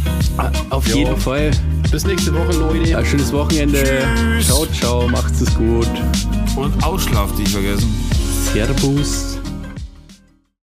Auf 0.70 0.88
Jo. 0.88 0.98
jeden 0.98 1.18
Fall. 1.18 1.52
Bis 1.92 2.06
nächste 2.06 2.34
Woche, 2.34 2.54
Leute. 2.58 2.98
Ein 2.98 3.06
schönes 3.06 3.32
Wochenende. 3.32 3.84
Tschüss. 4.16 4.48
Ciao, 4.48 4.66
ciao. 4.68 5.08
Macht's 5.08 5.42
es 5.42 5.54
gut. 5.56 5.88
Und 6.56 6.84
Ausschlaf, 6.84 7.30
die 7.38 7.44
ich 7.44 7.50
vergessen. 7.50 7.94
Servus. 8.54 9.38